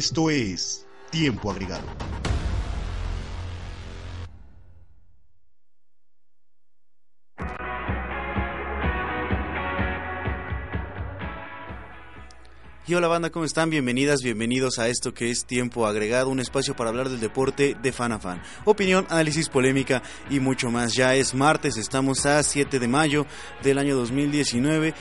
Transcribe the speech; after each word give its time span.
Esto 0.00 0.30
es 0.30 0.86
Tiempo 1.10 1.50
Agregado. 1.50 1.84
Y 12.86 12.94
hola 12.94 13.08
banda, 13.08 13.28
¿cómo 13.28 13.44
están? 13.44 13.68
Bienvenidas, 13.68 14.22
bienvenidos 14.22 14.78
a 14.78 14.88
esto 14.88 15.12
que 15.12 15.30
es 15.30 15.44
Tiempo 15.44 15.86
Agregado, 15.86 16.30
un 16.30 16.40
espacio 16.40 16.74
para 16.74 16.88
hablar 16.88 17.10
del 17.10 17.20
deporte 17.20 17.76
de 17.80 17.92
fan 17.92 18.12
a 18.12 18.18
fan. 18.18 18.42
Opinión, 18.64 19.06
análisis, 19.10 19.50
polémica 19.50 20.02
y 20.30 20.40
mucho 20.40 20.70
más. 20.70 20.94
Ya 20.94 21.14
es 21.14 21.34
martes, 21.34 21.76
estamos 21.76 22.24
a 22.24 22.42
7 22.42 22.78
de 22.78 22.88
mayo 22.88 23.26
del 23.62 23.76
año 23.76 23.96
2019 23.96 24.94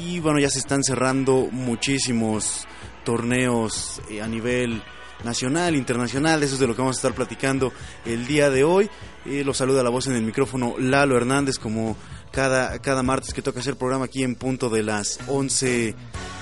y 0.00 0.20
bueno, 0.20 0.38
ya 0.38 0.50
se 0.50 0.60
están 0.60 0.84
cerrando 0.84 1.48
muchísimos 1.50 2.64
torneos 3.06 4.02
eh, 4.10 4.20
a 4.20 4.26
nivel 4.26 4.82
nacional, 5.24 5.74
internacional, 5.74 6.42
eso 6.42 6.54
es 6.54 6.60
de 6.60 6.66
lo 6.66 6.74
que 6.74 6.82
vamos 6.82 6.96
a 6.96 6.98
estar 6.98 7.14
platicando 7.14 7.72
el 8.04 8.26
día 8.26 8.50
de 8.50 8.64
hoy. 8.64 8.90
Los 9.24 9.56
saluda 9.56 9.82
la 9.82 9.90
voz 9.90 10.06
en 10.06 10.14
el 10.14 10.22
micrófono 10.22 10.74
Lalo 10.78 11.16
Hernández 11.16 11.58
como 11.58 11.96
cada, 12.30 12.78
cada 12.80 13.02
martes 13.02 13.32
que 13.32 13.42
toca 13.42 13.60
hacer 13.60 13.76
programa 13.76 14.04
aquí 14.04 14.22
en 14.22 14.34
punto 14.34 14.68
de 14.68 14.82
las 14.82 15.18
11 15.26 15.94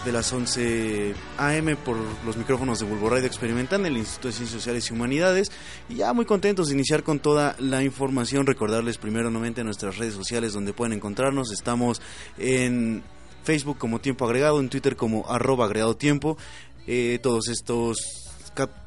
de 0.05 0.13
las 0.13 0.31
11 0.31 1.15
AM 1.39 1.77
por 1.83 1.97
los 2.27 2.37
micrófonos 2.37 2.79
de 2.79 2.85
Bulbo 2.85 3.09
Radio 3.09 3.27
Experimental 3.27 3.87
el 3.87 3.97
Instituto 3.97 4.29
de 4.29 4.35
Ciencias 4.35 4.61
Sociales 4.61 4.91
y 4.91 4.93
Humanidades 4.93 5.51
y 5.89 5.95
ya 5.97 6.13
muy 6.13 6.27
contentos 6.27 6.69
de 6.69 6.75
iniciar 6.75 7.05
con 7.05 7.21
toda 7.21 7.57
la 7.59 7.83
información 7.83 8.45
recordarles 8.45 8.99
primero 8.99 9.31
nuevamente 9.31 9.65
nuestras 9.65 9.97
redes 9.97 10.13
sociales 10.13 10.53
donde 10.53 10.75
pueden 10.75 10.93
encontrarnos 10.93 11.53
estamos 11.53 12.03
en 12.37 13.03
Facebook 13.45 13.79
como 13.79 14.01
Tiempo 14.01 14.25
Agregado 14.25 14.59
en 14.61 14.69
Twitter 14.69 14.97
como 14.97 15.31
arroba 15.31 15.67
agregado 15.67 15.97
tiempo. 15.97 16.37
Eh, 16.87 17.19
todos 17.23 17.49
estos 17.49 17.99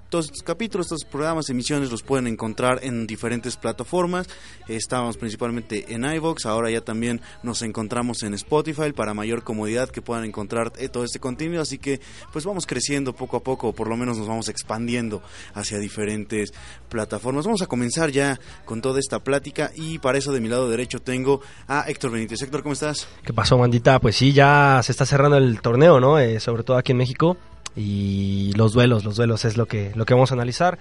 todos 0.10 0.26
estos 0.26 0.44
capítulos, 0.44 0.88
estos 0.88 1.04
programas, 1.04 1.50
emisiones 1.50 1.92
los 1.92 2.04
pueden 2.04 2.28
encontrar 2.28 2.80
en 2.84 3.08
diferentes 3.08 3.58
plataformas. 3.58 4.28
Estábamos 4.68 5.18
principalmente 5.18 5.94
en 5.94 6.06
iVoox, 6.06 6.46
ahora 6.46 6.70
ya 6.72 6.82
también 6.82 7.22
nos 7.44 7.62
encontramos 7.62 8.24
en 8.24 8.34
Spotify 8.34 8.94
para 8.94 9.14
mayor 9.14 9.44
comodidad 9.44 9.90
que 9.90 10.02
puedan 10.02 10.24
encontrar 10.24 10.72
eh, 10.78 10.90
todo 10.90 11.04
este 11.04 11.20
contenido. 11.20 11.62
Así 11.62 11.78
que 11.78 12.00
pues 12.32 12.46
vamos 12.46 12.66
creciendo 12.66 13.14
poco 13.14 13.38
a 13.38 13.44
poco, 13.44 13.70
o 13.70 13.74
por 13.74 13.90
lo 13.90 13.98
menos 13.98 14.18
nos 14.18 14.28
vamos 14.28 14.50
expandiendo 14.50 15.22
hacia 15.54 15.80
diferentes 15.80 16.54
plataformas. 16.90 17.46
Vamos 17.46 17.62
a 17.62 17.68
comenzar 17.68 18.12
ya 18.12 18.40
con 18.66 18.82
toda 18.82 19.00
esta 19.00 19.20
plática 19.20 19.72
y 19.76 20.00
para 20.00 20.18
eso 20.18 20.32
de 20.32 20.40
mi 20.40 20.48
lado 20.48 20.70
derecho 20.70 21.02
tengo 21.02 21.42
a 21.68 21.86
Héctor 21.88 22.12
Benítez. 22.12 22.42
Héctor, 22.42 22.64
¿cómo 22.64 22.74
estás? 22.74 23.08
¿Qué 23.24 23.34
pasó, 23.34 23.58
Mandita? 23.58 24.00
Pues 24.00 24.16
sí, 24.16 24.32
ya 24.32 24.80
se 24.84 24.92
está 24.92 25.06
cerrando 25.06 25.38
el 25.38 25.62
torneo, 25.62 26.00
¿no? 26.00 26.20
Eh, 26.20 26.40
sobre 26.40 26.64
todo 26.64 26.78
aquí 26.78 26.94
en 26.94 26.98
México 27.00 27.38
y 27.78 28.54
los 28.54 28.74
duelos, 28.74 29.06
los 29.06 29.16
duelos 29.16 29.46
es 29.46 29.56
lo 29.56 29.68
que, 29.68 29.92
lo 29.96 30.06
que 30.06 30.16
vamos 30.16 30.32
a 30.32 30.34
analizar. 30.34 30.80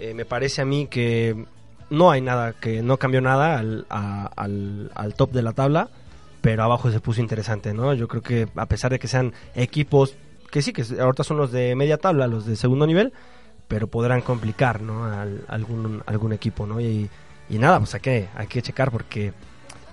Eh, 0.00 0.14
me 0.14 0.24
parece 0.24 0.60
a 0.60 0.64
mí 0.64 0.88
que 0.88 1.46
no 1.90 2.10
hay 2.10 2.20
nada, 2.20 2.52
que 2.54 2.82
no 2.82 2.96
cambió 2.98 3.20
nada 3.20 3.56
al, 3.58 3.86
al, 3.88 5.14
top 5.16 5.30
de 5.30 5.42
la 5.42 5.52
tabla, 5.52 5.88
pero 6.40 6.64
abajo 6.64 6.90
se 6.90 6.98
puso 6.98 7.20
interesante, 7.20 7.72
¿no? 7.72 7.94
Yo 7.94 8.08
creo 8.08 8.22
que 8.22 8.48
a 8.56 8.66
pesar 8.66 8.90
de 8.90 8.98
que 8.98 9.06
sean 9.06 9.32
equipos 9.54 10.16
que 10.50 10.60
sí, 10.60 10.72
que 10.72 10.84
ahorita 11.00 11.24
son 11.24 11.36
los 11.36 11.52
de 11.52 11.74
media 11.76 11.98
tabla, 11.98 12.26
los 12.26 12.46
de 12.46 12.56
segundo 12.56 12.86
nivel, 12.86 13.12
pero 13.68 13.86
podrán 13.86 14.20
complicar, 14.20 14.82
¿no? 14.82 15.04
algún, 15.48 16.02
algún 16.06 16.32
equipo, 16.32 16.66
¿no? 16.66 16.80
Y, 16.80 17.08
y 17.48 17.58
nada, 17.58 17.78
pues 17.78 17.94
hay 17.94 18.00
que, 18.00 18.28
hay 18.34 18.46
que 18.48 18.62
checar 18.62 18.90
porque 18.90 19.32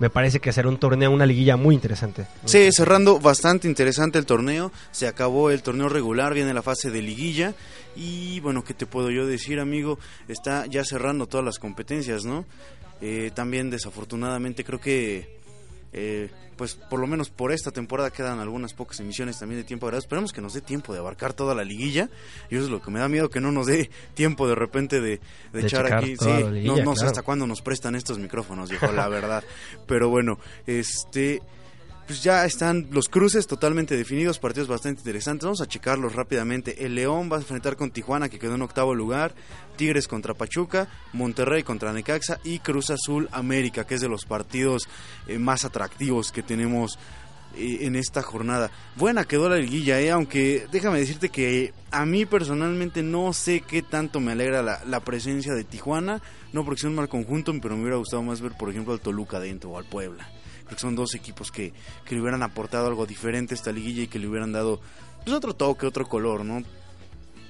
me 0.02 0.10
parece 0.10 0.40
que 0.40 0.52
será 0.52 0.68
un 0.68 0.78
torneo, 0.78 1.12
una 1.12 1.26
liguilla 1.26 1.56
muy 1.56 1.76
interesante. 1.76 2.26
Sí, 2.44 2.72
cerrando 2.72 3.20
bastante 3.20 3.68
interesante 3.68 4.18
el 4.18 4.26
torneo. 4.26 4.72
Se 4.90 5.06
acabó 5.06 5.48
el 5.48 5.62
torneo 5.62 5.88
regular, 5.88 6.34
viene 6.34 6.52
la 6.52 6.60
fase 6.60 6.90
de 6.90 7.00
liguilla. 7.00 7.54
Y 7.94 8.40
bueno, 8.40 8.64
¿qué 8.64 8.74
te 8.74 8.84
puedo 8.84 9.12
yo 9.12 9.28
decir, 9.28 9.60
amigo? 9.60 10.00
Está 10.26 10.66
ya 10.66 10.82
cerrando 10.82 11.28
todas 11.28 11.46
las 11.46 11.60
competencias, 11.60 12.24
¿no? 12.24 12.46
Eh, 13.00 13.30
también 13.32 13.70
desafortunadamente 13.70 14.64
creo 14.64 14.80
que 14.80 15.38
eh, 15.92 16.30
pues 16.56 16.74
por 16.74 17.00
lo 17.00 17.06
menos 17.06 17.28
por 17.30 17.52
esta 17.52 17.70
temporada 17.70 18.10
quedan 18.10 18.38
algunas 18.38 18.72
pocas 18.74 19.00
emisiones 19.00 19.38
también 19.38 19.60
de 19.60 19.64
tiempo 19.64 19.86
agregado. 19.86 20.00
Esperemos 20.00 20.32
que 20.32 20.40
nos 20.40 20.54
dé 20.54 20.60
tiempo 20.60 20.92
de 20.92 21.00
abarcar 21.00 21.32
toda 21.32 21.54
la 21.54 21.64
liguilla. 21.64 22.08
Y 22.50 22.56
eso 22.56 22.64
es 22.64 22.70
lo 22.70 22.80
que 22.80 22.90
me 22.90 23.00
da 23.00 23.08
miedo, 23.08 23.30
que 23.30 23.40
no 23.40 23.52
nos 23.52 23.66
dé 23.66 23.90
tiempo 24.14 24.46
de 24.46 24.54
repente 24.54 25.00
de, 25.00 25.20
echar 25.54 25.92
aquí. 25.92 26.16
Sí, 26.16 26.62
no, 26.64 26.96
sé 26.96 27.06
hasta 27.06 27.22
cuándo 27.22 27.46
nos 27.46 27.62
prestan 27.62 27.94
estos 27.94 28.18
micrófonos, 28.18 28.70
viejo, 28.70 28.92
la 28.92 29.08
verdad. 29.08 29.42
Pero 29.86 30.08
bueno, 30.08 30.38
este 30.66 31.42
pues 32.06 32.22
ya 32.22 32.44
están 32.44 32.88
los 32.90 33.08
cruces 33.08 33.46
totalmente 33.46 33.96
definidos, 33.96 34.38
partidos 34.38 34.68
bastante 34.68 35.00
interesantes. 35.00 35.44
Vamos 35.44 35.60
a 35.60 35.66
checarlos 35.66 36.14
rápidamente. 36.14 36.84
El 36.84 36.94
León 36.94 37.30
va 37.30 37.36
a 37.36 37.40
enfrentar 37.40 37.76
con 37.76 37.90
Tijuana, 37.90 38.28
que 38.28 38.38
quedó 38.38 38.54
en 38.54 38.62
octavo 38.62 38.94
lugar. 38.94 39.34
Tigres 39.76 40.08
contra 40.08 40.34
Pachuca, 40.34 40.88
Monterrey 41.12 41.62
contra 41.62 41.92
Necaxa 41.92 42.40
y 42.44 42.58
Cruz 42.58 42.90
Azul 42.90 43.28
América, 43.32 43.86
que 43.86 43.94
es 43.94 44.00
de 44.00 44.08
los 44.08 44.26
partidos 44.26 44.88
eh, 45.26 45.38
más 45.38 45.64
atractivos 45.64 46.32
que 46.32 46.42
tenemos 46.42 46.98
eh, 47.56 47.78
en 47.82 47.96
esta 47.96 48.20
jornada. 48.20 48.70
Buena 48.96 49.24
quedó 49.24 49.48
la 49.48 49.56
liguilla, 49.56 50.00
eh, 50.00 50.10
aunque 50.10 50.66
déjame 50.72 50.98
decirte 50.98 51.30
que 51.30 51.72
a 51.90 52.04
mí 52.04 52.26
personalmente 52.26 53.02
no 53.02 53.32
sé 53.32 53.60
qué 53.60 53.82
tanto 53.82 54.20
me 54.20 54.32
alegra 54.32 54.62
la, 54.62 54.84
la 54.84 55.00
presencia 55.00 55.54
de 55.54 55.64
Tijuana. 55.64 56.20
No 56.52 56.64
porque 56.64 56.80
sea 56.80 56.90
un 56.90 56.96
mal 56.96 57.08
conjunto, 57.08 57.52
pero 57.62 57.76
me 57.76 57.82
hubiera 57.82 57.96
gustado 57.96 58.22
más 58.22 58.40
ver, 58.40 58.52
por 58.58 58.68
ejemplo, 58.68 58.92
al 58.92 59.00
Toluca 59.00 59.40
dentro 59.40 59.70
o 59.70 59.78
al 59.78 59.84
Puebla 59.84 60.28
son 60.76 60.94
dos 60.94 61.14
equipos 61.14 61.50
que, 61.50 61.72
le 62.08 62.20
hubieran 62.20 62.42
aportado 62.42 62.86
algo 62.86 63.06
diferente 63.06 63.54
a 63.54 63.56
esta 63.56 63.72
liguilla 63.72 64.02
y 64.02 64.08
que 64.08 64.18
le 64.18 64.28
hubieran 64.28 64.52
dado 64.52 64.80
pues, 65.24 65.36
otro 65.36 65.54
toque, 65.54 65.86
otro 65.86 66.06
color, 66.06 66.44
¿no? 66.44 66.62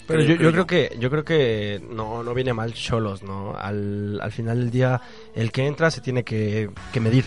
Pero 0.07 0.23
yo, 0.23 0.37
creo 0.37 0.67
que 0.67 0.97
yo 0.99 1.11
creo 1.11 1.25
que 1.25 1.81
no, 1.91 2.23
no 2.23 2.35
viene 2.35 2.53
mal 2.53 2.75
Cholos, 2.75 3.23
¿no? 3.23 3.55
Al, 3.57 4.21
al 4.21 4.33
final 4.33 4.59
del 4.59 4.71
día, 4.71 5.01
el 5.35 5.53
que 5.53 5.67
entra 5.67 5.91
se 5.91 6.01
tiene 6.01 6.25
que, 6.25 6.71
medir, 7.01 7.25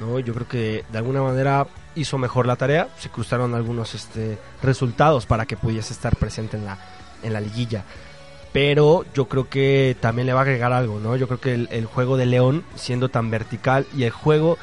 ¿no? 0.00 0.18
Yo 0.18 0.32
creo 0.32 0.48
que 0.48 0.84
de 0.90 0.98
alguna 0.98 1.22
manera 1.22 1.66
hizo 1.94 2.18
mejor 2.18 2.46
la 2.46 2.56
tarea, 2.56 2.88
se 2.98 3.10
cruzaron 3.10 3.54
algunos 3.54 3.94
este, 3.94 4.38
resultados 4.62 5.26
para 5.26 5.46
que 5.46 5.56
pudiese 5.56 5.92
estar 5.92 6.16
presente 6.16 6.56
en 6.56 6.64
la, 6.64 6.78
en 7.22 7.32
la 7.32 7.40
liguilla. 7.40 7.84
Pero 8.52 9.04
yo 9.14 9.26
creo 9.26 9.50
que 9.50 9.96
también 10.00 10.26
le 10.26 10.32
va 10.32 10.40
a 10.40 10.42
agregar 10.42 10.72
algo, 10.72 10.98
¿no? 10.98 11.16
Yo 11.16 11.26
creo 11.26 11.40
que 11.40 11.52
el, 11.52 11.68
el 11.70 11.84
juego 11.84 12.16
de 12.16 12.24
León, 12.24 12.64
siendo 12.76 13.10
tan 13.10 13.30
vertical, 13.30 13.86
y 13.94 14.04
el 14.04 14.10
juego 14.10 14.56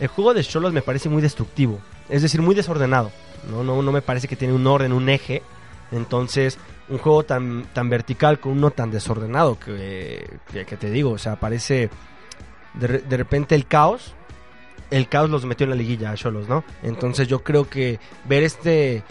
el 0.00 0.08
juego 0.08 0.34
de 0.34 0.44
Cholos 0.44 0.72
me 0.72 0.82
parece 0.82 1.08
muy 1.08 1.22
destructivo, 1.22 1.80
es 2.08 2.22
decir, 2.22 2.42
muy 2.42 2.54
desordenado. 2.54 3.10
No, 3.50 3.62
no, 3.62 3.82
no 3.82 3.92
me 3.92 4.02
parece 4.02 4.28
que 4.28 4.36
tiene 4.36 4.54
un 4.54 4.66
orden, 4.66 4.92
un 4.92 5.08
eje. 5.08 5.42
Entonces, 5.90 6.58
un 6.88 6.98
juego 6.98 7.24
tan, 7.24 7.64
tan 7.72 7.88
vertical 7.88 8.40
con 8.40 8.52
uno 8.52 8.70
tan 8.70 8.90
desordenado 8.90 9.58
que, 9.58 10.38
que, 10.52 10.76
te 10.76 10.90
digo, 10.90 11.12
o 11.12 11.18
sea, 11.18 11.36
parece 11.36 11.90
de, 12.74 13.16
repente 13.16 13.54
el 13.54 13.66
caos. 13.66 14.14
El 14.90 15.08
caos 15.08 15.28
los 15.28 15.44
metió 15.44 15.64
en 15.64 15.70
la 15.70 15.76
liguilla 15.76 16.10
a 16.10 16.14
Cholos, 16.14 16.48
¿no? 16.48 16.64
Entonces 16.82 17.28
yo 17.28 17.40
creo 17.40 17.68
que 17.68 17.98
ver 18.24 18.42
este 18.42 19.02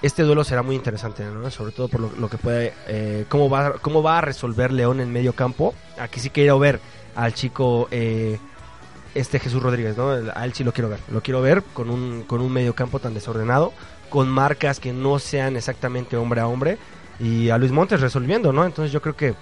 este 0.00 0.22
duelo 0.22 0.44
será 0.44 0.62
muy 0.62 0.76
interesante, 0.76 1.24
¿no? 1.24 1.50
Sobre 1.50 1.72
todo 1.72 1.88
por 1.88 2.00
lo, 2.00 2.30
que 2.30 2.38
puede, 2.38 2.72
eh, 2.86 3.24
cómo 3.28 3.50
va, 3.50 3.74
cómo 3.74 4.02
va 4.02 4.18
a 4.18 4.20
resolver 4.20 4.72
León 4.72 5.00
en 5.00 5.12
medio 5.12 5.32
campo. 5.34 5.74
Aquí 5.98 6.20
sí 6.20 6.30
quiero 6.30 6.58
ver 6.58 6.80
al 7.16 7.34
chico 7.34 7.88
eh, 7.90 8.38
este 9.14 9.38
Jesús 9.38 9.62
Rodríguez, 9.62 9.96
¿no? 9.96 10.10
A 10.10 10.44
él 10.44 10.52
sí 10.52 10.64
lo 10.64 10.72
quiero 10.72 10.88
ver. 10.88 11.00
Lo 11.10 11.22
quiero 11.22 11.40
ver 11.40 11.62
con 11.74 11.90
un, 11.90 12.22
con 12.22 12.40
un 12.40 12.52
medio 12.52 12.74
campo 12.74 12.98
tan 12.98 13.14
desordenado, 13.14 13.72
con 14.08 14.28
marcas 14.28 14.80
que 14.80 14.92
no 14.92 15.18
sean 15.18 15.56
exactamente 15.56 16.16
hombre 16.16 16.40
a 16.40 16.46
hombre, 16.46 16.78
y 17.20 17.50
a 17.50 17.58
Luis 17.58 17.72
Montes 17.72 18.00
resolviendo, 18.00 18.52
¿no? 18.52 18.64
Entonces 18.64 18.92
yo 18.92 19.02
creo 19.02 19.16
que 19.16 19.34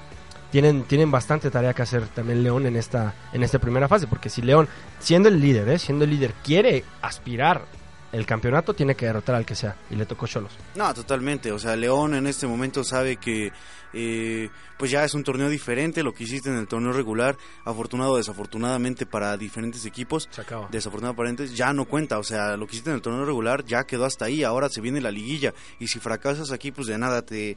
tienen, 0.51 0.85
tienen 0.85 1.11
bastante 1.11 1.51
tarea 1.51 1.75
que 1.75 1.83
hacer 1.83 2.07
también 2.09 2.43
León 2.43 2.67
en 2.67 2.77
esta, 2.77 3.15
en 3.33 3.43
esta 3.43 3.59
primera 3.59 3.89
fase, 3.89 4.07
porque 4.07 4.29
si 4.31 4.43
León, 4.43 4.69
siendo 4.99 5.29
el 5.29 5.41
líder, 5.41 5.69
¿eh? 5.69 5.79
siendo 5.79 6.05
el 6.05 6.11
líder, 6.11 6.33
quiere 6.45 6.85
aspirar 7.03 7.65
el 8.13 8.25
campeonato, 8.25 8.73
tiene 8.73 8.95
que 8.95 9.07
derrotar 9.07 9.35
al 9.35 9.45
que 9.45 9.55
sea, 9.55 9.77
y 9.91 9.97
le 9.97 10.07
tocó 10.07 10.27
Cholos. 10.27 10.53
No, 10.75 10.95
totalmente, 10.95 11.53
o 11.53 11.59
sea, 11.59 11.77
León 11.77 12.15
en 12.15 12.27
este 12.27 12.47
momento 12.47 12.85
sabe 12.85 13.17
que 13.17 13.53
eh, 13.99 14.51
pues 14.79 14.91
ya 14.91 15.05
es 15.05 15.15
un 15.15 15.25
torneo 15.25 15.49
diferente, 15.49 16.03
lo 16.03 16.13
que 16.13 16.25
hiciste 16.25 16.51
en 16.51 16.57
el 16.57 16.69
torneo 16.69 16.93
regular, 16.93 17.39
afortunado 17.65 18.13
o 18.13 18.17
desafortunadamente 18.19 19.07
para 19.07 19.37
diferentes 19.39 19.87
equipos, 19.87 20.29
desafortunadamente 20.71 21.49
ya 21.49 21.73
no 21.73 21.87
cuenta, 21.87 22.19
o 22.19 22.23
sea, 22.23 22.59
lo 22.59 22.67
que 22.67 22.73
hiciste 22.73 22.91
en 22.91 22.97
el 22.97 23.03
torneo 23.03 23.25
regular 23.25 23.65
ya 23.65 23.85
quedó 23.85 24.05
hasta 24.05 24.27
ahí, 24.27 24.45
ahora 24.45 24.69
se 24.69 24.83
viene 24.83 25.01
la 25.01 25.11
liguilla 25.11 25.55
y 25.79 25.89
si 25.89 25.99
fracasas 25.99 26.53
aquí 26.53 26.73
pues 26.73 26.87
de 26.89 26.99
nada 26.99 27.23
te 27.23 27.57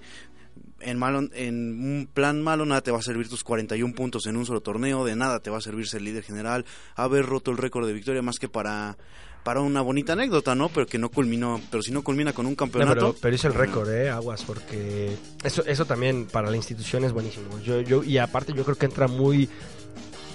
en 0.82 0.98
malo 0.98 1.28
en 1.34 1.82
un 1.84 2.10
plan 2.12 2.42
malo 2.42 2.66
nada 2.66 2.82
te 2.82 2.92
va 2.92 3.00
a 3.00 3.02
servir 3.02 3.30
tus 3.30 3.44
41 3.44 3.94
puntos 3.94 4.26
en 4.28 4.38
un 4.38 4.46
solo 4.46 4.62
torneo, 4.62 5.06
de 5.06 5.16
nada 5.16 5.40
te 5.40 5.50
va 5.50 5.58
a 5.58 5.62
servir 5.62 5.88
ser 5.88 6.02
líder 6.02 6.24
general, 6.24 6.66
haber 6.96 7.26
roto 7.26 7.52
el 7.52 7.58
récord 7.58 7.88
de 7.88 7.94
victoria 7.94 8.22
más 8.22 8.40
que 8.40 8.50
para 8.50 8.98
para 9.44 9.62
una 9.62 9.82
bonita 9.82 10.14
anécdota, 10.14 10.54
¿no? 10.56 10.70
Pero 10.70 10.86
que 10.86 10.98
no 10.98 11.10
culminó, 11.10 11.62
pero 11.72 11.82
si 11.82 11.92
no 11.92 12.04
culmina 12.04 12.34
con 12.34 12.46
un 12.46 12.56
campeonato. 12.56 13.16
pero, 13.20 13.36
hizo 13.36 13.48
el 13.48 13.54
récord, 13.54 13.90
¿eh? 13.90 14.10
Aguas, 14.10 14.44
porque 14.44 15.16
eso, 15.44 15.64
eso 15.66 15.86
también 15.86 16.28
para 16.28 16.50
la 16.50 16.58
institución 16.58 17.04
es 17.04 17.14
buenísimo. 17.14 17.60
Yo, 17.60 17.82
yo, 17.82 18.04
y 18.04 18.18
aparte 18.18 18.54
yo 18.54 18.64
creo 18.64 18.78
que 18.78 18.86
entra 18.86 19.08
muy... 19.08 19.50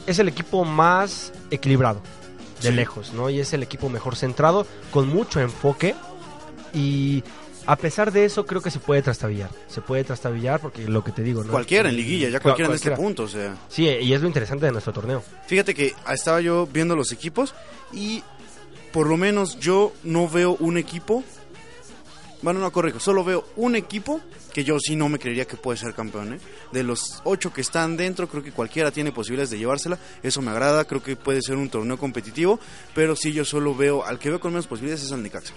Es 0.07 0.19
el 0.19 0.29
equipo 0.29 0.65
más 0.65 1.33
equilibrado, 1.51 2.03
de 2.63 2.73
lejos, 2.73 3.13
¿no? 3.13 3.31
Y 3.31 3.41
es 3.41 3.53
el 3.53 3.63
equipo 3.63 3.89
mejor 3.89 4.17
centrado, 4.17 4.67
con 4.91 5.09
mucho 5.09 5.41
enfoque 5.41 5.95
y 6.75 7.23
a 7.67 7.77
pesar 7.77 8.13
de 8.13 8.25
eso, 8.25 8.47
creo 8.47 8.61
que 8.61 8.71
se 8.71 8.79
puede 8.79 9.03
trastabillar. 9.03 9.51
Se 9.69 9.81
puede 9.81 10.05
trastabillar 10.05 10.61
porque 10.61 10.87
lo 10.87 11.03
que 11.03 11.13
te 11.13 11.23
digo, 11.23 11.43
¿no? 11.43 11.51
Cualquiera 11.51 11.89
en 11.89 11.97
liguilla, 11.97 12.29
ya 12.29 12.41
cualquiera, 12.41 12.69
en 12.69 12.75
este 12.75 12.91
punto, 12.93 13.25
o 13.25 13.29
sea. 13.29 13.57
Sí, 13.69 13.87
y 13.87 14.13
es 14.13 14.21
lo 14.21 14.27
interesante 14.27 14.67
de 14.67 14.73
nuestro 14.73 14.93
torneo. 14.93 15.23
Fíjate 15.47 15.75
que 15.75 15.95
estaba 16.13 16.41
yo 16.41 16.67
viendo 16.67 16.97
los 16.97 17.13
equipos 17.13 17.55
y 17.93 18.23
por 18.93 19.07
lo 19.07 19.17
menos 19.17 19.59
yo 19.59 19.93
no 20.03 20.29
veo 20.29 20.57
un 20.61 20.79
equipo. 20.79 21.25
Bueno, 22.43 22.61
no 22.61 22.71
corrijo, 22.71 23.01
solo 23.01 23.25
veo 23.25 23.47
un 23.57 23.75
equipo 23.75 24.21
que 24.55 24.63
yo 24.63 24.79
sí 24.79 24.95
no 24.95 25.09
me 25.09 25.19
creería 25.19 25.47
que 25.47 25.57
puede 25.57 25.77
ser 25.77 25.95
campeón. 25.95 26.35
¿eh? 26.35 26.39
De 26.71 26.85
los 26.85 27.21
ocho 27.25 27.53
que 27.53 27.61
están 27.61 27.97
dentro, 27.97 28.29
creo 28.29 28.43
que 28.43 28.53
cualquiera 28.53 28.93
tiene 28.93 29.11
posibilidades 29.11 29.51
de 29.51 29.59
llevársela. 29.59 29.99
Eso 30.23 30.41
me 30.43 30.53
agrada, 30.53 30.85
creo 30.85 31.03
que 31.03 31.17
puede 31.17 31.43
ser 31.43 31.57
un 31.57 31.69
torneo 31.69 31.99
competitivo. 31.99 32.61
Pero 32.95 33.17
sí, 33.17 33.33
yo 33.33 33.45
solo 33.45 33.75
veo, 33.75 34.05
al 34.05 34.21
que 34.21 34.29
veo 34.31 34.39
con 34.39 34.53
menos 34.53 34.69
posibilidades 34.69 35.05
es 35.05 35.13
al 35.13 35.25
Necaxa. 35.25 35.55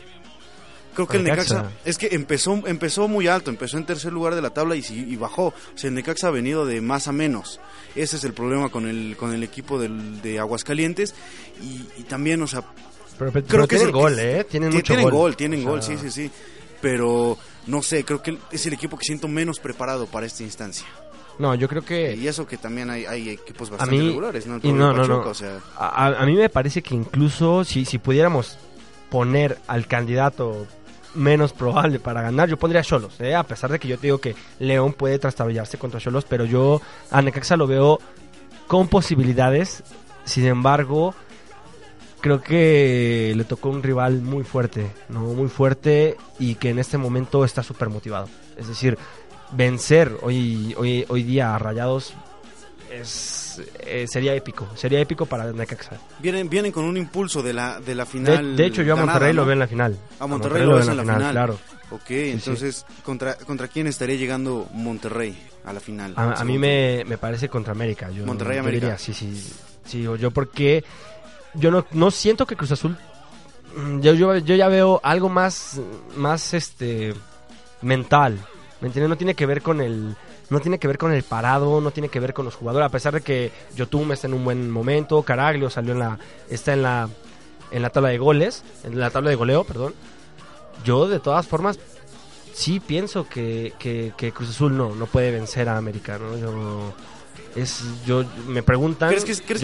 Creo 0.98 1.08
que 1.08 1.18
el 1.18 1.26
Necaxa 1.26 1.70
es 1.86 2.00
que 2.00 2.08
empezó 2.14 2.60
empezó 2.66 3.08
muy 3.08 3.28
alto, 3.28 3.52
empezó 3.52 3.78
en 3.78 3.86
tercer 3.86 4.12
lugar 4.12 4.34
de 4.34 4.42
la 4.42 4.50
tabla 4.50 4.76
y, 4.76 4.84
y 4.90 5.16
bajó. 5.16 5.50
O 5.50 5.54
sea, 5.76 5.90
el 5.90 5.94
Necaxa 5.94 6.30
ha 6.30 6.32
venido 6.32 6.66
de 6.66 6.82
más 6.82 7.08
a 7.08 7.12
menos. 7.12 7.60
Ese 7.96 8.16
es 8.16 8.24
el 8.24 8.34
problema 8.34 8.70
con 8.70 8.88
el 8.88 9.16
con 9.16 9.32
el 9.32 9.44
equipo 9.44 9.80
del, 9.80 10.24
de 10.24 10.40
Aguascalientes 10.40 11.14
y, 11.62 12.02
también, 12.06 12.42
o 12.42 12.48
sea, 12.48 12.64
pero, 13.20 13.32
creo 13.32 13.68
que 13.68 13.76
tienen 13.76 13.92
gol, 13.92 14.18
¿eh? 14.18 14.44
Tienen 14.50 14.74
mucho 14.74 14.96
tienen 14.96 15.10
gol. 15.12 15.36
tienen 15.36 15.64
gol, 15.64 15.84
sí, 15.84 15.98
sí, 16.00 16.10
sí. 16.10 16.32
Pero 16.82 17.38
no 17.68 17.84
sé, 17.84 18.04
creo 18.04 18.24
que 18.24 18.36
es 18.52 18.66
el 18.66 18.74
equipo 18.74 18.98
que 18.98 19.06
siento 19.06 19.28
menos 19.28 19.60
preparado 19.60 20.08
para 20.08 20.26
esta 20.26 20.42
instancia. 20.42 20.88
No, 21.38 21.54
yo 21.54 21.68
creo 21.68 21.86
que... 21.86 22.16
Y 22.16 22.28
eso 22.28 22.48
que 22.48 22.58
también 22.58 22.90
hay, 22.90 23.06
hay 23.06 23.30
equipos 23.30 23.70
bastante 23.70 23.96
regulares, 23.96 24.48
¿no? 24.48 24.60
y 24.64 24.72
no, 24.72 24.94
no, 24.94 25.06
no. 25.06 25.32
a, 25.76 26.08
a, 26.08 26.26
mí 26.26 26.34
me 26.34 26.50
parece 26.50 26.82
que 26.82 26.96
incluso 26.96 27.64
si, 27.64 27.86
si 27.86 28.00
pudiéramos 28.00 28.58
poner 29.12 29.60
al 29.68 29.88
candidato 29.88 30.66
menos 31.18 31.52
probable 31.54 32.00
para 32.00 32.22
ganar. 32.22 32.48
Yo 32.48 32.58
pondría 32.58 32.82
a 32.82 32.84
Cholos, 32.84 33.20
¿eh? 33.20 33.36
a 33.36 33.44
pesar 33.44 33.72
de 33.72 33.80
que 33.80 33.88
yo 33.88 33.98
te 33.98 34.08
digo 34.08 34.20
que 34.20 34.36
León 34.60 34.94
puede 34.94 35.20
trastabillarse 35.20 35.78
contra 35.78 36.00
Cholos, 36.00 36.26
pero 36.28 36.46
yo 36.46 36.82
a 37.12 37.22
Necaxa 37.22 37.58
lo 37.58 37.68
veo 37.68 38.00
con 38.68 38.88
posibilidades. 38.88 39.84
Sin 40.24 40.46
embargo, 40.46 41.14
creo 42.22 42.42
que 42.42 43.34
le 43.36 43.44
tocó 43.44 43.70
un 43.70 43.84
rival 43.84 44.22
muy 44.22 44.44
fuerte, 44.44 44.92
¿no? 45.10 45.22
Muy 45.22 45.50
fuerte 45.50 46.18
y 46.40 46.56
que 46.56 46.70
en 46.70 46.80
este 46.80 46.98
momento 46.98 47.44
está 47.44 47.64
súper 47.64 47.90
motivado. 47.90 48.28
Es 48.58 48.68
decir, 48.68 48.98
vencer 49.52 50.18
hoy, 50.22 50.76
hoy, 50.78 51.06
hoy 51.08 51.24
día 51.24 51.56
a 51.56 51.60
Rayados 51.60 52.14
es, 52.92 53.37
eh, 53.80 54.06
sería 54.08 54.34
épico, 54.34 54.68
sería 54.76 55.00
épico 55.00 55.26
para 55.26 55.52
Necaxa. 55.52 55.98
Vienen, 56.20 56.50
vienen 56.50 56.72
con 56.72 56.86
un 56.86 56.98
impulso 56.98 57.42
de 57.42 57.54
la, 57.54 57.80
de 57.80 57.96
la 57.96 58.06
final. 58.06 58.56
De, 58.56 58.66
hecho, 58.66 58.82
yo 58.82 58.94
a 58.94 58.96
Monterrey 58.98 59.34
lo 59.34 59.46
veo 59.46 59.54
en 59.54 59.60
la 59.60 59.68
final. 59.68 59.98
A 60.20 60.28
Monterrey, 60.28 60.64
lo 60.66 60.76
ves 60.76 60.88
en 60.88 60.98
la 60.98 61.04
final, 61.04 61.32
claro. 61.32 61.60
Ok, 61.90 62.10
entonces, 62.10 62.86
¿contra, 63.04 63.36
¿contra 63.36 63.68
quién 63.68 63.88
estaría 63.88 64.18
llegando 64.18 64.68
Monterrey 64.74 65.38
a 65.64 65.72
la 65.72 65.80
final? 65.80 66.14
A, 66.18 66.44
mí 66.44 66.58
me, 66.58 67.04
me, 67.06 67.18
parece 67.18 67.48
contra 67.48 67.72
América. 67.72 68.10
Yo, 68.12 68.26
Monterrey 68.26 68.58
América. 68.58 68.98
sí, 68.98 69.14
sí, 69.14 69.34
sí. 69.86 70.02
Yo 70.02 70.32
porque 70.32 70.84
yo 71.54 71.72
no, 71.72 71.86
no 71.92 72.12
siento 72.12 72.46
que 72.46 72.56
Cruz 72.56 72.72
Azul. 72.72 72.98
Mm, 73.76 74.02
yo, 74.02 74.14
yo, 74.14 74.38
yo 74.38 74.56
ya 74.56 74.68
veo 74.68 75.00
algo 75.04 75.30
más, 75.30 75.80
más 76.16 76.54
este 76.54 77.14
mental. 77.82 78.38
¿Me 78.82 78.88
entiendes? 78.88 79.10
No 79.10 79.18
tiene 79.18 79.34
que 79.34 79.46
ver 79.46 79.62
con 79.62 79.82
el 79.82 80.16
no 80.50 80.60
tiene 80.60 80.80
que 80.80 80.88
ver 80.88 80.98
con 80.98 81.12
el 81.12 81.24
parado, 81.24 81.82
no 81.82 81.92
tiene 81.92 82.10
que 82.10 82.20
ver 82.20 82.34
con 82.34 82.46
los 82.46 82.56
jugadores, 82.56 82.88
a 82.88 82.92
pesar 82.92 83.14
de 83.14 83.22
que 83.22 83.52
Yotun 83.76 84.12
está 84.12 84.28
en 84.28 84.34
un 84.34 84.44
buen 84.44 84.70
momento, 84.70 85.22
Caraglio 85.24 85.70
salió 85.70 85.94
en 85.94 86.00
la 86.00 86.20
está 86.50 86.74
en 86.74 86.84
la 86.84 87.10
en 87.72 87.82
la 87.82 87.90
tabla 87.90 88.10
de 88.10 88.18
goles, 88.18 88.64
en 88.84 89.00
la 89.00 89.10
tabla 89.10 89.30
de 89.30 89.36
goleo, 89.36 89.64
perdón. 89.66 89.94
Yo 90.86 91.08
de 91.08 91.20
todas 91.20 91.48
formas 91.48 91.80
sí 92.54 92.80
pienso 92.80 93.28
que, 93.28 93.74
que, 93.78 94.32
Cruz 94.32 94.50
Azul 94.50 94.78
no 94.78 94.96
no 94.96 95.06
puede 95.06 95.32
vencer 95.32 95.68
a 95.70 95.78
América, 95.78 96.18
¿no? 96.18 96.38
Yo 96.38 96.94
es 97.56 97.84
yo 98.06 98.24
me 98.48 98.62
preguntan 98.62 99.10
¿Crees 99.10 99.26
que, 99.26 99.36
crees, 99.44 99.62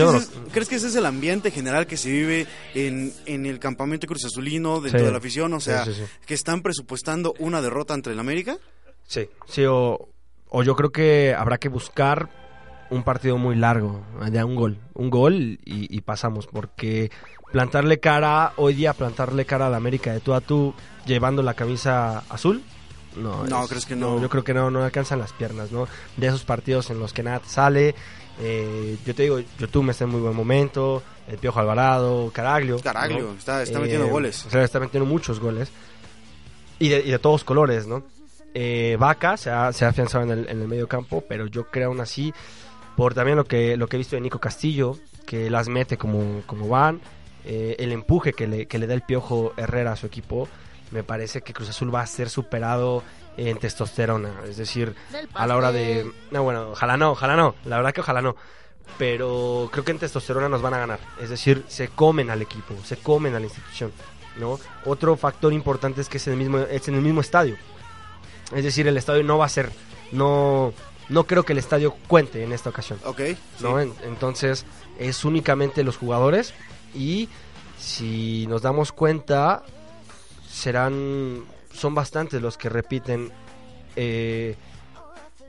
que 0.68 0.75
ese, 0.75 0.88
es 0.88 0.95
el 0.95 1.06
ambiente 1.06 1.51
general 1.51 1.85
que 1.85 1.95
se 1.95 2.09
vive 2.12 2.47
en, 2.74 3.13
en 3.25 3.45
el 3.45 3.59
campamento 3.59 4.07
Cruz 4.07 4.25
Azulino 4.25 4.81
dentro 4.81 5.06
de 5.06 5.12
la 5.12 5.18
afición? 5.18 5.53
O 5.53 5.59
sea, 5.59 5.85
que 6.25 6.33
están 6.33 6.62
presupuestando 6.62 7.35
una 7.39 7.62
derrota 7.62 7.94
entre 7.94 8.13
el 8.13 8.19
América. 8.19 8.57
Sí, 9.06 9.30
sí, 9.47 9.65
o, 9.65 10.09
o 10.53 10.61
yo 10.61 10.75
creo 10.75 10.91
que 10.91 11.33
habrá 11.35 11.57
que 11.57 11.67
buscar 11.67 12.29
un 12.91 13.01
partido 13.01 13.38
muy 13.38 13.55
largo, 13.55 14.03
de 14.29 14.44
un 14.44 14.55
gol, 14.55 14.77
un 14.94 15.09
gol 15.09 15.59
y, 15.65 16.00
pasamos, 16.01 16.45
porque 16.45 17.09
plantarle 17.51 18.00
cara, 18.00 18.53
hoy 18.57 18.75
día 18.75 18.94
plantarle 18.94 19.45
cara 19.45 19.65
a 19.65 19.69
la 19.71 19.77
América 19.77 20.13
de 20.13 20.19
tú 20.19 20.35
a 20.35 20.41
tú 20.41 20.75
llevando 21.07 21.41
la 21.41 21.55
camisa 21.55 22.19
azul, 22.29 22.61
no, 23.15 23.45
no 23.45 23.67
¿crees 23.67 23.88
que 23.88 23.95
no? 23.95 24.21
Yo 24.21 24.29
creo 24.29 24.44
que 24.44 24.53
no, 24.53 24.69
no 24.69 24.83
alcanzan 24.83 25.17
las 25.17 25.33
piernas, 25.33 25.71
¿no? 25.71 25.88
De 26.17 26.27
esos 26.27 26.44
partidos 26.44 26.91
en 26.91 26.99
los 26.99 27.13
que 27.13 27.23
nada 27.23 27.41
sale, 27.47 27.95
eh, 28.39 28.95
yo 29.07 29.15
te 29.15 29.23
digo, 29.23 29.39
YouTube 29.57 29.83
me 29.83 29.91
está 29.91 30.03
en 30.03 30.11
muy 30.11 30.21
buen 30.21 30.35
momento, 30.35 31.01
el 31.27 31.39
Piojo 31.39 31.61
Alvarado, 31.61 32.29
Caraglio. 32.31 32.77
Caraglio, 32.77 33.33
está, 33.39 33.63
está 33.63 33.79
metiendo 33.79 34.06
eh, 34.06 34.11
goles. 34.11 34.45
O 34.45 34.51
sea, 34.51 34.63
está 34.63 34.79
metiendo 34.79 35.09
muchos 35.09 35.39
goles. 35.39 35.71
Y 36.77 36.89
de, 36.89 36.99
y 36.99 37.09
de 37.09 37.17
todos 37.17 37.44
colores, 37.44 37.88
¿no? 37.88 38.03
Eh, 38.53 38.97
Vaca 39.00 39.38
se 39.38 39.50
ha, 39.50 39.73
se 39.73 39.85
ha 39.85 39.89
afianzado 39.89 40.23
en 40.23 40.31
el, 40.31 40.50
en 40.50 40.61
el 40.61 40.67
medio 40.67 40.88
campo, 40.88 41.23
pero 41.27 41.47
yo 41.47 41.65
creo 41.67 41.89
aún 41.89 42.01
así, 42.01 42.33
por 42.95 43.13
también 43.13 43.38
lo 43.38 43.45
que, 43.45 43.77
lo 43.77 43.88
que 43.88 43.97
he 43.97 44.00
visto 44.00 44.15
de 44.15 44.21
Nico 44.21 44.39
Castillo, 44.39 44.97
que 45.25 45.50
las 45.50 45.69
mete 45.69 45.97
como, 45.97 46.41
como 46.45 46.67
van, 46.67 47.01
eh, 47.45 47.75
el 47.79 47.91
empuje 47.91 48.33
que 48.33 48.47
le, 48.47 48.67
que 48.67 48.77
le 48.77 48.88
da 48.88 48.94
el 48.94 49.01
Piojo 49.01 49.53
Herrera 49.57 49.94
a 49.94 49.95
su 49.95 50.05
equipo, 50.05 50.47
me 50.91 51.03
parece 51.03 51.41
que 51.41 51.53
Cruz 51.53 51.69
Azul 51.69 51.94
va 51.94 52.01
a 52.01 52.07
ser 52.07 52.29
superado 52.29 53.03
en 53.35 53.57
testosterona. 53.57 54.41
Es 54.47 54.57
decir, 54.57 54.95
a 55.33 55.47
la 55.47 55.57
hora 55.57 55.71
de... 55.71 56.09
No, 56.31 56.44
bueno, 56.44 56.69
ojalá 56.71 56.97
no, 56.97 57.11
ojalá 57.11 57.35
no. 57.35 57.56
La 57.65 57.77
verdad 57.77 57.94
que 57.94 58.01
ojalá 58.01 58.21
no. 58.21 58.35
Pero 58.99 59.69
creo 59.71 59.83
que 59.83 59.92
en 59.92 59.97
testosterona 59.97 60.49
nos 60.49 60.61
van 60.61 60.75
a 60.75 60.80
ganar. 60.80 60.99
Es 61.19 61.31
decir, 61.31 61.63
se 61.68 61.87
comen 61.87 62.30
al 62.30 62.44
equipo, 62.44 62.75
se 62.83 62.97
comen 62.97 63.33
a 63.33 63.39
la 63.39 63.45
institución. 63.45 63.92
¿no? 64.37 64.59
Otro 64.85 65.16
factor 65.16 65.51
importante 65.51 66.01
es 66.01 66.09
que 66.09 66.18
es 66.18 66.28
en 66.28 66.33
el 66.33 66.39
mismo, 66.39 66.59
es 66.59 66.87
en 66.87 66.95
el 66.95 67.01
mismo 67.01 67.21
estadio. 67.21 67.57
Es 68.56 68.64
decir, 68.64 68.88
el 68.88 68.98
estadio 68.98 69.24
no 69.24 69.38
va 69.38 69.45
a 69.45 69.50
ser, 69.50 69.72
no, 70.12 70.74
no 71.10 71.26
creo 71.26 71.44
que 71.44 71.54
el 71.54 71.60
estadio 71.60 71.95
cuente 72.07 72.44
en 72.44 72.54
esta 72.54 72.69
ocasión. 72.69 73.00
Ok. 73.06 73.22
¿no? 73.62 73.80
entonces 73.80 74.66
es 75.00 75.26
únicamente 75.26 75.83
los 75.83 75.98
jugadores 75.98 76.54
y 76.94 77.30
si 77.80 78.45
nos 78.48 78.62
damos 78.62 78.92
cuenta 78.92 79.64
serán, 80.50 81.44
son 81.74 81.95
bastantes 81.95 82.42
los 82.42 82.57
que 82.57 82.69
repiten 82.69 83.31
eh, 83.95 84.56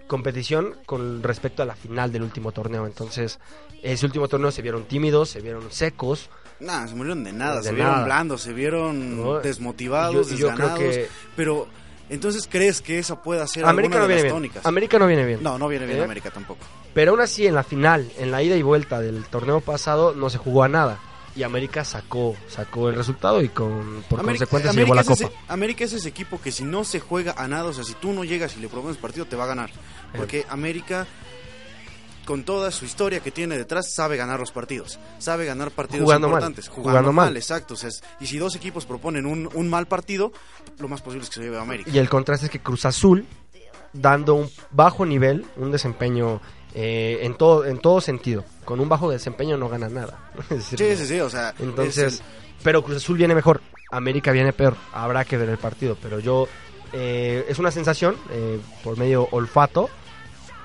competición 0.06 0.74
con 0.86 1.22
respecto 1.22 1.62
a 1.62 1.66
la 1.66 1.76
final 1.76 2.10
del 2.12 2.22
último 2.22 2.52
torneo. 2.52 2.86
Entonces 2.86 3.38
ese 3.82 4.06
último 4.06 4.28
torneo 4.28 4.50
se 4.50 4.62
vieron 4.62 4.84
tímidos, 4.84 5.28
se 5.28 5.40
vieron 5.40 5.70
secos. 5.70 6.30
Nada, 6.60 6.88
se 6.88 6.94
murieron 6.94 7.24
de 7.24 7.32
nada, 7.32 7.62
se 7.62 7.72
vieron 7.72 8.04
blandos, 8.04 8.42
se 8.42 8.52
vieron 8.52 9.42
desmotivados, 9.42 10.30
desganados, 10.30 10.94
pero 11.36 11.68
entonces, 12.08 12.48
¿crees 12.50 12.80
que 12.80 12.98
esa 12.98 13.22
pueda 13.22 13.46
ser 13.46 13.64
América 13.64 13.96
alguna 13.96 14.02
no 14.02 14.08
de 14.08 14.14
viene 14.14 14.28
las 14.28 14.36
tónicas? 14.36 14.62
Bien. 14.62 14.68
América 14.68 14.98
no 14.98 15.06
viene 15.06 15.24
bien. 15.24 15.42
No, 15.42 15.58
no 15.58 15.68
viene 15.68 15.86
bien 15.86 15.98
¿Eh? 15.98 16.04
América 16.04 16.30
tampoco. 16.30 16.64
Pero 16.92 17.12
aún 17.12 17.20
así, 17.20 17.46
en 17.46 17.54
la 17.54 17.62
final, 17.62 18.10
en 18.18 18.30
la 18.30 18.42
ida 18.42 18.56
y 18.56 18.62
vuelta 18.62 19.00
del 19.00 19.24
torneo 19.24 19.60
pasado, 19.60 20.14
no 20.14 20.30
se 20.30 20.38
jugó 20.38 20.62
a 20.62 20.68
nada. 20.68 20.98
Y 21.36 21.42
América 21.42 21.84
sacó 21.84 22.36
sacó 22.48 22.88
el 22.88 22.94
resultado 22.94 23.42
y 23.42 23.48
con 23.48 24.04
por 24.08 24.22
consecuencia 24.22 24.72
se 24.72 24.78
llevó 24.78 24.94
la 24.94 25.02
copa. 25.02 25.30
América 25.48 25.82
es 25.84 25.92
ese 25.92 26.08
equipo 26.08 26.40
que 26.40 26.52
si 26.52 26.62
no 26.62 26.84
se 26.84 27.00
juega 27.00 27.34
a 27.36 27.48
nada, 27.48 27.64
o 27.64 27.72
sea, 27.72 27.82
si 27.82 27.94
tú 27.94 28.12
no 28.12 28.22
llegas 28.22 28.56
y 28.56 28.60
le 28.60 28.68
propones 28.68 28.98
partido, 28.98 29.26
te 29.26 29.34
va 29.34 29.44
a 29.44 29.48
ganar. 29.48 29.70
Porque 30.16 30.46
América 30.48 31.08
con 32.24 32.44
toda 32.44 32.70
su 32.70 32.84
historia 32.84 33.20
que 33.20 33.30
tiene 33.30 33.56
detrás, 33.56 33.92
sabe 33.92 34.16
ganar 34.16 34.40
los 34.40 34.52
partidos. 34.52 34.98
Sabe 35.18 35.44
ganar 35.44 35.70
partidos 35.70 36.12
importantes. 36.12 36.68
Jugando, 36.68 37.12
mal. 37.12 37.36
exacto. 37.36 37.74
y 38.20 38.26
si 38.26 38.38
dos 38.38 38.56
equipos 38.56 38.86
proponen 38.86 39.26
un, 39.26 39.68
mal 39.68 39.86
partido, 39.86 40.32
lo 40.78 40.88
más 40.88 41.02
posible 41.02 41.24
es 41.24 41.30
que 41.30 41.36
se 41.36 41.42
lleve 41.42 41.58
a 41.58 41.62
América. 41.62 41.90
Y 41.90 41.98
el 41.98 42.08
contraste 42.08 42.46
es 42.46 42.52
que 42.52 42.60
Cruz 42.60 42.84
Azul, 42.84 43.26
dando 43.92 44.34
un 44.34 44.50
bajo 44.70 45.06
nivel, 45.06 45.46
un 45.56 45.70
desempeño 45.70 46.40
eh, 46.74 47.18
en, 47.22 47.36
todo, 47.36 47.64
en 47.64 47.78
todo 47.78 48.00
sentido, 48.00 48.44
con 48.64 48.80
un 48.80 48.88
bajo 48.88 49.10
desempeño 49.10 49.56
no 49.56 49.68
gana 49.68 49.88
nada. 49.88 50.30
sí, 50.50 50.76
sí, 50.76 51.06
sí, 51.06 51.20
o 51.20 51.30
sea. 51.30 51.54
Entonces, 51.58 52.22
pero 52.62 52.82
Cruz 52.82 52.98
Azul 52.98 53.16
viene 53.16 53.34
mejor, 53.34 53.60
América 53.90 54.32
viene 54.32 54.52
peor. 54.52 54.76
Habrá 54.92 55.24
que 55.24 55.36
ver 55.36 55.48
el 55.48 55.58
partido, 55.58 55.96
pero 56.00 56.18
yo. 56.18 56.48
Eh, 56.96 57.46
es 57.48 57.58
una 57.58 57.72
sensación 57.72 58.14
eh, 58.30 58.60
por 58.84 58.96
medio 58.96 59.26
olfato 59.32 59.90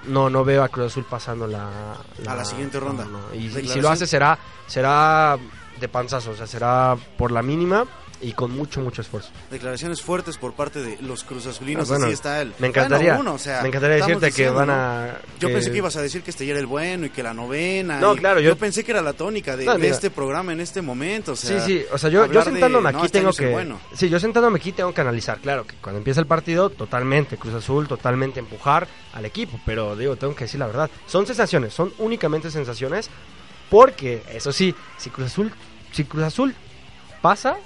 no, 0.09 0.29
no 0.29 0.43
veo 0.43 0.63
a 0.63 0.69
Cruz 0.69 0.87
Azul 0.87 1.05
pasando 1.09 1.47
la, 1.47 1.93
a 2.27 2.35
la 2.35 2.45
siguiente 2.45 2.79
ronda. 2.79 3.07
Y, 3.33 3.49
si 3.49 3.79
lo 3.79 3.89
hace 3.89 4.05
será 4.05 4.37
será 4.67 5.37
de 5.79 5.87
panzazo, 5.87 6.31
o 6.31 6.35
sea, 6.35 6.47
será 6.47 6.97
por 7.17 7.31
la 7.31 7.41
mínima 7.41 7.85
y 8.21 8.33
con 8.33 8.51
mucho, 8.51 8.81
mucho 8.81 9.01
esfuerzo. 9.01 9.29
Declaraciones 9.49 10.01
fuertes 10.01 10.37
por 10.37 10.53
parte 10.53 10.81
de 10.81 10.97
los 11.01 11.23
Cruz 11.23 11.45
Azulinos, 11.47 11.91
ah, 11.91 11.95
así 11.95 12.11
está 12.11 12.41
él. 12.41 12.53
Me 12.59 12.67
encantaría, 12.67 13.17
me 13.17 13.67
encantaría 13.67 13.97
decirte 13.97 14.31
que 14.31 14.49
van 14.49 14.69
a... 14.69 15.17
Yo 15.39 15.49
pensé 15.49 15.71
que 15.71 15.77
ibas 15.77 15.95
a 15.95 16.01
decir 16.01 16.21
que 16.21 16.31
este 16.31 16.45
ya 16.45 16.51
era 16.51 16.59
el 16.59 16.65
bueno 16.65 17.05
y 17.05 17.09
que 17.09 17.23
la 17.23 17.33
novena. 17.33 17.99
No, 17.99 18.15
claro, 18.15 18.39
yo... 18.39 18.55
pensé 18.57 18.83
que 18.83 18.91
era 18.91 19.01
la 19.01 19.13
tónica 19.13 19.55
de, 19.55 19.89
este 19.89 20.09
programa 20.09 20.53
en 20.53 20.59
este 20.59 20.81
momento, 20.81 21.33
o 21.33 21.35
sea... 21.35 21.59
Sí, 21.61 21.79
sí, 21.79 21.85
o 21.91 21.97
sea, 21.97 22.09
yo, 22.09 22.25
yo 22.31 22.41
sentándome 22.43 22.89
aquí 22.89 23.05
este 23.05 23.19
tengo 23.19 23.31
que... 23.31 23.75
Sí, 23.93 24.09
yo 24.09 24.19
sentándome 24.19 24.57
aquí 24.57 24.71
tengo 24.71 24.93
que 24.93 25.01
analizar, 25.01 25.39
claro, 25.39 25.65
que 25.65 25.75
cuando 25.75 25.97
empieza 25.97 26.19
el 26.19 26.27
partido, 26.27 26.69
totalmente, 26.69 27.37
Cruz 27.37 27.53
Azul, 27.53 27.87
totalmente 27.87 28.39
empujar 28.39 28.87
al 29.13 29.25
equipo, 29.25 29.59
pero 29.65 29.95
digo, 29.95 30.15
tengo 30.15 30.35
que 30.35 30.45
decir 30.45 30.59
la 30.59 30.67
verdad, 30.67 30.89
son 31.07 31.25
sensaciones, 31.25 31.73
son 31.73 31.93
únicamente 31.97 32.51
sensaciones, 32.51 33.09
porque, 33.69 34.23
eso 34.33 34.51
sí, 34.51 34.75
si 34.97 35.09
Cruz 35.09 35.27
Azul, 35.27 35.51
si 35.91 36.03
Cruz 36.03 36.23
Azul 36.23 36.55
pasa 37.21 37.57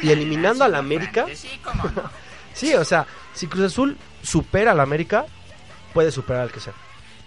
y 0.00 0.10
eliminando 0.10 0.64
al 0.64 0.74
América. 0.74 1.26
sí, 2.54 2.74
o 2.74 2.84
sea, 2.84 3.06
si 3.34 3.46
Cruz 3.46 3.64
Azul 3.64 3.96
supera 4.22 4.72
al 4.72 4.80
América, 4.80 5.26
puede 5.92 6.10
superar 6.12 6.42
al 6.42 6.52
que 6.52 6.60
sea. 6.60 6.74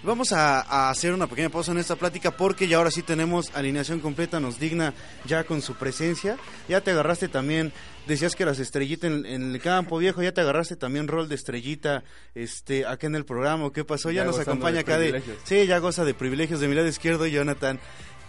Vamos 0.03 0.33
a, 0.33 0.89
hacer 0.89 1.13
una 1.13 1.27
pequeña 1.27 1.47
pausa 1.47 1.71
en 1.71 1.77
esta 1.77 1.95
plática 1.95 2.31
porque 2.31 2.67
ya 2.67 2.75
ahora 2.75 2.91
sí 2.91 3.03
tenemos 3.03 3.55
alineación 3.55 4.01
completa, 4.01 4.41
nos 4.41 4.59
digna 4.59 4.93
ya 5.23 5.45
con 5.45 5.61
su 5.61 5.75
presencia. 5.75 6.37
Ya 6.67 6.81
te 6.81 6.91
agarraste 6.91 7.29
también, 7.29 7.71
decías 8.05 8.35
que 8.35 8.43
eras 8.43 8.59
estrellita 8.59 9.07
en, 9.07 9.25
el 9.25 9.61
campo 9.61 9.97
viejo, 9.97 10.21
ya 10.21 10.33
te 10.33 10.41
agarraste 10.41 10.75
también 10.75 11.07
rol 11.07 11.29
de 11.29 11.35
estrellita 11.35 12.03
este 12.35 12.85
acá 12.85 13.07
en 13.07 13.15
el 13.15 13.23
programa. 13.23 13.71
¿Qué 13.71 13.85
pasó? 13.85 14.11
Ya, 14.11 14.25
nos 14.25 14.37
acompaña 14.39 14.81
acá 14.81 14.97
de... 14.97 15.23
Sí, 15.45 15.65
ya 15.67 15.77
goza 15.77 16.03
de 16.03 16.13
privilegios 16.13 16.59
de 16.59 16.67
mi 16.67 16.75
lado 16.75 16.89
izquierdo, 16.89 17.25
Jonathan. 17.25 17.79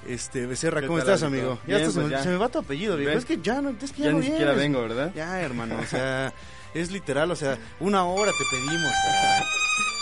Este, 0.06 0.46
Becerra, 0.46 0.82
¿cómo 0.87 0.99
estás, 0.99 1.23
amigo? 1.23 1.58
Ya, 1.66 1.78
pues 1.78 1.92
se, 1.92 2.28
me, 2.28 2.37
va 2.37 2.49
tu 2.49 2.58
apellido, 2.58 2.96
viejo. 2.96 3.12
Es 3.12 3.25
que 3.25 3.38
ya 3.40 3.61
no, 3.62 3.70
es 3.70 3.92
que 3.92 4.02
ya, 4.02 4.06
ya 4.06 4.12
no 4.12 4.18
ni 4.18 4.26
siquiera 4.26 4.52
vengo, 4.52 4.82
¿verdad? 4.82 5.12
Ya, 5.14 5.40
hermano, 5.40 5.78
o 5.78 5.87
sea, 5.87 6.32
es 6.75 6.90
literal, 6.90 7.30
o 7.30 7.37
sea, 7.37 7.58
una 7.80 8.04
hora 8.04 8.32
te 8.32 8.44
pedimos. 8.50 8.92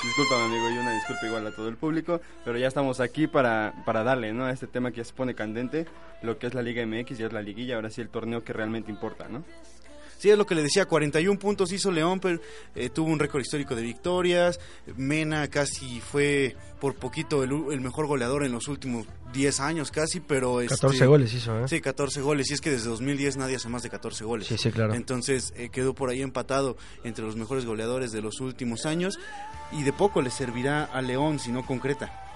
Disculpa, 0.02 0.44
amigo, 0.44 0.70
y 0.70 0.78
una 0.78 0.94
disculpa 0.94 1.26
igual 1.26 1.46
a 1.46 1.52
todo 1.52 1.68
el 1.68 1.76
público, 1.76 2.20
pero 2.44 2.58
ya 2.58 2.66
estamos 2.66 2.98
aquí 2.98 3.28
para, 3.28 3.72
para 3.86 4.02
darle, 4.02 4.32
¿no? 4.32 4.46
A 4.46 4.50
este 4.50 4.66
tema 4.66 4.90
que 4.90 4.98
ya 4.98 5.04
se 5.04 5.12
pone 5.12 5.34
candente, 5.34 5.86
lo 6.22 6.38
que 6.38 6.48
es 6.48 6.54
la 6.54 6.62
Liga 6.62 6.84
MX, 6.84 7.20
y 7.20 7.22
es 7.22 7.32
la 7.32 7.40
liguilla, 7.40 7.76
ahora 7.76 7.90
sí 7.90 8.00
el 8.00 8.08
torneo 8.08 8.42
que 8.42 8.52
realmente 8.52 8.90
importa, 8.90 9.28
¿no? 9.28 9.44
Sí, 10.22 10.30
es 10.30 10.38
lo 10.38 10.46
que 10.46 10.54
le 10.54 10.62
decía, 10.62 10.86
41 10.86 11.36
puntos 11.36 11.72
hizo 11.72 11.90
León, 11.90 12.20
pero 12.20 12.40
eh, 12.76 12.90
tuvo 12.90 13.10
un 13.10 13.18
récord 13.18 13.40
histórico 13.40 13.74
de 13.74 13.82
victorias. 13.82 14.60
Mena 14.96 15.48
casi 15.48 16.00
fue 16.00 16.54
por 16.80 16.94
poquito 16.94 17.42
el, 17.42 17.80
mejor 17.80 18.06
goleador 18.06 18.44
en 18.44 18.52
los 18.52 18.68
últimos 18.68 19.08
10 19.32 19.58
años 19.58 19.90
casi, 19.90 20.20
pero... 20.20 20.58
14 20.58 20.94
este, 20.94 21.06
goles 21.06 21.34
hizo, 21.34 21.58
¿eh? 21.58 21.66
Sí, 21.66 21.80
14 21.80 22.20
goles. 22.20 22.52
Y 22.52 22.54
es 22.54 22.60
que 22.60 22.70
desde 22.70 22.88
2010 22.88 23.36
nadie 23.36 23.56
hace 23.56 23.68
más 23.68 23.82
de 23.82 23.90
14 23.90 24.24
goles. 24.24 24.46
Sí, 24.46 24.56
sí, 24.56 24.70
claro. 24.70 24.94
Entonces 24.94 25.52
eh, 25.56 25.70
quedó 25.70 25.92
por 25.92 26.08
ahí 26.08 26.22
empatado 26.22 26.76
entre 27.02 27.24
los 27.24 27.34
mejores 27.34 27.66
goleadores 27.66 28.12
de 28.12 28.22
los 28.22 28.38
últimos 28.38 28.86
años 28.86 29.18
y 29.72 29.82
de 29.82 29.92
poco 29.92 30.22
le 30.22 30.30
servirá 30.30 30.84
a 30.84 31.02
León 31.02 31.40
si 31.40 31.50
no 31.50 31.66
concreta. 31.66 32.31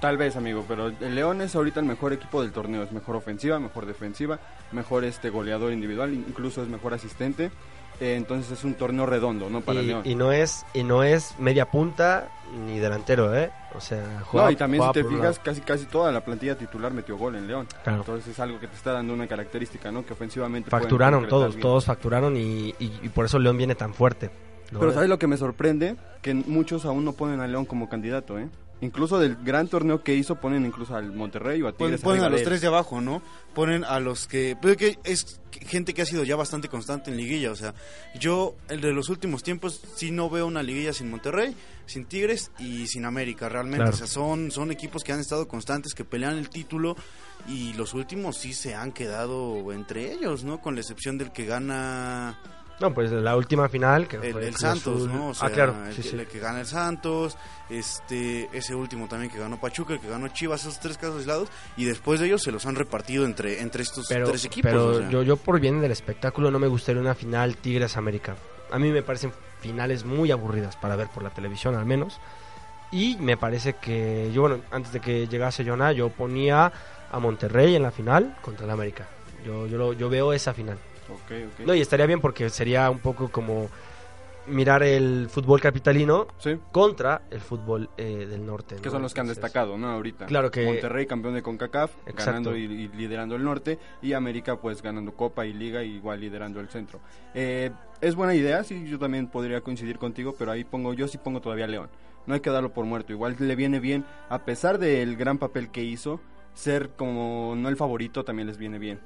Tal 0.00 0.16
vez, 0.16 0.34
amigo, 0.36 0.64
pero 0.66 0.88
el 0.88 1.14
León 1.14 1.42
es 1.42 1.54
ahorita 1.54 1.80
el 1.80 1.86
mejor 1.86 2.14
equipo 2.14 2.40
del 2.40 2.52
torneo. 2.52 2.82
Es 2.82 2.92
mejor 2.92 3.16
ofensiva, 3.16 3.58
mejor 3.58 3.84
defensiva, 3.84 4.38
mejor 4.72 5.04
este 5.04 5.28
goleador 5.28 5.72
individual, 5.72 6.14
incluso 6.14 6.62
es 6.62 6.68
mejor 6.68 6.94
asistente. 6.94 7.50
Eh, 8.00 8.14
entonces 8.16 8.50
es 8.50 8.64
un 8.64 8.74
torneo 8.74 9.04
redondo, 9.04 9.50
¿no? 9.50 9.60
Para 9.60 9.82
y, 9.82 9.86
León. 9.86 10.02
Y 10.06 10.14
no 10.14 10.32
es 10.32 10.64
y 10.72 10.84
no 10.84 11.02
es 11.02 11.38
media 11.38 11.70
punta 11.70 12.30
ni 12.66 12.78
delantero, 12.78 13.36
¿eh? 13.36 13.50
O 13.74 13.80
sea, 13.80 14.22
juega, 14.24 14.46
No, 14.46 14.52
y 14.52 14.56
también 14.56 14.82
si 14.84 14.92
te 14.92 15.04
fijas, 15.04 15.38
casi 15.38 15.60
casi 15.60 15.84
toda 15.84 16.10
la 16.10 16.24
plantilla 16.24 16.56
titular 16.56 16.92
metió 16.92 17.18
gol 17.18 17.36
en 17.36 17.46
León. 17.46 17.68
Entonces 17.84 18.28
es 18.28 18.40
algo 18.40 18.58
que 18.58 18.68
te 18.68 18.76
está 18.76 18.92
dando 18.92 19.12
una 19.12 19.26
característica, 19.26 19.92
¿no? 19.92 20.06
Que 20.06 20.14
ofensivamente 20.14 20.70
facturaron 20.70 21.28
todos, 21.28 21.58
todos 21.58 21.84
facturaron 21.84 22.36
y, 22.38 22.72
por 23.14 23.26
eso 23.26 23.38
León 23.38 23.58
viene 23.58 23.74
tan 23.74 23.92
fuerte. 23.92 24.30
Pero 24.70 24.92
¿sabes 24.92 25.08
lo 25.08 25.18
que 25.18 25.26
me 25.26 25.36
sorprende? 25.36 25.96
Que 26.22 26.32
muchos 26.32 26.86
aún 26.86 27.04
no 27.04 27.12
ponen 27.12 27.40
a 27.40 27.48
León 27.48 27.66
como 27.66 27.90
candidato, 27.90 28.38
¿eh? 28.38 28.48
Incluso 28.82 29.18
del 29.18 29.36
gran 29.36 29.68
torneo 29.68 30.02
que 30.02 30.14
hizo 30.14 30.36
ponen 30.36 30.64
incluso 30.64 30.96
al 30.96 31.12
Monterrey 31.12 31.60
o 31.60 31.68
a 31.68 31.72
Tigres. 31.72 32.00
Ponen, 32.00 32.24
a 32.24 32.30
los 32.30 32.42
tres 32.42 32.62
de 32.62 32.68
abajo, 32.68 33.00
¿no? 33.00 33.20
Ponen 33.54 33.84
a 33.84 34.00
los 34.00 34.26
que... 34.26 34.56
Pero 34.60 34.76
que 34.76 34.98
es 35.04 35.40
gente 35.50 35.92
que 35.92 36.02
ha 36.02 36.06
sido 36.06 36.24
ya 36.24 36.36
bastante 36.36 36.68
constante 36.68 37.10
en 37.10 37.18
liguilla. 37.18 37.50
O 37.50 37.56
sea, 37.56 37.74
yo 38.18 38.56
el 38.68 38.80
de 38.80 38.92
los 38.92 39.10
últimos 39.10 39.42
tiempos 39.42 39.82
sí 39.96 40.10
no 40.10 40.30
veo 40.30 40.46
una 40.46 40.62
liguilla 40.62 40.94
sin 40.94 41.10
Monterrey, 41.10 41.54
sin 41.84 42.06
Tigres 42.06 42.50
y 42.58 42.86
sin 42.86 43.04
América, 43.04 43.50
realmente. 43.50 43.90
O 43.90 43.92
sea, 43.92 44.06
son, 44.06 44.50
son 44.50 44.70
equipos 44.70 45.04
que 45.04 45.12
han 45.12 45.20
estado 45.20 45.46
constantes, 45.46 45.94
que 45.94 46.04
pelean 46.04 46.38
el 46.38 46.48
título 46.48 46.96
y 47.48 47.74
los 47.74 47.94
últimos 47.94 48.36
sí 48.36 48.54
se 48.54 48.74
han 48.74 48.92
quedado 48.92 49.72
entre 49.72 50.12
ellos, 50.12 50.44
¿no? 50.44 50.60
Con 50.60 50.74
la 50.74 50.80
excepción 50.80 51.18
del 51.18 51.32
que 51.32 51.44
gana 51.44 52.38
no, 52.80 52.94
pues 52.94 53.12
la 53.12 53.36
última 53.36 53.68
final 53.68 54.08
que 54.08 54.16
el, 54.16 54.36
el 54.38 54.56
Santos, 54.56 55.06
¿no? 55.06 55.32
ah, 55.38 55.50
claro, 55.50 55.74
el, 55.86 56.26
que 56.26 56.38
gana 56.38 56.60
el 56.60 56.66
Santos, 56.66 57.36
este, 57.68 58.48
ese 58.56 58.74
último 58.74 59.06
también 59.06 59.30
que 59.30 59.38
ganó 59.38 59.60
Pachuca, 59.60 59.92
el 59.92 60.00
que 60.00 60.08
ganó 60.08 60.28
Chivas, 60.28 60.62
esos 60.62 60.80
tres 60.80 60.96
casos 60.96 61.18
aislados 61.18 61.50
y 61.76 61.84
después 61.84 62.20
de 62.20 62.26
ellos 62.26 62.42
se 62.42 62.50
los 62.50 62.64
han 62.64 62.76
repartido 62.76 63.26
entre 63.26 63.60
entre 63.60 63.82
estos 63.82 64.06
tres 64.08 64.44
equipos. 64.46 64.70
Pero 64.70 65.10
yo 65.10 65.22
yo 65.22 65.36
por 65.36 65.60
bien 65.60 65.82
del 65.82 65.92
espectáculo 65.92 66.50
no 66.50 66.58
me 66.58 66.68
gustaría 66.68 67.02
una 67.02 67.14
final 67.14 67.56
Tigres 67.56 67.98
América. 67.98 68.36
A 68.72 68.78
mí 68.78 68.90
me 68.90 69.02
parecen 69.02 69.32
finales 69.60 70.04
muy 70.06 70.30
aburridas 70.30 70.76
para 70.76 70.96
ver 70.96 71.08
por 71.08 71.22
la 71.22 71.30
televisión 71.30 71.74
al 71.74 71.84
menos. 71.84 72.18
Y 72.92 73.16
me 73.18 73.36
parece 73.36 73.74
que 73.74 74.30
yo 74.32 74.40
bueno, 74.40 74.60
antes 74.70 74.92
de 74.92 75.00
que 75.00 75.28
llegase 75.28 75.64
Jonah, 75.64 75.92
yo 75.92 76.08
ponía 76.08 76.72
a 77.12 77.18
Monterrey 77.18 77.76
en 77.76 77.82
la 77.82 77.90
final 77.90 78.36
contra 78.40 78.64
el 78.64 78.70
América. 78.70 79.06
Yo 79.44 79.66
yo 79.66 79.92
yo 79.92 80.08
veo 80.08 80.32
esa 80.32 80.54
final. 80.54 80.78
No, 81.64 81.74
y 81.74 81.80
estaría 81.80 82.06
bien 82.06 82.20
porque 82.20 82.50
sería 82.50 82.90
un 82.90 82.98
poco 82.98 83.28
como 83.28 83.68
mirar 84.46 84.82
el 84.82 85.28
fútbol 85.28 85.60
capitalino 85.60 86.26
contra 86.72 87.22
el 87.30 87.40
fútbol 87.40 87.88
eh, 87.96 88.26
del 88.28 88.44
norte. 88.44 88.76
Que 88.76 88.90
son 88.90 89.02
los 89.02 89.14
que 89.14 89.20
han 89.20 89.28
destacado, 89.28 89.78
¿no? 89.78 89.88
Ahorita. 89.88 90.26
Claro 90.26 90.50
que... 90.50 90.64
Monterrey 90.64 91.06
campeón 91.06 91.34
de 91.34 91.42
CONCACAF, 91.42 91.92
ganando 92.14 92.56
y, 92.56 92.88
liderando 92.88 93.36
el 93.36 93.44
norte, 93.44 93.78
y 94.02 94.12
América 94.12 94.56
pues 94.56 94.82
ganando 94.82 95.12
Copa 95.12 95.46
y 95.46 95.52
Liga, 95.52 95.82
y 95.82 95.96
igual 95.96 96.20
liderando 96.20 96.60
el 96.60 96.68
centro. 96.68 97.00
Eh, 97.34 97.70
es 98.00 98.14
buena 98.14 98.34
idea, 98.34 98.62
sí, 98.64 98.86
yo 98.88 98.98
también 98.98 99.28
podría 99.28 99.60
coincidir 99.60 99.98
contigo, 99.98 100.34
pero 100.38 100.50
ahí 100.50 100.64
pongo, 100.64 100.94
yo 100.94 101.08
sí 101.08 101.18
pongo 101.18 101.40
todavía 101.40 101.66
León. 101.66 101.88
No 102.26 102.34
hay 102.34 102.40
que 102.40 102.50
darlo 102.50 102.72
por 102.72 102.84
muerto, 102.84 103.12
igual 103.12 103.36
le 103.38 103.56
viene 103.56 103.80
bien, 103.80 104.04
a 104.28 104.44
pesar 104.44 104.78
del 104.78 105.16
gran 105.16 105.38
papel 105.38 105.70
que 105.70 105.82
hizo, 105.82 106.20
ser 106.54 106.90
como 106.90 107.54
no 107.56 107.68
el 107.68 107.76
favorito 107.76 108.24
también 108.24 108.46
les 108.46 108.58
viene 108.58 108.78
bien 108.78 109.00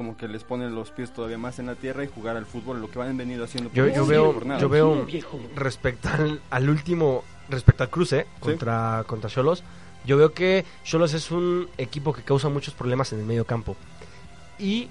como 0.00 0.16
que 0.16 0.28
les 0.28 0.44
ponen 0.44 0.74
los 0.74 0.90
pies 0.90 1.12
todavía 1.12 1.36
más 1.36 1.58
en 1.58 1.66
la 1.66 1.74
tierra 1.74 2.02
y 2.02 2.06
jugar 2.06 2.34
al 2.34 2.46
fútbol, 2.46 2.80
lo 2.80 2.90
que 2.90 3.02
han 3.02 3.18
venido 3.18 3.44
haciendo. 3.44 3.70
Yo, 3.74 3.86
yo 3.86 4.06
veo, 4.06 4.58
yo 4.58 4.70
veo 4.70 5.06
respecto 5.54 6.08
al, 6.48 6.70
último, 6.70 7.22
respecto 7.50 7.82
al 7.82 7.90
cruce 7.90 8.26
contra 8.40 9.04
contra 9.06 9.28
Cholos, 9.28 9.62
yo 10.06 10.16
veo 10.16 10.32
que 10.32 10.64
Cholos 10.84 11.12
es 11.12 11.30
un 11.30 11.68
equipo 11.76 12.14
que 12.14 12.22
causa 12.22 12.48
muchos 12.48 12.72
problemas 12.72 13.12
en 13.12 13.20
el 13.20 13.26
medio 13.26 13.44
campo 13.44 13.76
y 14.58 14.88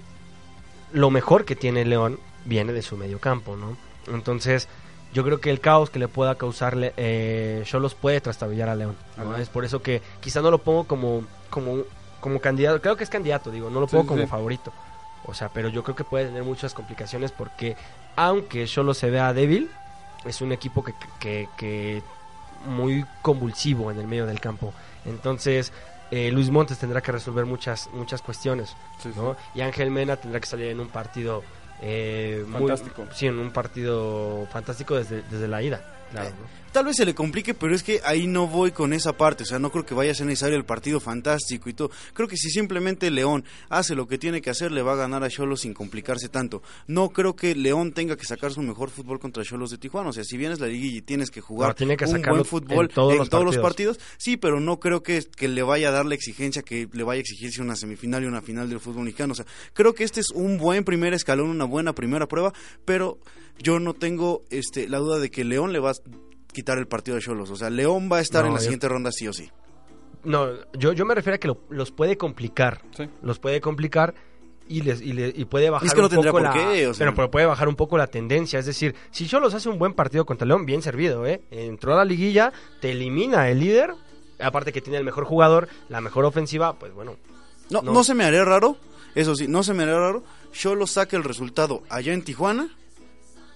lo 0.94 1.10
mejor 1.10 1.44
que 1.44 1.56
tiene 1.56 1.86
León 1.86 2.20
viene 2.46 2.72
de 2.72 2.84
su 2.84 2.96
medio 2.96 3.18
campo, 3.18 3.58
¿no? 3.58 3.78
Entonces 4.14 4.68
yo 5.12 5.24
creo 5.24 5.42
que 5.42 5.50
el 5.50 5.60
caos 5.60 5.90
que 5.90 5.98
le 5.98 6.08
pueda 6.08 6.36
causarle 6.36 6.94
eh, 6.98 7.64
Cholos 7.66 7.96
puede 7.96 8.22
trastabillar 8.22 8.70
a 8.70 8.76
León. 8.76 8.96
Es 9.40 9.50
por 9.50 9.66
eso 9.66 9.82
que 9.82 10.04
quizá 10.20 10.44
no 10.44 10.52
lo 10.52 10.60
pongo 10.60 10.84
como 10.84 11.24
como 11.50 11.78
como 12.20 12.40
candidato, 12.40 12.80
creo 12.80 12.96
que 12.96 13.04
es 13.04 13.10
candidato, 13.10 13.50
digo, 13.50 13.72
no 13.72 13.80
lo 13.80 13.88
pongo 13.88 14.06
como 14.06 14.28
favorito. 14.28 14.72
O 15.26 15.34
sea, 15.34 15.50
pero 15.50 15.70
yo 15.70 15.84
creo 15.84 15.96
que 15.96 16.04
puede 16.04 16.26
tener 16.26 16.44
muchas 16.44 16.74
complicaciones 16.74 17.32
porque 17.32 17.76
aunque 18.16 18.68
solo 18.68 18.94
se 18.94 19.10
vea 19.10 19.34
débil, 19.34 19.70
es 20.26 20.42
un 20.42 20.52
equipo 20.52 20.84
que, 20.84 20.94
que, 21.58 22.02
muy 22.66 23.06
convulsivo 23.22 23.90
en 23.92 24.00
el 24.00 24.08
medio 24.08 24.26
del 24.26 24.40
campo. 24.40 24.74
Entonces, 25.06 25.72
eh, 26.12 26.32
Luis 26.32 26.50
Montes 26.50 26.78
tendrá 26.78 27.02
que 27.02 27.12
resolver 27.12 27.46
muchas 27.46 27.90
muchas 27.94 28.22
cuestiones, 28.22 28.76
¿no? 29.16 29.38
Y 29.56 29.62
Ángel 29.62 29.92
Mena 29.92 30.18
tendrá 30.18 30.40
que 30.40 30.48
salir 30.48 30.68
en 30.68 30.80
un 30.80 30.90
partido 30.90 31.44
eh, 31.82 32.46
fantástico. 32.52 33.08
sí, 33.14 33.28
en 33.28 33.40
un 33.40 33.52
partido 33.52 34.46
fantástico 34.52 34.96
desde, 34.96 35.22
desde 35.24 35.48
la 35.48 35.62
ida. 35.62 35.82
Claro, 36.12 36.32
Tal 36.72 36.86
vez 36.86 36.98
se 36.98 37.06
le 37.06 37.16
complique, 37.16 37.54
pero 37.54 37.74
es 37.74 37.82
que 37.82 38.00
ahí 38.04 38.28
no 38.28 38.48
voy 38.48 38.72
con 38.72 38.94
esa 38.94 39.14
parte. 39.14 39.44
O 39.44 39.46
sea, 39.46 39.58
no 39.58 39.72
creo 39.72 39.86
que 39.86 39.94
vaya 39.96 40.12
a 40.12 40.16
ser 40.16 40.28
necesario 40.28 40.56
el 40.56 40.66
partido 40.66 41.00
fantástico 41.00 41.70
y 41.70 41.74
todo. 41.74 41.90
Creo 42.14 42.28
que 42.28 42.38
si 42.38 42.50
simplemente 42.50 43.10
León 43.10 43.44
hace 43.70 43.96
lo 43.96 44.08
que 44.08 44.18
tiene 44.18 44.42
que 44.42 44.50
hacer, 44.52 44.72
le 44.72 44.82
va 44.82 44.94
a 44.94 44.96
ganar 44.96 45.24
a 45.24 45.30
Cholos 45.30 45.62
sin 45.62 45.74
complicarse 45.74 46.30
tanto. 46.30 46.62
No 46.88 47.10
creo 47.10 47.36
que 47.36 47.56
León 47.56 47.94
tenga 47.94 48.16
que 48.16 48.26
sacar 48.26 48.52
su 48.52 48.62
mejor 48.62 48.92
fútbol 48.92 49.20
contra 49.20 49.44
Cholos 49.44 49.72
de 49.72 49.78
Tijuana. 49.78 50.10
O 50.10 50.14
sea, 50.14 50.24
si 50.24 50.38
vienes 50.38 50.60
la 50.60 50.68
liguilla 50.68 50.98
y 50.98 51.02
tienes 51.02 51.32
que 51.32 51.42
jugar 51.42 51.74
tiene 51.74 51.98
que 51.98 52.06
un 52.06 52.22
buen 52.22 52.46
fútbol 52.46 52.86
en 52.86 52.94
todos, 52.94 53.16
los, 53.46 53.58
partidos. 53.58 54.00
sí, 54.18 54.38
pero 54.38 54.60
no 54.60 54.80
creo 54.80 55.02
que, 55.02 55.24
que 55.36 55.48
le 55.48 55.64
vaya 55.64 55.90
a 55.90 55.92
dar 55.92 56.06
la 56.06 56.16
exigencia 56.16 56.62
que 56.62 56.88
le 56.92 57.04
vaya 57.04 57.20
a 57.20 57.22
exigirse 57.22 57.62
una 57.62 57.76
semifinal 57.76 58.24
y 58.24 58.28
una 58.28 58.42
final 58.42 58.70
del 58.70 58.80
fútbol 58.80 59.06
mexicano. 59.06 59.34
O 59.34 59.36
sea, 59.36 59.46
creo 59.74 59.94
que 59.94 60.04
este 60.04 60.20
es 60.20 60.30
un 60.32 60.58
buen 60.58 60.84
primer 60.84 61.14
escalón, 61.14 61.50
una 61.50 61.66
buena 61.66 61.94
primera 61.94 62.28
prueba, 62.28 62.54
pero 62.86 63.20
yo 63.58 63.80
no 63.80 63.94
tengo 63.94 64.44
este, 64.50 64.88
la 64.88 65.00
duda 65.00 65.20
de 65.20 65.32
que 65.32 65.44
León 65.44 65.74
le 65.74 65.80
va 65.80 65.92
a 65.92 65.96
quitar 66.54 66.78
el 66.78 66.88
partido 66.88 67.16
de 67.16 67.22
Cholos. 67.22 67.50
O 67.50 67.56
sea, 67.56 67.70
León 67.70 68.10
va 68.12 68.18
a 68.18 68.22
estar 68.22 68.46
en 68.46 68.54
la 68.54 68.60
siguiente 68.60 68.88
ronda 68.88 69.12
sí 69.12 69.28
o 69.28 69.34
sí. 69.34 69.50
No, 70.24 70.50
yo, 70.74 70.94
yo 70.94 71.06
me 71.06 71.16
refiero 71.16 71.36
a 71.36 71.38
que 71.40 71.52
los 71.70 71.92
puede 71.92 72.18
complicar. 72.18 72.82
Los 73.22 73.40
puede 73.40 73.62
complicar 73.62 74.14
y, 74.70 74.82
les, 74.82 75.02
y, 75.02 75.46
puede 75.46 75.70
bajar 75.72 75.88
un 76.00 76.10
poco 76.10 76.40
la, 76.40 76.54
pero, 76.98 77.32
puede 77.32 77.48
bajar 77.48 77.68
un 77.68 77.76
poco 77.76 77.98
la 77.98 78.08
tendencia. 78.08 78.60
Es 78.60 78.68
decir, 78.68 78.96
si 79.10 79.28
Cholos 79.28 79.56
hace 79.56 79.68
un 79.68 79.80
buen 79.80 79.94
partido 79.94 80.26
contra 80.26 80.48
León, 80.48 80.66
bien 80.66 80.84
servido, 80.84 81.26
¿eh? 81.26 81.42
entró 81.50 81.94
a 81.94 81.98
la 81.98 82.06
liguilla, 82.06 82.54
te 82.80 82.92
elimina 82.92 83.50
el 83.50 83.60
líder, 83.60 83.96
aparte 84.40 84.72
que 84.72 84.82
tiene 84.82 85.00
el 85.00 85.04
mejor 85.04 85.26
jugador, 85.26 85.68
la 85.90 86.02
mejor 86.02 86.24
ofensiva, 86.26 86.78
pues 86.78 86.94
bueno. 86.94 87.18
No, 87.72 87.82
no, 87.82 88.04
se 88.04 88.14
me 88.14 88.24
haría 88.24 88.46
raro, 88.46 88.78
eso 89.16 89.36
sí, 89.36 89.48
no 89.48 89.64
se 89.64 89.74
me 89.74 89.84
haría 89.84 89.98
raro, 89.98 90.24
Cholos 90.52 90.92
saque 90.92 91.16
el 91.16 91.24
resultado 91.24 91.82
allá 91.90 92.14
en 92.14 92.24
Tijuana. 92.24 92.70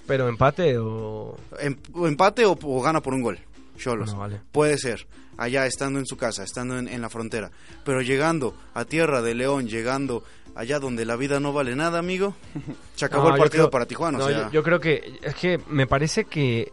Pero 0.08 0.28
empate 0.28 0.78
o... 0.78 1.38
Em, 1.60 1.78
empate 2.06 2.46
o, 2.46 2.82
gana 2.82 3.02
por 3.02 3.14
un 3.14 3.22
gol. 3.22 3.40
Cholos. 3.78 4.16
Puede 4.52 4.78
ser 4.78 5.08
allá 5.38 5.66
estando 5.66 6.00
en 6.00 6.06
su 6.06 6.18
casa, 6.18 6.44
estando 6.44 6.78
en, 6.78 7.02
la 7.02 7.10
frontera. 7.10 7.52
Pero 7.84 8.02
llegando 8.02 8.56
a 8.74 8.86
tierra 8.86 9.22
de 9.22 9.34
León, 9.34 9.68
llegando 9.68 10.24
allá 10.56 10.80
donde 10.80 11.06
la 11.06 11.16
vida 11.16 11.40
no 11.40 11.54
vale 11.54 11.76
nada, 11.76 12.00
amigo, 12.00 12.36
se 12.96 13.06
acabó 13.06 13.30
el 13.30 13.38
partido 13.38 13.70
para 13.70 13.86
Tijuana. 13.86 14.52
yo, 14.52 14.64
creo 14.64 14.80
que 14.80 15.20
es 15.22 15.36
que 15.36 15.60
me 15.68 15.88
parece 15.88 16.26
que 16.26 16.72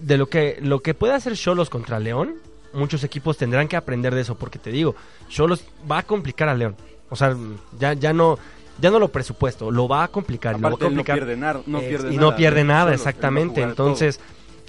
de 0.00 0.16
lo 0.16 0.26
que 0.26 0.58
lo 0.60 0.80
que 0.80 0.94
puede 0.94 1.14
hacer 1.14 1.34
Cholos 1.34 1.70
contra 1.70 2.00
León, 2.00 2.36
muchos 2.72 3.04
equipos 3.04 3.36
tendrán 3.36 3.68
que 3.68 3.76
aprender 3.76 4.14
de 4.14 4.22
eso, 4.22 4.36
porque 4.36 4.58
te 4.58 4.70
digo, 4.70 4.94
Cholos 5.28 5.64
va 5.90 5.98
a 5.98 6.02
complicar 6.02 6.48
a 6.48 6.54
León. 6.54 6.76
O 7.10 7.16
sea, 7.16 7.36
ya, 7.78 7.92
ya 7.92 8.12
no 8.12 8.38
ya 8.80 8.90
no 8.90 8.98
lo 8.98 9.08
presupuesto, 9.08 9.70
lo 9.70 9.88
va 9.88 10.04
a 10.04 10.08
complicar. 10.08 10.58
lo 10.58 10.68
va 10.68 10.68
a 10.74 10.78
complicar 10.78 11.18
no 11.18 11.26
pierde, 11.26 11.36
no 11.66 11.80
pierde 11.80 12.14
y 12.14 12.16
no 12.16 12.36
pierde 12.36 12.64
nada, 12.64 12.92
exactamente. 12.92 13.62
Entonces, 13.62 14.20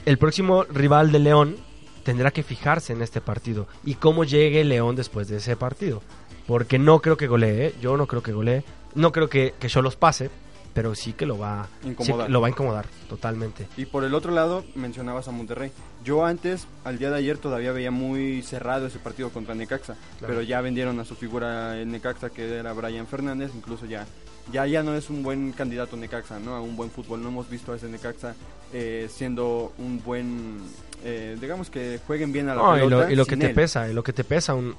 el 0.05 0.17
próximo 0.17 0.63
rival 0.63 1.11
de 1.11 1.19
León 1.19 1.55
tendrá 2.03 2.31
que 2.31 2.43
fijarse 2.43 2.93
en 2.93 3.01
este 3.01 3.21
partido 3.21 3.67
y 3.83 3.95
cómo 3.95 4.23
llegue 4.23 4.63
León 4.63 4.95
después 4.95 5.27
de 5.27 5.37
ese 5.37 5.55
partido. 5.55 6.01
Porque 6.47 6.77
no 6.77 7.01
creo 7.01 7.17
que 7.17 7.27
golee, 7.27 7.67
¿eh? 7.67 7.75
yo 7.81 7.97
no 7.97 8.05
creo 8.05 8.21
que 8.21 8.31
golee, 8.31 8.63
no 8.93 9.11
creo 9.11 9.29
que, 9.29 9.55
que 9.59 9.67
yo 9.67 9.81
los 9.81 9.95
pase, 9.95 10.29
pero 10.75 10.93
sí 10.93 11.13
que 11.13 11.25
lo 11.25 11.37
va, 11.37 11.69
incomodar. 11.85 12.29
lo 12.29 12.41
va 12.41 12.47
a 12.47 12.49
incomodar 12.49 12.85
totalmente. 13.07 13.65
Y 13.77 13.85
por 13.85 14.03
el 14.03 14.13
otro 14.13 14.33
lado, 14.33 14.65
mencionabas 14.75 15.29
a 15.29 15.31
Monterrey. 15.31 15.71
Yo 16.03 16.25
antes, 16.25 16.67
al 16.83 16.99
día 16.99 17.09
de 17.09 17.17
ayer, 17.17 17.37
todavía 17.37 17.71
veía 17.71 17.91
muy 17.91 18.41
cerrado 18.41 18.85
ese 18.85 18.99
partido 18.99 19.29
contra 19.29 19.55
Necaxa, 19.55 19.95
pero 20.19 20.41
ya 20.41 20.59
vendieron 20.59 20.99
a 20.99 21.05
su 21.05 21.15
figura 21.15 21.81
en 21.81 21.91
Necaxa, 21.91 22.29
que 22.29 22.57
era 22.57 22.73
Brian 22.73 23.07
Fernández, 23.07 23.51
incluso 23.55 23.85
ya 23.85 24.05
ya 24.51 24.67
ya 24.67 24.83
no 24.83 24.95
es 24.95 25.09
un 25.09 25.23
buen 25.23 25.53
candidato 25.53 25.95
Necaxa, 25.95 26.39
¿no? 26.39 26.55
A 26.55 26.61
un 26.61 26.75
buen 26.75 26.91
fútbol. 26.91 27.23
No 27.23 27.29
hemos 27.29 27.49
visto 27.49 27.71
a 27.71 27.77
ese 27.77 27.87
Necaxa 27.87 28.35
eh, 28.73 29.07
siendo 29.09 29.73
un 29.77 30.03
buen 30.03 30.59
eh, 31.05 31.37
digamos 31.39 31.69
que 31.69 31.99
jueguen 32.05 32.33
bien 32.33 32.49
a 32.49 32.55
la 32.55 32.73
pelota. 32.73 33.11
Y 33.11 33.15
lo, 33.15 33.25
que 33.25 33.37
te 33.37 33.49
pesa, 33.49 33.89
y 33.89 33.93
lo 33.93 34.03
que 34.03 34.11
te 34.11 34.25
pesa 34.25 34.53
un, 34.53 34.75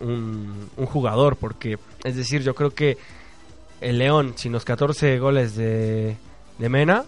un, 0.77 0.87
jugador, 0.87 1.37
porque 1.37 1.79
es 2.05 2.17
decir, 2.17 2.43
yo 2.43 2.55
creo 2.55 2.71
que 2.71 2.99
el 3.81 3.99
León, 3.99 4.35
sin 4.37 4.53
los 4.53 4.65
14 4.65 5.19
goles 5.19 5.57
de, 5.57 6.17
de 6.59 6.69
Mena, 6.69 7.05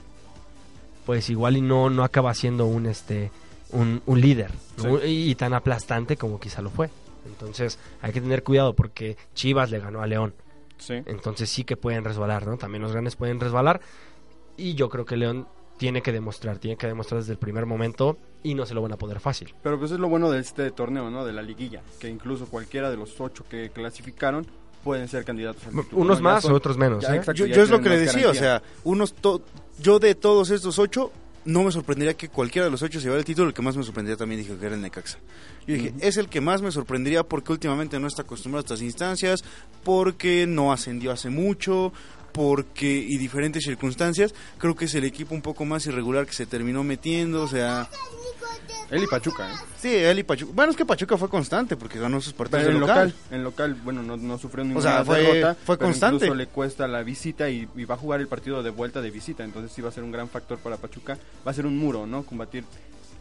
pues 1.06 1.30
igual 1.30 1.56
y 1.56 1.60
no, 1.60 1.90
no 1.90 2.04
acaba 2.04 2.34
siendo 2.34 2.66
un 2.66 2.86
este 2.86 3.30
un, 3.70 4.02
un 4.06 4.20
líder 4.20 4.50
y, 5.04 5.34
tan 5.34 5.54
aplastante 5.54 6.16
como 6.16 6.40
quizá 6.40 6.62
lo 6.62 6.70
fue. 6.70 6.90
Entonces 7.26 7.78
hay 8.00 8.12
que 8.12 8.20
tener 8.20 8.42
cuidado 8.42 8.74
porque 8.74 9.16
Chivas 9.34 9.70
le 9.70 9.80
ganó 9.80 10.02
a 10.02 10.06
León. 10.06 10.34
Entonces 10.88 11.50
sí 11.50 11.64
que 11.64 11.76
pueden 11.76 12.04
resbalar, 12.04 12.46
¿no? 12.46 12.56
También 12.56 12.82
los 12.82 12.92
grandes 12.92 13.16
pueden 13.16 13.40
resbalar. 13.40 13.80
Y 14.56 14.74
yo 14.74 14.88
creo 14.88 15.04
que 15.04 15.16
León 15.16 15.48
tiene 15.76 16.02
que 16.02 16.12
demostrar, 16.12 16.58
tiene 16.58 16.76
que 16.76 16.86
demostrar 16.86 17.20
desde 17.20 17.32
el 17.32 17.38
primer 17.38 17.66
momento 17.66 18.16
y 18.42 18.54
no 18.54 18.66
se 18.66 18.74
lo 18.74 18.82
van 18.82 18.92
a 18.92 18.96
poder 18.96 19.20
fácil. 19.20 19.54
Pero 19.62 19.78
pues 19.78 19.90
es 19.90 19.98
lo 19.98 20.08
bueno 20.08 20.30
de 20.30 20.40
este 20.40 20.70
torneo, 20.70 21.10
¿no? 21.10 21.24
De 21.24 21.32
la 21.32 21.42
liguilla, 21.42 21.82
que 22.00 22.08
incluso 22.08 22.46
cualquiera 22.46 22.90
de 22.90 22.96
los 22.96 23.20
ocho 23.20 23.44
que 23.48 23.70
clasificaron 23.70 24.46
pueden 24.82 25.08
ser 25.08 25.24
candidatos 25.24 25.62
Unos 25.92 26.20
más 26.20 26.44
o 26.44 26.54
otros 26.54 26.76
menos. 26.76 27.04
¿eh? 27.04 27.20
yo, 27.34 27.46
es 27.46 27.70
lo 27.70 27.80
que 27.80 27.88
le 27.88 27.98
decía, 27.98 28.30
o 28.30 28.34
sea, 28.34 28.62
unos 28.84 29.14
yo 29.80 29.98
de 29.98 30.14
todos 30.14 30.50
estos 30.50 30.78
ocho 30.78 31.12
no 31.44 31.64
me 31.64 31.72
sorprendería 31.72 32.14
que 32.14 32.28
cualquiera 32.28 32.66
de 32.66 32.70
los 32.70 32.82
ocho 32.82 32.98
se 32.98 33.04
llevara 33.04 33.20
el 33.20 33.24
título. 33.24 33.48
El 33.48 33.54
que 33.54 33.62
más 33.62 33.76
me 33.76 33.82
sorprendería 33.82 34.18
también 34.18 34.40
dije 34.40 34.54
que 34.56 34.66
era 34.66 34.74
el 34.74 34.82
Necaxa. 34.82 35.18
Yo 35.66 35.74
dije, 35.74 35.94
es 36.00 36.16
el 36.16 36.28
que 36.28 36.40
más 36.40 36.60
me 36.60 36.70
sorprendería 36.70 37.22
porque 37.22 37.52
últimamente 37.52 37.98
no 37.98 38.06
está 38.06 38.22
acostumbrado 38.22 38.60
a 38.60 38.66
estas 38.66 38.82
instancias, 38.82 39.44
porque 39.82 40.46
no 40.46 40.72
ascendió 40.72 41.10
hace 41.10 41.30
mucho, 41.30 41.92
porque 42.32 42.86
y 42.86 43.18
diferentes 43.18 43.64
circunstancias, 43.64 44.34
creo 44.58 44.74
que 44.74 44.86
es 44.86 44.94
el 44.94 45.04
equipo 45.04 45.34
un 45.34 45.42
poco 45.42 45.64
más 45.64 45.86
irregular 45.86 46.26
que 46.26 46.32
se 46.32 46.46
terminó 46.46 46.84
metiendo, 46.84 47.42
o 47.42 47.48
sea... 47.48 47.88
Él 48.90 49.02
y 49.02 49.06
Pachuca, 49.06 49.50
¿eh? 49.50 49.54
Sí, 49.78 49.94
él 49.94 50.18
y 50.18 50.22
Pachuca. 50.22 50.52
Bueno, 50.54 50.70
es 50.70 50.76
que 50.76 50.86
Pachuca 50.86 51.18
fue 51.18 51.28
constante 51.28 51.76
porque 51.76 51.98
ganó 51.98 52.22
sus 52.22 52.32
partidos 52.32 52.68
en 52.68 52.80
local. 52.80 53.12
En 53.30 53.44
local, 53.44 53.76
bueno, 53.84 54.02
no, 54.02 54.16
no 54.16 54.38
sufrió 54.38 54.64
ninguna 54.64 54.80
o 54.80 54.82
sea, 54.82 55.04
fue, 55.04 55.22
derrota. 55.22 55.56
Fue 55.62 55.76
constante. 55.76 56.24
Incluso 56.24 56.34
le 56.34 56.46
cuesta 56.46 56.88
la 56.88 57.02
visita 57.02 57.50
y, 57.50 57.68
y, 57.76 57.84
va 57.84 57.96
a 57.96 57.98
jugar 57.98 58.20
el 58.20 58.28
partido 58.28 58.62
de 58.62 58.70
vuelta 58.70 59.02
de 59.02 59.10
visita. 59.10 59.44
Entonces 59.44 59.72
sí 59.72 59.82
va 59.82 59.90
a 59.90 59.92
ser 59.92 60.04
un 60.04 60.10
gran 60.10 60.30
factor 60.30 60.58
para 60.58 60.78
Pachuca. 60.78 61.18
Va 61.46 61.50
a 61.50 61.54
ser 61.54 61.66
un 61.66 61.76
muro, 61.76 62.06
¿no? 62.06 62.22
Combatir 62.22 62.64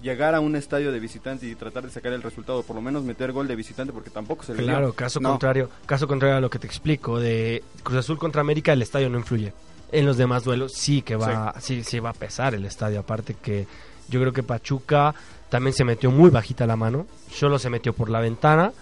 llegar 0.02 0.36
a 0.36 0.40
un 0.40 0.56
estadio 0.56 0.92
de 0.92 1.00
visitante 1.00 1.48
y 1.48 1.56
tratar 1.56 1.84
de 1.84 1.90
sacar 1.90 2.14
el 2.14 2.22
resultado, 2.22 2.64
por 2.64 2.76
lo 2.76 2.82
menos 2.82 3.04
meter 3.04 3.32
gol 3.32 3.48
de 3.48 3.56
visitante 3.56 3.94
porque 3.94 4.10
tampoco 4.10 4.44
se 4.44 4.54
le 4.54 4.64
Claro, 4.64 4.94
caso 4.94 5.20
contrario, 5.20 5.70
caso 5.86 6.08
contrario 6.08 6.38
a 6.38 6.42
lo 6.42 6.50
que 6.50 6.60
te 6.60 6.68
explico 6.68 7.20
de 7.20 7.64
Cruz 7.84 8.00
Azul 8.00 8.18
contra 8.18 8.42
América, 8.42 8.74
el 8.74 8.82
estadio 8.82 9.10
no 9.10 9.18
influye. 9.18 9.54
En 9.92 10.06
los 10.06 10.18
demás 10.18 10.44
duelos 10.44 10.74
sí 10.74 11.02
que 11.02 11.16
va 11.16 11.56
sí. 11.60 11.84
sí, 11.84 12.00
va 12.00 12.10
a 12.10 12.14
pesar 12.14 12.54
el 12.54 12.66
estadio, 12.66 13.00
aparte 13.00 13.36
que 13.36 13.68
yo 14.10 14.20
creo 14.20 14.34
que 14.34 14.44
Pachuca 14.44 15.16
también 15.50 15.74
se 15.74 15.86
metió 15.86 16.12
muy 16.12 16.30
bajita 16.30 16.68
la 16.68 16.76
mano, 16.76 17.08
solo 17.32 17.58
se 17.58 17.70
metió 17.70 17.94
por 17.94 18.10
la 18.10 18.20
ventana 18.20 18.74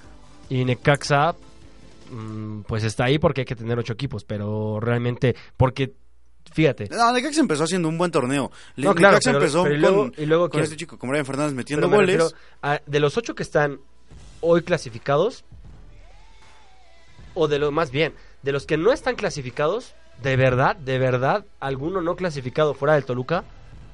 y 0.50 0.66
Necaxa 0.66 1.36
mm, 2.12 2.62
pues 2.62 2.84
está 2.84 3.06
ahí 3.06 3.20
porque 3.20 3.42
hay 3.42 3.46
que 3.46 3.56
tener 3.56 3.78
ocho 3.78 3.94
equipos, 3.94 4.24
pero 4.24 4.80
realmente 4.80 5.36
porque 5.58 5.94
Fíjate. 6.54 6.88
No, 6.90 7.12
Necaxa 7.12 7.42
empezó 7.42 7.64
haciendo 7.66 7.90
un 7.90 7.98
buen 7.98 8.12
torneo. 8.12 8.52
No, 8.78 8.94
Necaxa 8.94 9.32
empezó 9.32 9.64
con, 9.64 10.14
y 10.18 10.26
luego 10.26 10.50
con 10.50 10.62
este 10.62 10.78
chico, 10.78 10.98
con 10.98 11.10
Brian 11.10 11.26
Fernández, 11.26 11.54
metiendo 11.54 11.90
goles. 11.90 12.34
de 12.86 13.00
los 13.00 13.18
ocho 13.18 13.36
que 13.36 13.44
están 13.44 13.80
hoy 14.42 14.62
clasificados, 14.62 15.44
o 17.34 17.48
de 17.48 17.60
los 17.60 17.72
más 17.72 17.92
bien, 17.92 18.14
de 18.44 18.52
los 18.52 18.66
que 18.66 18.78
no 18.78 18.92
están 18.94 19.16
clasificados, 19.16 19.96
de 20.22 20.38
verdad, 20.38 20.76
de 20.78 20.98
verdad, 20.98 21.46
alguno 21.60 22.02
no 22.02 22.16
clasificado 22.16 22.74
fuera 22.74 22.94
del 22.94 23.06
Toluca 23.06 23.44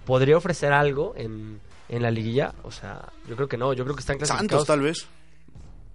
podría 0.06 0.38
ofrecer 0.38 0.74
algo 0.74 1.14
en, 1.16 1.60
en 1.90 2.02
la 2.02 2.12
liguilla. 2.12 2.54
O 2.64 2.72
sea, 2.72 3.10
yo 3.28 3.36
creo 3.36 3.48
que 3.48 3.58
no, 3.58 3.74
yo 3.74 3.84
creo 3.84 3.96
que 3.96 4.02
están 4.02 4.18
clasificados. 4.18 4.50
Santos, 4.50 4.68
tal 4.68 4.82
vez. 4.82 5.08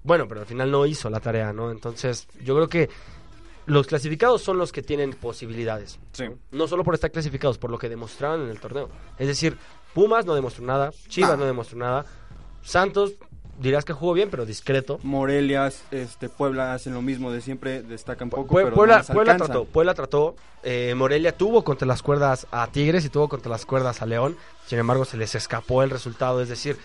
Bueno, 0.02 0.26
pero 0.28 0.40
al 0.40 0.46
final 0.46 0.70
no 0.70 0.86
hizo 0.86 1.10
la 1.10 1.20
tarea, 1.20 1.52
¿no? 1.52 1.70
Entonces, 1.70 2.28
yo 2.42 2.54
creo 2.54 2.68
que 2.68 2.88
los 3.66 3.86
clasificados 3.86 4.42
son 4.42 4.58
los 4.58 4.72
que 4.72 4.82
tienen 4.82 5.12
posibilidades. 5.12 5.98
¿no? 6.52 6.66
solo 6.68 6.84
por 6.84 6.94
estar 6.94 7.10
clasificados, 7.10 7.58
por 7.58 7.70
lo 7.70 7.78
que 7.78 7.88
demostraron 7.88 8.42
en 8.42 8.50
el 8.50 8.60
torneo. 8.60 8.88
Es 9.18 9.26
decir, 9.26 9.58
Pumas 9.94 10.24
no 10.26 10.34
demostró 10.34 10.64
nada, 10.64 10.92
Chivas 11.08 11.32
ah. 11.32 11.36
no 11.36 11.44
demostró 11.44 11.78
nada, 11.78 12.04
Santos 12.62 13.14
dirás 13.58 13.84
que 13.84 13.92
jugó 13.92 14.12
bien, 14.12 14.28
pero 14.30 14.44
discreto. 14.44 14.98
Morelia, 15.02 15.72
este, 15.90 16.28
Puebla 16.28 16.74
hacen 16.74 16.94
lo 16.94 17.02
mismo 17.02 17.32
de 17.32 17.40
siempre, 17.40 17.82
destacan 17.82 18.30
poco. 18.30 18.46
Puebla, 18.46 19.02
trató, 19.02 19.64
Puebla 19.64 19.94
trató 19.94 20.36
eh, 20.62 20.94
Morelia 20.96 21.36
tuvo 21.36 21.62
contra 21.62 21.86
las 21.86 22.02
cuerdas 22.02 22.46
a 22.50 22.66
Tigres 22.66 23.04
y 23.04 23.08
tuvo 23.08 23.28
contra 23.28 23.50
las 23.50 23.64
cuerdas 23.64 24.02
a 24.02 24.06
León, 24.06 24.36
sin 24.66 24.80
embargo 24.80 25.04
se 25.04 25.16
les 25.16 25.34
escapó 25.36 25.84
el 25.84 25.90
resultado, 25.90 26.42
es 26.42 26.48
decir, 26.48 26.76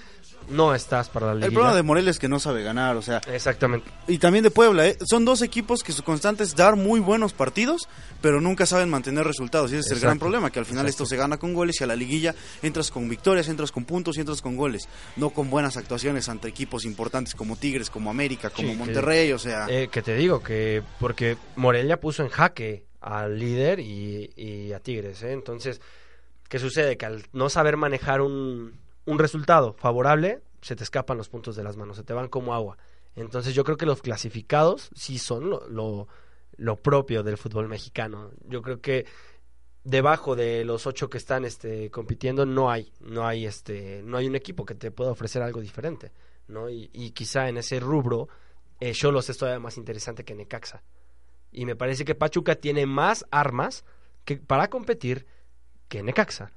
no 0.49 0.75
estás 0.75 1.09
para 1.09 1.27
la 1.27 1.35
liga. 1.35 1.47
El 1.47 1.53
problema 1.53 1.75
de 1.75 1.83
Morelia 1.83 2.11
es 2.11 2.19
que 2.19 2.27
no 2.27 2.39
sabe 2.39 2.63
ganar, 2.63 2.95
o 2.95 3.01
sea. 3.01 3.21
Exactamente. 3.31 3.89
Y 4.07 4.17
también 4.17 4.43
de 4.43 4.51
Puebla, 4.51 4.87
¿eh? 4.87 4.97
son 5.07 5.25
dos 5.25 5.41
equipos 5.41 5.83
que 5.83 5.91
su 5.91 6.03
constante 6.03 6.43
es 6.43 6.55
dar 6.55 6.75
muy 6.75 6.99
buenos 6.99 7.33
partidos, 7.33 7.87
pero 8.21 8.41
nunca 8.41 8.65
saben 8.65 8.89
mantener 8.89 9.25
resultados. 9.25 9.71
Y 9.71 9.75
ese 9.75 9.89
es 9.89 9.91
el 9.91 9.99
gran 9.99 10.19
problema, 10.19 10.51
que 10.51 10.59
al 10.59 10.65
final 10.65 10.87
esto 10.87 11.05
se 11.05 11.15
gana 11.15 11.37
con 11.37 11.53
goles 11.53 11.79
y 11.79 11.83
a 11.83 11.87
la 11.87 11.95
liguilla 11.95 12.35
entras 12.61 12.91
con 12.91 13.07
victorias, 13.07 13.47
entras 13.47 13.71
con 13.71 13.85
puntos 13.85 14.17
y 14.17 14.21
entras 14.21 14.41
con 14.41 14.55
goles. 14.55 14.87
No 15.15 15.29
con 15.29 15.49
buenas 15.49 15.77
actuaciones 15.77 16.29
ante 16.29 16.47
equipos 16.47 16.85
importantes 16.85 17.35
como 17.35 17.55
Tigres, 17.55 17.89
como 17.89 18.09
América, 18.09 18.49
como 18.49 18.75
Monterrey, 18.75 19.31
o 19.31 19.39
sea. 19.39 19.67
Eh, 19.69 19.89
que 19.91 20.01
te 20.01 20.15
digo, 20.15 20.41
que 20.41 20.83
porque 20.99 21.37
Morelia 21.55 21.99
puso 21.99 22.23
en 22.23 22.29
jaque 22.29 22.85
al 22.99 23.39
líder 23.39 23.79
y, 23.79 24.31
y 24.35 24.73
a 24.73 24.79
Tigres, 24.79 25.23
¿eh? 25.23 25.31
Entonces, 25.31 25.81
¿qué 26.47 26.59
sucede? 26.59 26.97
Que 26.97 27.05
al 27.05 27.23
no 27.33 27.49
saber 27.49 27.77
manejar 27.77 28.21
un 28.21 28.80
un 29.05 29.19
resultado 29.19 29.73
favorable, 29.73 30.41
se 30.61 30.75
te 30.75 30.83
escapan 30.83 31.17
los 31.17 31.29
puntos 31.29 31.55
de 31.55 31.63
las 31.63 31.77
manos, 31.77 31.97
se 31.97 32.03
te 32.03 32.13
van 32.13 32.27
como 32.27 32.53
agua. 32.53 32.77
Entonces 33.15 33.53
yo 33.53 33.63
creo 33.63 33.77
que 33.77 33.85
los 33.85 34.01
clasificados 34.01 34.89
sí 34.95 35.17
son 35.17 35.49
lo, 35.49 36.07
lo, 36.57 36.75
propio 36.77 37.23
del 37.23 37.37
fútbol 37.37 37.67
mexicano. 37.67 38.31
Yo 38.47 38.61
creo 38.61 38.79
que 38.79 39.05
debajo 39.83 40.35
de 40.35 40.63
los 40.63 40.87
ocho 40.87 41.09
que 41.09 41.17
están 41.17 41.43
este, 41.43 41.89
compitiendo 41.89 42.45
no 42.45 42.69
hay, 42.69 42.91
no 43.01 43.27
hay 43.27 43.45
este, 43.45 44.01
no 44.03 44.17
hay 44.17 44.27
un 44.27 44.35
equipo 44.35 44.65
que 44.65 44.75
te 44.75 44.91
pueda 44.91 45.11
ofrecer 45.11 45.41
algo 45.41 45.59
diferente, 45.59 46.11
¿no? 46.47 46.69
Y, 46.69 47.11
quizá 47.11 47.49
en 47.49 47.57
ese 47.57 47.79
rubro 47.79 48.29
eh, 48.79 48.93
Cholos 48.93 49.29
es 49.29 49.37
todavía 49.37 49.59
más 49.59 49.77
interesante 49.77 50.23
que 50.23 50.35
Necaxa. 50.35 50.83
Y 51.51 51.65
me 51.65 51.75
parece 51.75 52.05
que 52.05 52.15
Pachuca 52.15 52.55
tiene 52.55 52.85
más 52.85 53.25
armas 53.29 53.83
que, 54.23 54.37
para 54.37 54.69
competir 54.69 55.25
que 55.89 56.01
Necaxa. 56.01 56.51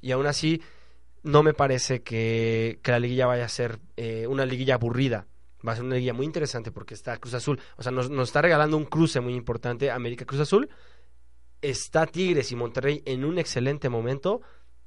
Y 0.00 0.12
aún 0.12 0.26
así, 0.26 0.62
no 1.22 1.42
me 1.42 1.54
parece 1.54 2.02
que, 2.02 2.80
la 2.84 2.98
liguilla 2.98 3.26
vaya 3.26 3.44
a 3.44 3.48
ser 3.48 3.78
eh, 3.96 4.26
una 4.26 4.46
liguilla 4.46 4.74
aburrida. 4.74 5.26
Va 5.66 5.72
a 5.72 5.76
ser 5.76 5.84
una 5.84 5.96
liguilla 5.96 6.14
muy 6.14 6.24
interesante 6.24 6.72
porque 6.72 6.94
está 6.94 7.18
Cruz 7.18 7.34
Azul. 7.34 7.60
O 7.76 7.82
sea, 7.82 7.92
nos, 7.92 8.08
nos, 8.08 8.28
está 8.28 8.40
regalando 8.40 8.76
un 8.76 8.86
cruce 8.86 9.20
muy 9.20 9.34
importante 9.34 9.90
América 9.90 10.24
Cruz 10.24 10.40
Azul 10.40 10.70
está 11.62 12.06
Tigres 12.06 12.52
y 12.52 12.56
Monterrey 12.56 13.02
en 13.04 13.24
un 13.24 13.38
excelente 13.38 13.88
momento 13.88 14.40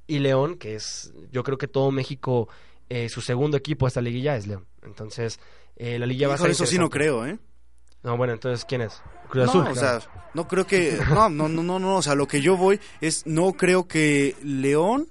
y 0.06 0.18
León, 0.18 0.56
que 0.56 0.74
es, 0.74 1.12
yo 1.30 1.42
creo 1.42 1.56
que 1.56 1.68
todo 1.68 1.90
México, 1.90 2.48
eh, 2.88 3.08
su 3.08 3.20
segundo 3.20 3.56
equipo 3.56 3.86
a 3.86 3.88
esta 3.88 4.00
liguilla 4.00 4.36
es 4.36 4.46
León. 4.46 4.66
Entonces, 4.82 5.40
eh, 5.76 5.98
la 5.98 6.06
liguilla 6.06 6.28
va 6.28 6.34
a 6.34 6.38
ser... 6.38 6.50
Eso 6.50 6.66
sí 6.66 6.78
no 6.78 6.90
creo, 6.90 7.26
¿eh? 7.26 7.38
No, 8.02 8.16
bueno, 8.18 8.34
entonces, 8.34 8.66
¿quién 8.66 8.82
es? 8.82 9.00
Cruz 9.30 9.48
Azul. 9.48 9.64
No, 9.64 9.70
o 9.70 9.74
sea, 9.74 10.00
no 10.34 10.46
creo 10.46 10.66
que... 10.66 10.98
No, 11.08 11.30
no, 11.30 11.48
no, 11.48 11.62
no, 11.62 11.78
no, 11.78 11.96
o 11.96 12.02
sea, 12.02 12.14
lo 12.14 12.26
que 12.26 12.42
yo 12.42 12.56
voy 12.56 12.78
es, 13.00 13.26
no 13.26 13.54
creo 13.54 13.88
que 13.88 14.36
León 14.42 15.08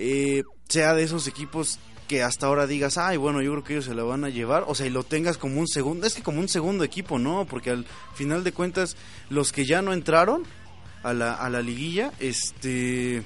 eh, 0.00 0.44
sea 0.68 0.94
de 0.94 1.02
esos 1.02 1.26
equipos 1.26 1.78
que 2.08 2.22
hasta 2.22 2.46
ahora 2.46 2.66
digas, 2.66 2.98
ay, 2.98 3.18
bueno, 3.18 3.40
yo 3.42 3.52
creo 3.52 3.64
que 3.64 3.72
ellos 3.74 3.84
se 3.84 3.94
la 3.94 4.02
van 4.02 4.24
a 4.24 4.30
llevar, 4.30 4.64
o 4.66 4.74
sea, 4.74 4.86
y 4.86 4.90
lo 4.90 5.04
tengas 5.04 5.38
como 5.38 5.60
un 5.60 5.68
segundo, 5.68 6.06
es 6.06 6.14
que 6.14 6.22
como 6.22 6.40
un 6.40 6.48
segundo 6.48 6.82
equipo, 6.82 7.18
¿no? 7.20 7.44
Porque 7.44 7.70
al 7.70 7.84
final 8.14 8.42
de 8.42 8.52
cuentas, 8.52 8.96
los 9.28 9.52
que 9.52 9.64
ya 9.64 9.80
no 9.82 9.92
entraron 9.92 10.42
a 11.02 11.12
la, 11.12 11.34
a 11.34 11.48
la 11.50 11.62
liguilla, 11.62 12.12
este 12.18 13.22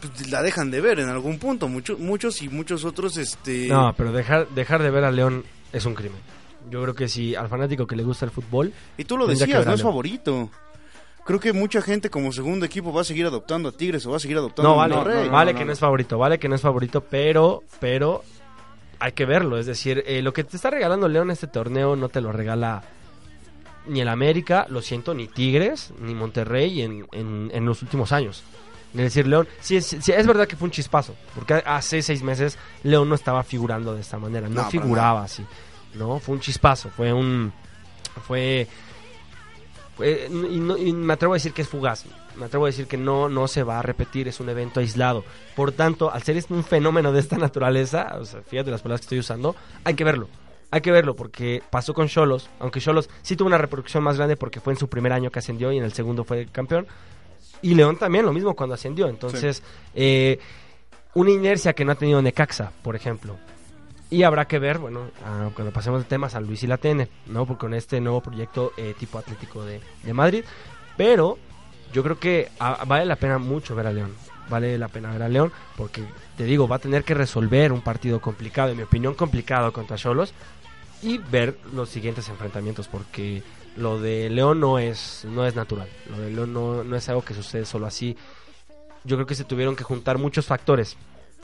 pues, 0.00 0.30
la 0.30 0.42
dejan 0.42 0.70
de 0.70 0.80
ver 0.80 0.98
en 0.98 1.08
algún 1.08 1.38
punto. 1.38 1.68
Muchos, 1.68 1.98
muchos 1.98 2.42
y 2.42 2.48
muchos 2.48 2.84
otros, 2.84 3.16
este. 3.16 3.68
No, 3.68 3.94
pero 3.96 4.12
dejar, 4.12 4.48
dejar 4.48 4.82
de 4.82 4.90
ver 4.90 5.04
a 5.04 5.10
León 5.10 5.44
es 5.72 5.86
un 5.86 5.94
crimen. 5.94 6.20
Yo 6.70 6.82
creo 6.82 6.94
que 6.94 7.08
si 7.08 7.34
al 7.34 7.48
fanático 7.48 7.86
que 7.86 7.96
le 7.96 8.02
gusta 8.02 8.24
el 8.24 8.30
fútbol. 8.30 8.72
Y 8.96 9.04
tú 9.04 9.16
lo 9.16 9.26
decías, 9.26 9.64
no 9.64 9.74
es 9.74 9.82
favorito. 9.82 10.50
Creo 11.24 11.38
que 11.38 11.52
mucha 11.52 11.82
gente 11.82 12.10
como 12.10 12.32
segundo 12.32 12.66
equipo 12.66 12.92
va 12.92 13.02
a 13.02 13.04
seguir 13.04 13.26
adoptando 13.26 13.68
a 13.68 13.72
Tigres 13.72 14.04
o 14.06 14.10
va 14.10 14.16
a 14.16 14.20
seguir 14.20 14.38
adoptando 14.38 14.70
no, 14.70 14.76
vale, 14.76 14.94
No, 14.94 15.30
vale 15.30 15.54
que 15.54 15.64
no 15.64 15.72
es 15.72 15.78
favorito, 15.78 16.18
vale 16.18 16.38
que 16.38 16.48
no 16.48 16.54
es 16.54 16.60
favorito, 16.60 17.02
pero, 17.02 17.62
pero 17.78 18.24
hay 18.98 19.12
que 19.12 19.26
verlo. 19.26 19.58
Es 19.58 19.66
decir, 19.66 20.02
eh, 20.06 20.22
lo 20.22 20.32
que 20.32 20.44
te 20.44 20.56
está 20.56 20.70
regalando 20.70 21.08
León 21.08 21.30
este 21.30 21.46
torneo 21.46 21.96
no 21.96 22.08
te 22.08 22.20
lo 22.20 22.32
regala 22.32 22.82
ni 23.86 24.00
el 24.00 24.08
América, 24.08 24.66
lo 24.68 24.82
siento, 24.82 25.14
ni 25.14 25.28
Tigres, 25.28 25.92
ni 26.00 26.14
Monterrey 26.14 26.82
en, 26.82 27.06
en 27.12 27.64
los 27.64 27.82
últimos 27.82 28.12
años. 28.12 28.44
Es 28.92 29.00
decir, 29.00 29.26
León, 29.26 29.46
sí, 29.60 29.76
es 29.76 30.26
verdad 30.26 30.48
que 30.48 30.56
fue 30.56 30.66
un 30.66 30.72
chispazo, 30.72 31.14
porque 31.34 31.54
hace 31.54 32.02
seis 32.02 32.22
meses 32.22 32.58
León 32.82 33.08
no 33.08 33.14
estaba 33.14 33.44
figurando 33.44 33.94
de 33.94 34.00
esta 34.00 34.18
manera, 34.18 34.48
no, 34.48 34.68
figuraba 34.68 35.22
así, 35.22 35.44
¿no? 35.94 36.18
Fue 36.18 36.34
un 36.34 36.40
chispazo, 36.40 36.90
fue 36.90 37.12
un... 37.12 37.52
fue... 38.26 38.66
y, 40.02 40.92
me 40.92 41.12
atrevo 41.12 41.34
a 41.34 41.36
decir 41.36 41.52
que 41.52 41.62
es 41.62 41.68
fugaz, 41.68 42.04
me 42.36 42.46
atrevo 42.46 42.64
a 42.64 42.68
decir 42.68 42.86
que 42.86 42.96
no, 42.96 43.28
no 43.28 43.48
se 43.48 43.62
va 43.62 43.78
a 43.78 43.82
repetir, 43.82 44.28
es 44.28 44.40
un 44.40 44.48
evento 44.48 44.80
aislado. 44.80 45.24
Por 45.56 45.72
tanto, 45.72 46.12
al 46.12 46.22
ser 46.22 46.42
un 46.50 46.64
fenómeno 46.64 47.12
de 47.12 47.20
esta 47.20 47.36
naturaleza, 47.38 48.16
o 48.18 48.24
sea, 48.24 48.42
fíjate 48.42 48.70
las 48.70 48.82
palabras 48.82 49.00
que 49.00 49.06
estoy 49.06 49.18
usando, 49.18 49.56
hay 49.84 49.94
que 49.94 50.04
verlo. 50.04 50.28
Hay 50.72 50.82
que 50.82 50.92
verlo 50.92 51.16
porque 51.16 51.62
pasó 51.68 51.94
con 51.94 52.06
Cholos, 52.06 52.48
aunque 52.60 52.80
Cholos 52.80 53.10
sí 53.22 53.34
tuvo 53.34 53.48
una 53.48 53.58
reproducción 53.58 54.04
más 54.04 54.16
grande 54.16 54.36
porque 54.36 54.60
fue 54.60 54.72
en 54.72 54.78
su 54.78 54.88
primer 54.88 55.12
año 55.12 55.30
que 55.30 55.40
ascendió 55.40 55.72
y 55.72 55.78
en 55.78 55.84
el 55.84 55.92
segundo 55.92 56.22
fue 56.22 56.46
campeón 56.46 56.86
y 57.62 57.74
León 57.74 57.96
también, 57.96 58.24
lo 58.24 58.32
mismo 58.32 58.54
cuando 58.54 58.74
ascendió. 58.74 59.08
Entonces, 59.08 59.62
eh, 59.94 60.38
una 61.14 61.30
inercia 61.30 61.72
que 61.72 61.84
no 61.84 61.92
ha 61.92 61.96
tenido 61.96 62.22
Necaxa, 62.22 62.72
por 62.82 62.96
ejemplo. 62.96 63.36
Y 64.10 64.24
habrá 64.24 64.46
que 64.46 64.58
ver, 64.58 64.78
bueno, 64.78 65.08
cuando 65.54 65.72
pasemos 65.72 66.02
de 66.02 66.08
temas 66.08 66.34
a 66.34 66.40
Luis 66.40 66.64
y 66.64 66.66
la 66.66 66.78
TN, 66.78 67.08
¿no? 67.26 67.46
Porque 67.46 67.60
con 67.60 67.74
este 67.74 68.00
nuevo 68.00 68.20
proyecto 68.20 68.72
eh, 68.76 68.92
tipo 68.98 69.18
Atlético 69.18 69.64
de, 69.64 69.80
Madrid. 70.12 70.44
Pero 70.96 71.38
yo 71.92 72.02
creo 72.02 72.18
que 72.18 72.50
ah, 72.58 72.84
vale 72.86 73.04
la 73.06 73.14
pena 73.14 73.38
mucho 73.38 73.76
ver 73.76 73.86
a 73.86 73.92
León. 73.92 74.12
Vale 74.48 74.76
la 74.78 74.88
pena 74.88 75.12
ver 75.12 75.22
a 75.22 75.28
León 75.28 75.52
porque, 75.76 76.02
te 76.36 76.42
digo, 76.42 76.66
va 76.66 76.76
a 76.76 76.80
tener 76.80 77.04
que 77.04 77.14
resolver 77.14 77.72
un 77.72 77.82
partido 77.82 78.20
complicado, 78.20 78.70
en 78.70 78.78
mi 78.78 78.82
opinión 78.82 79.14
complicado 79.14 79.72
contra 79.72 79.96
Cholos. 79.96 80.34
Y 81.02 81.18
ver 81.18 81.56
los 81.72 81.88
siguientes 81.88 82.28
enfrentamientos 82.28 82.88
porque 82.88 83.44
lo 83.76 84.00
de 84.00 84.28
León 84.28 84.58
no 84.58 84.80
es, 84.80 85.24
no 85.24 85.46
es 85.46 85.54
natural. 85.54 85.88
Lo 86.10 86.18
de 86.18 86.30
León 86.30 86.52
no, 86.52 86.82
no 86.82 86.96
es 86.96 87.08
algo 87.08 87.22
que 87.22 87.32
sucede 87.32 87.64
solo 87.64 87.86
así. 87.86 88.16
Yo 89.04 89.16
creo 89.16 89.26
que 89.26 89.36
se 89.36 89.44
tuvieron 89.44 89.76
que 89.76 89.84
juntar 89.84 90.18
muchos 90.18 90.46
factores. 90.46 90.96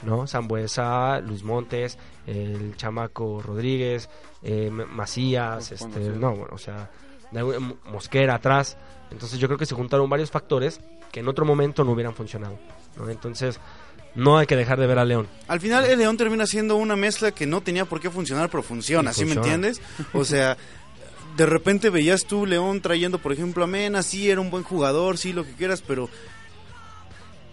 ¿No? 0.03 0.27
Sambuesa, 0.27 1.19
Luis 1.19 1.43
Montes, 1.43 1.97
el 2.25 2.75
chamaco 2.75 3.41
Rodríguez, 3.41 4.09
eh, 4.43 4.69
Macías, 4.69 5.71
este, 5.71 5.99
no, 6.09 6.35
bueno, 6.35 6.53
o 6.53 6.57
sea, 6.57 6.89
Mosquera 7.85 8.35
atrás. 8.35 8.77
Entonces 9.11 9.39
yo 9.39 9.47
creo 9.47 9.57
que 9.57 9.65
se 9.65 9.75
juntaron 9.75 10.09
varios 10.09 10.31
factores 10.31 10.79
que 11.11 11.21
en 11.21 11.27
otro 11.27 11.45
momento 11.45 11.83
no 11.83 11.91
hubieran 11.91 12.13
funcionado. 12.13 12.57
¿no? 12.97 13.09
Entonces 13.09 13.59
no 14.15 14.37
hay 14.37 14.47
que 14.47 14.55
dejar 14.55 14.79
de 14.79 14.87
ver 14.87 14.99
a 14.99 15.05
León. 15.05 15.27
Al 15.47 15.59
final 15.59 15.85
el 15.85 15.99
León 15.99 16.17
termina 16.17 16.45
siendo 16.45 16.75
una 16.75 16.95
mezcla 16.95 17.31
que 17.31 17.45
no 17.45 17.61
tenía 17.61 17.85
por 17.85 17.99
qué 17.99 18.09
funcionar, 18.09 18.49
pero 18.49 18.63
funciona, 18.63 19.13
¿sí 19.13 19.25
me 19.25 19.33
entiendes? 19.33 19.81
O 20.13 20.25
sea, 20.25 20.57
de 21.37 21.45
repente 21.45 21.89
veías 21.89 22.25
tú 22.25 22.45
León 22.45 22.81
trayendo, 22.81 23.19
por 23.19 23.31
ejemplo, 23.31 23.63
a 23.63 23.67
Mena, 23.67 24.01
sí, 24.03 24.29
era 24.29 24.41
un 24.41 24.49
buen 24.49 24.63
jugador, 24.63 25.17
sí, 25.17 25.33
lo 25.33 25.45
que 25.45 25.53
quieras, 25.53 25.81
pero... 25.85 26.09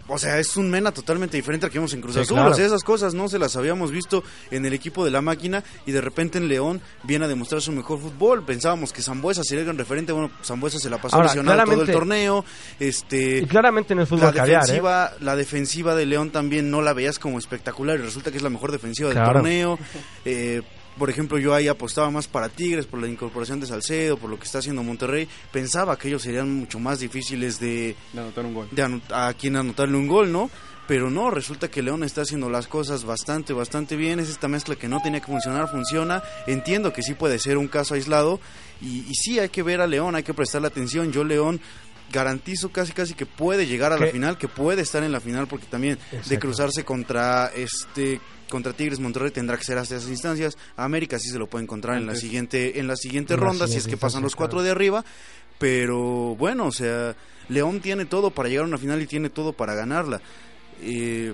O 0.07 0.19
sea, 0.19 0.37
es 0.39 0.55
un 0.55 0.69
Mena 0.69 0.91
totalmente 0.91 1.35
diferente 1.37 1.65
al 1.65 1.71
que 1.71 1.79
vimos 1.79 1.93
en 1.93 2.01
Cruz 2.01 2.17
Azul. 2.17 2.37
O 2.37 2.53
sea, 2.53 2.65
esas 2.65 2.83
cosas 2.83 3.13
no 3.13 3.27
se 3.27 3.39
las 3.39 3.55
habíamos 3.55 3.91
visto 3.91 4.23
en 4.51 4.65
el 4.65 4.73
equipo 4.73 5.03
de 5.03 5.11
la 5.11 5.21
máquina 5.21 5.63
y 5.85 5.91
de 5.91 6.01
repente 6.01 6.37
en 6.37 6.47
León 6.47 6.81
viene 7.03 7.25
a 7.25 7.27
demostrar 7.27 7.61
su 7.61 7.71
mejor 7.71 7.99
fútbol. 7.99 8.43
Pensábamos 8.43 8.93
que 8.93 9.01
Zambuesa 9.01 9.43
sería 9.43 9.61
el 9.61 9.65
gran 9.65 9.77
referente. 9.77 10.11
Bueno, 10.11 10.31
Zambuesa 10.43 10.79
se 10.79 10.89
la 10.89 10.99
pasó 10.99 11.21
lesionado 11.21 11.63
todo 11.63 11.81
el 11.81 11.91
torneo. 11.91 12.45
Este, 12.79 13.39
y 13.39 13.45
claramente 13.45 13.95
no 13.95 14.03
es 14.03 14.09
fútbol 14.09 14.33
la 14.35 14.43
¿eh? 14.43 14.47
defensiva, 14.47 15.13
La 15.21 15.35
defensiva 15.35 15.95
de 15.95 16.05
León 16.05 16.31
también 16.31 16.69
no 16.69 16.81
la 16.81 16.93
veías 16.93 17.17
como 17.17 17.39
espectacular 17.39 17.97
y 17.99 18.03
resulta 18.03 18.31
que 18.31 18.37
es 18.37 18.43
la 18.43 18.49
mejor 18.49 18.71
defensiva 18.71 19.09
del 19.09 19.23
torneo. 19.23 19.79
Eh, 20.27 20.63
por 20.97 21.09
ejemplo, 21.09 21.37
yo 21.37 21.53
ahí 21.53 21.67
apostaba 21.67 22.09
más 22.09 22.27
para 22.27 22.49
Tigres 22.49 22.85
por 22.85 23.01
la 23.01 23.07
incorporación 23.07 23.59
de 23.59 23.67
Salcedo, 23.67 24.17
por 24.17 24.29
lo 24.29 24.37
que 24.37 24.45
está 24.45 24.59
haciendo 24.59 24.83
Monterrey. 24.83 25.27
Pensaba 25.51 25.97
que 25.97 26.07
ellos 26.07 26.21
serían 26.21 26.51
mucho 26.53 26.79
más 26.79 26.99
difíciles 26.99 27.59
de, 27.59 27.95
anotar 28.13 28.45
un 28.45 28.53
gol. 28.53 28.67
De 28.71 29.01
a 29.11 29.33
quien 29.33 29.55
anotarle 29.55 29.97
un 29.97 30.07
gol, 30.07 30.31
¿no? 30.31 30.49
Pero 30.87 31.09
no, 31.09 31.31
resulta 31.31 31.67
que 31.67 31.81
León 31.81 32.03
está 32.03 32.21
haciendo 32.21 32.49
las 32.49 32.67
cosas 32.67 33.05
bastante, 33.05 33.53
bastante 33.53 33.95
bien. 33.95 34.19
Es 34.19 34.29
esta 34.29 34.47
mezcla 34.47 34.75
que 34.75 34.87
no 34.87 35.01
tenía 35.01 35.19
que 35.19 35.25
funcionar, 35.25 35.69
funciona. 35.69 36.21
Entiendo 36.45 36.93
que 36.93 37.01
sí 37.01 37.15
puede 37.15 37.39
ser 37.39 37.57
un 37.57 37.67
caso 37.67 37.95
aislado. 37.95 38.39
Y, 38.81 38.99
y 38.99 39.15
sí 39.15 39.39
hay 39.39 39.49
que 39.49 39.63
ver 39.63 39.81
a 39.81 39.87
León, 39.87 40.15
hay 40.15 40.23
que 40.23 40.35
prestarle 40.35 40.67
atención. 40.67 41.11
Yo, 41.11 41.23
León, 41.23 41.59
garantizo 42.11 42.69
casi 42.69 42.93
casi 42.93 43.13
que 43.13 43.25
puede 43.25 43.67
llegar 43.67 43.91
a 43.91 43.97
la 43.97 44.07
final, 44.07 44.37
que 44.37 44.47
puede 44.47 44.81
estar 44.81 45.03
en 45.03 45.11
la 45.11 45.19
final, 45.19 45.47
porque 45.47 45.65
también 45.65 45.97
de 46.27 46.39
cruzarse 46.39 46.83
contra 46.83 47.47
este 47.47 48.21
contra 48.49 48.73
Tigres 48.73 48.99
Monterrey 48.99 49.31
tendrá 49.31 49.57
que 49.57 49.63
ser 49.63 49.77
hasta 49.77 49.95
esas 49.95 50.09
instancias. 50.09 50.57
América 50.75 51.19
sí 51.19 51.29
se 51.29 51.39
lo 51.39 51.47
puede 51.47 51.63
encontrar 51.63 51.97
en 51.97 52.05
la 52.05 52.15
siguiente 52.15 52.79
en 52.79 52.87
la 52.87 52.95
siguiente 52.95 53.35
ronda 53.35 53.67
si 53.67 53.77
es 53.77 53.87
que 53.87 53.97
pasan 53.97 54.23
los 54.23 54.35
cuatro 54.35 54.63
de 54.63 54.71
arriba, 54.71 55.03
pero 55.57 56.35
bueno, 56.35 56.67
o 56.67 56.71
sea, 56.71 57.15
León 57.49 57.79
tiene 57.79 58.05
todo 58.05 58.31
para 58.31 58.49
llegar 58.49 58.65
a 58.65 58.67
una 58.67 58.77
final 58.77 59.01
y 59.01 59.07
tiene 59.07 59.29
todo 59.29 59.53
para 59.53 59.75
ganarla. 59.75 60.21
Eh, 60.81 61.33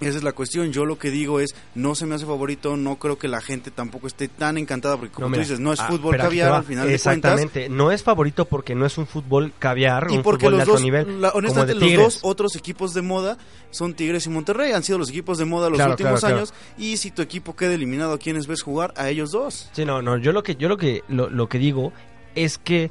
esa 0.00 0.18
es 0.18 0.24
la 0.24 0.32
cuestión. 0.32 0.72
Yo 0.72 0.84
lo 0.84 0.98
que 0.98 1.10
digo 1.10 1.40
es, 1.40 1.54
no 1.74 1.94
se 1.94 2.06
me 2.06 2.14
hace 2.14 2.26
favorito, 2.26 2.76
no 2.76 2.96
creo 2.96 3.18
que 3.18 3.28
la 3.28 3.40
gente 3.40 3.70
tampoco 3.70 4.06
esté 4.06 4.28
tan 4.28 4.58
encantada, 4.58 4.96
porque 4.96 5.12
como 5.12 5.30
tú 5.30 5.40
dices, 5.40 5.60
no 5.60 5.72
es 5.72 5.80
ah, 5.80 5.86
fútbol 5.88 6.16
caviar 6.16 6.52
al 6.52 6.64
final 6.64 6.90
Exactamente, 6.90 7.68
no 7.68 7.90
es 7.90 8.02
favorito 8.02 8.44
porque 8.44 8.74
no 8.74 8.86
es 8.86 8.98
un 8.98 9.06
fútbol 9.06 9.52
caviar, 9.58 10.08
y 10.10 10.16
un 10.16 10.22
porque 10.22 10.46
fútbol 10.46 10.58
los 10.58 10.66
de 10.66 10.72
alto 10.72 10.82
nivel. 10.82 11.24
honestamente, 11.32 11.74
los 11.74 11.96
dos 11.96 12.18
otros 12.22 12.56
equipos 12.56 12.94
de 12.94 13.02
moda 13.02 13.38
son 13.70 13.94
Tigres 13.94 14.26
y 14.26 14.30
Monterrey, 14.30 14.72
han 14.72 14.82
sido 14.82 14.98
los 14.98 15.10
equipos 15.10 15.38
de 15.38 15.44
moda 15.44 15.70
los 15.70 15.80
últimos 15.80 16.24
años, 16.24 16.52
y 16.78 16.96
si 16.96 17.10
tu 17.10 17.22
equipo 17.22 17.56
queda 17.56 17.74
eliminado, 17.74 18.14
¿a 18.14 18.18
quiénes 18.18 18.46
ves 18.46 18.62
jugar? 18.62 18.92
A 18.96 19.08
ellos 19.08 19.30
dos. 19.30 19.70
Sí, 19.72 19.84
no, 19.84 20.02
no, 20.02 20.18
yo 20.18 20.32
lo 20.32 20.42
que, 20.42 20.56
yo 20.56 20.68
lo 20.68 20.76
que, 20.76 21.02
lo, 21.08 21.48
que 21.48 21.58
digo 21.58 21.92
es 22.34 22.58
que 22.58 22.90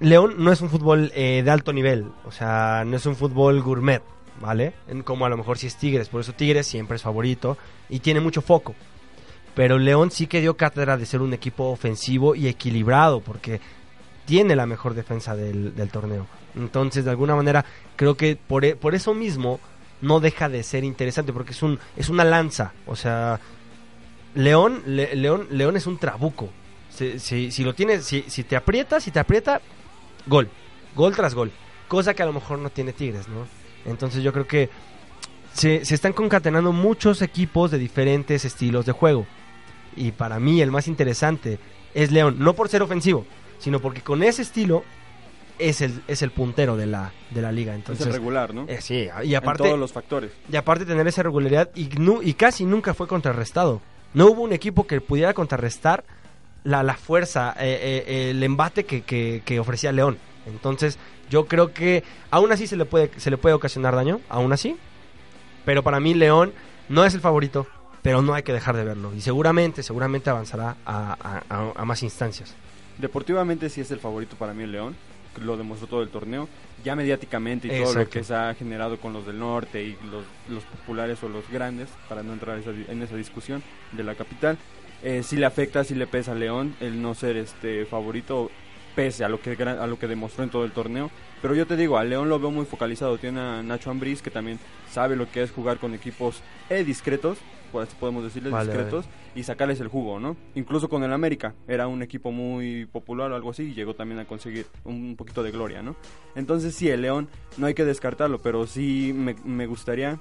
León 0.00 0.36
no 0.38 0.52
es 0.52 0.60
un 0.60 0.70
fútbol 0.70 1.12
eh, 1.14 1.42
de 1.44 1.50
alto 1.50 1.72
nivel, 1.72 2.06
o 2.24 2.32
sea, 2.32 2.84
no 2.86 2.96
es 2.96 3.06
un 3.06 3.16
fútbol 3.16 3.62
gourmet. 3.62 4.02
¿Vale? 4.40 4.72
Como 5.04 5.26
a 5.26 5.28
lo 5.28 5.36
mejor 5.36 5.58
si 5.58 5.66
es 5.66 5.76
Tigres, 5.76 6.08
por 6.08 6.22
eso 6.22 6.32
Tigres 6.32 6.66
siempre 6.66 6.96
es 6.96 7.02
favorito 7.02 7.56
y 7.88 8.00
tiene 8.00 8.20
mucho 8.20 8.42
foco. 8.42 8.74
Pero 9.54 9.78
León 9.78 10.10
sí 10.10 10.26
que 10.26 10.40
dio 10.40 10.56
cátedra 10.56 10.96
de 10.96 11.06
ser 11.06 11.20
un 11.20 11.34
equipo 11.34 11.64
ofensivo 11.64 12.34
y 12.34 12.48
equilibrado, 12.48 13.20
porque 13.20 13.60
tiene 14.24 14.56
la 14.56 14.66
mejor 14.66 14.94
defensa 14.94 15.36
del, 15.36 15.74
torneo. 15.90 16.26
Entonces, 16.56 17.04
de 17.04 17.10
alguna 17.10 17.36
manera, 17.36 17.64
creo 17.96 18.16
que 18.16 18.36
por, 18.36 18.64
e, 18.64 18.76
por, 18.76 18.94
eso 18.94 19.12
mismo 19.12 19.60
no 20.00 20.20
deja 20.20 20.48
de 20.48 20.62
ser 20.62 20.84
interesante, 20.84 21.32
porque 21.32 21.52
es, 21.52 21.62
un, 21.62 21.78
es 21.96 22.08
una 22.08 22.24
lanza. 22.24 22.72
O 22.86 22.96
sea, 22.96 23.40
León, 24.34 24.82
León, 24.86 25.48
León 25.50 25.76
es 25.76 25.86
un 25.86 25.98
trabuco. 25.98 26.48
Si, 26.90 27.64
lo 27.64 27.74
tienes, 27.74 28.04
si, 28.04 28.24
si 28.28 28.44
te 28.44 28.56
aprieta, 28.56 29.00
si 29.00 29.10
te 29.10 29.18
aprieta, 29.18 29.60
gol. 30.26 30.48
Gol 30.94 31.14
tras 31.14 31.34
gol. 31.34 31.50
Cosa 31.88 32.14
que 32.14 32.22
a 32.22 32.26
lo 32.26 32.32
mejor 32.32 32.58
no 32.58 32.70
tiene 32.70 32.92
Tigres, 32.92 33.26
¿no? 33.28 33.59
Entonces 33.84 34.22
yo 34.22 34.32
creo 34.32 34.46
que 34.46 34.70
se, 35.52 35.76
están 35.76 36.12
concatenando 36.12 36.72
muchos 36.72 37.22
equipos 37.22 37.70
de 37.70 37.78
diferentes 37.78 38.44
estilos 38.44 38.86
de 38.86 38.92
juego. 38.92 39.26
Y 39.96 40.12
para 40.12 40.38
mí 40.38 40.60
el 40.60 40.70
más 40.70 40.88
interesante 40.88 41.58
es 41.94 42.12
León, 42.12 42.36
no 42.38 42.54
por 42.54 42.68
ser 42.68 42.82
ofensivo, 42.82 43.26
sino 43.58 43.80
porque 43.80 44.00
con 44.02 44.22
ese 44.22 44.42
estilo 44.42 44.84
es 45.58 45.80
el, 45.80 46.02
es 46.08 46.22
el 46.22 46.30
puntero 46.30 46.76
de 46.76 46.86
la, 46.86 47.12
de 47.30 47.42
la 47.42 47.52
liga. 47.52 47.74
Entonces, 47.74 48.06
es 48.06 48.12
regular, 48.12 48.54
¿no? 48.54 48.64
Eh, 48.68 48.80
sí, 48.80 49.08
y 49.24 49.34
aparte... 49.34 49.64
todos 49.64 49.78
los 49.78 49.92
factores. 49.92 50.32
Y 50.50 50.56
aparte 50.56 50.84
tener 50.84 51.06
esa 51.06 51.22
regularidad 51.22 51.70
y, 51.74 51.88
y 52.22 52.34
casi 52.34 52.64
nunca 52.64 52.94
fue 52.94 53.06
contrarrestado. 53.08 53.82
No 54.14 54.26
hubo 54.26 54.42
un 54.42 54.52
equipo 54.52 54.86
que 54.86 55.00
pudiera 55.00 55.34
contrarrestar 55.34 56.04
la, 56.64 56.82
la 56.82 56.94
fuerza, 56.94 57.54
eh, 57.58 58.04
eh, 58.06 58.30
el 58.30 58.42
embate 58.42 58.84
que, 58.84 59.02
que, 59.02 59.42
que 59.44 59.60
ofrecía 59.60 59.92
León. 59.92 60.18
Entonces, 60.46 60.98
yo 61.30 61.46
creo 61.46 61.72
que 61.72 62.02
aún 62.30 62.52
así 62.52 62.66
se 62.66 62.76
le 62.76 62.84
puede, 62.84 63.10
se 63.18 63.30
le 63.30 63.38
puede 63.38 63.54
ocasionar 63.54 63.94
daño, 63.94 64.20
aún 64.28 64.52
así. 64.52 64.76
Pero 65.64 65.82
para 65.82 66.00
mí 66.00 66.12
León 66.12 66.52
no 66.88 67.04
es 67.04 67.14
el 67.14 67.20
favorito, 67.20 67.66
pero 68.02 68.20
no 68.20 68.34
hay 68.34 68.42
que 68.42 68.52
dejar 68.52 68.76
de 68.76 68.84
verlo. 68.84 69.14
Y 69.14 69.20
seguramente, 69.20 69.82
seguramente 69.82 70.28
avanzará 70.28 70.76
a, 70.84 71.84
más 71.84 72.02
instancias. 72.02 72.54
Deportivamente 72.98 73.70
sí 73.70 73.80
es 73.80 73.90
el 73.90 74.00
favorito 74.00 74.36
para 74.36 74.52
mí 74.52 74.64
el 74.64 74.72
León, 74.72 74.96
lo 75.40 75.56
demostró 75.56 75.86
todo 75.86 76.02
el 76.02 76.08
torneo. 76.08 76.48
Ya 76.82 76.96
mediáticamente 76.96 77.68
y 77.68 77.82
todo 77.82 77.94
lo 77.94 78.08
que 78.08 78.24
se 78.24 78.34
ha 78.34 78.54
generado 78.54 78.98
con 78.98 79.12
los 79.12 79.26
del 79.26 79.38
norte 79.38 79.82
y 79.82 79.98
los, 80.48 80.64
populares 80.64 81.22
o 81.22 81.28
los 81.28 81.48
grandes, 81.50 81.88
para 82.08 82.22
no 82.22 82.32
entrar 82.32 82.58
en 82.66 83.02
esa 83.02 83.16
discusión 83.16 83.62
de 83.92 84.02
la 84.02 84.14
capital, 84.14 84.56
eh, 85.02 85.22
sí 85.22 85.36
le 85.36 85.44
afecta, 85.46 85.84
sí 85.84 85.94
le 85.94 86.06
pesa 86.06 86.32
a 86.32 86.34
León 86.34 86.74
el 86.80 87.00
no 87.02 87.14
ser 87.14 87.36
este 87.36 87.84
favorito 87.84 88.50
pese 88.94 89.24
a 89.24 89.28
lo 89.28 89.40
que 89.40 89.52
a 89.62 89.86
lo 89.86 89.98
que 89.98 90.06
demostró 90.06 90.44
en 90.44 90.50
todo 90.50 90.64
el 90.64 90.72
torneo. 90.72 91.10
Pero 91.42 91.54
yo 91.54 91.66
te 91.66 91.76
digo, 91.76 91.96
a 91.96 92.04
León 92.04 92.28
lo 92.28 92.38
veo 92.38 92.50
muy 92.50 92.66
focalizado. 92.66 93.18
Tiene 93.18 93.40
a 93.40 93.62
Nacho 93.62 93.90
Ambriz 93.90 94.22
que 94.22 94.30
también 94.30 94.58
sabe 94.90 95.16
lo 95.16 95.30
que 95.30 95.42
es 95.42 95.50
jugar 95.50 95.78
con 95.78 95.94
equipos 95.94 96.42
eh, 96.68 96.84
discretos, 96.84 97.38
pues 97.72 97.88
podemos 97.94 98.24
decirles 98.24 98.52
discretos, 98.52 99.06
y 99.34 99.44
sacarles 99.44 99.80
el 99.80 99.88
jugo, 99.88 100.18
¿no? 100.18 100.36
Incluso 100.54 100.88
con 100.88 101.04
el 101.04 101.12
América, 101.12 101.54
era 101.68 101.86
un 101.86 102.02
equipo 102.02 102.32
muy 102.32 102.86
popular 102.86 103.30
o 103.30 103.36
algo 103.36 103.50
así, 103.50 103.62
y 103.64 103.74
llegó 103.74 103.94
también 103.94 104.20
a 104.20 104.24
conseguir 104.24 104.66
un 104.84 105.16
poquito 105.16 105.42
de 105.42 105.50
gloria, 105.50 105.82
¿no? 105.82 105.96
Entonces 106.34 106.74
sí, 106.74 106.88
el 106.88 107.02
León 107.02 107.28
no 107.56 107.66
hay 107.66 107.74
que 107.74 107.84
descartarlo, 107.84 108.40
pero 108.42 108.66
sí 108.66 109.12
me, 109.14 109.36
me 109.44 109.66
gustaría, 109.66 110.18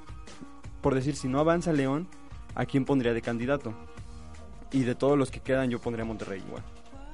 por 0.82 0.96
decir, 0.96 1.16
si 1.16 1.28
no 1.28 1.40
avanza 1.40 1.74
León, 1.74 2.08
¿a 2.56 2.66
quién 2.66 2.86
pondría 2.86 3.14
de 3.14 3.22
candidato? 3.22 3.74
Y 4.72 4.84
de 4.84 4.94
todos 4.94 5.18
los 5.18 5.32
que 5.32 5.40
quedan, 5.40 5.72
yo 5.72 5.80
pondría 5.80 6.04
a 6.04 6.08
Monterrey 6.08 6.44
igual. 6.46 6.64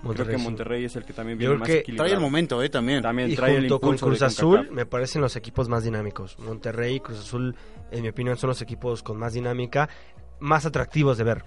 Creo 0.03 0.27
que 0.27 0.37
Monterrey 0.37 0.85
es 0.85 0.95
el 0.95 1.03
que 1.03 1.13
también 1.13 1.37
viene 1.37 1.55
más 1.55 1.67
Trae 1.67 2.11
el 2.11 2.19
momento, 2.19 2.61
¿eh? 2.61 2.69
También. 2.69 3.01
también 3.01 3.31
y 3.31 3.35
trae 3.35 3.57
junto 3.57 3.79
con 3.79 3.97
Cruz 3.97 4.21
Azul 4.21 4.69
me 4.71 4.85
parecen 4.85 5.21
los 5.21 5.35
equipos 5.35 5.67
más 5.67 5.83
dinámicos. 5.83 6.37
Monterrey 6.39 6.95
y 6.95 6.99
Cruz 6.99 7.19
Azul, 7.19 7.55
en 7.91 8.01
mi 8.01 8.09
opinión, 8.09 8.37
son 8.37 8.49
los 8.49 8.61
equipos 8.61 9.01
con 9.01 9.17
más 9.17 9.33
dinámica, 9.33 9.89
más 10.39 10.65
atractivos 10.65 11.17
de 11.17 11.23
ver. 11.23 11.43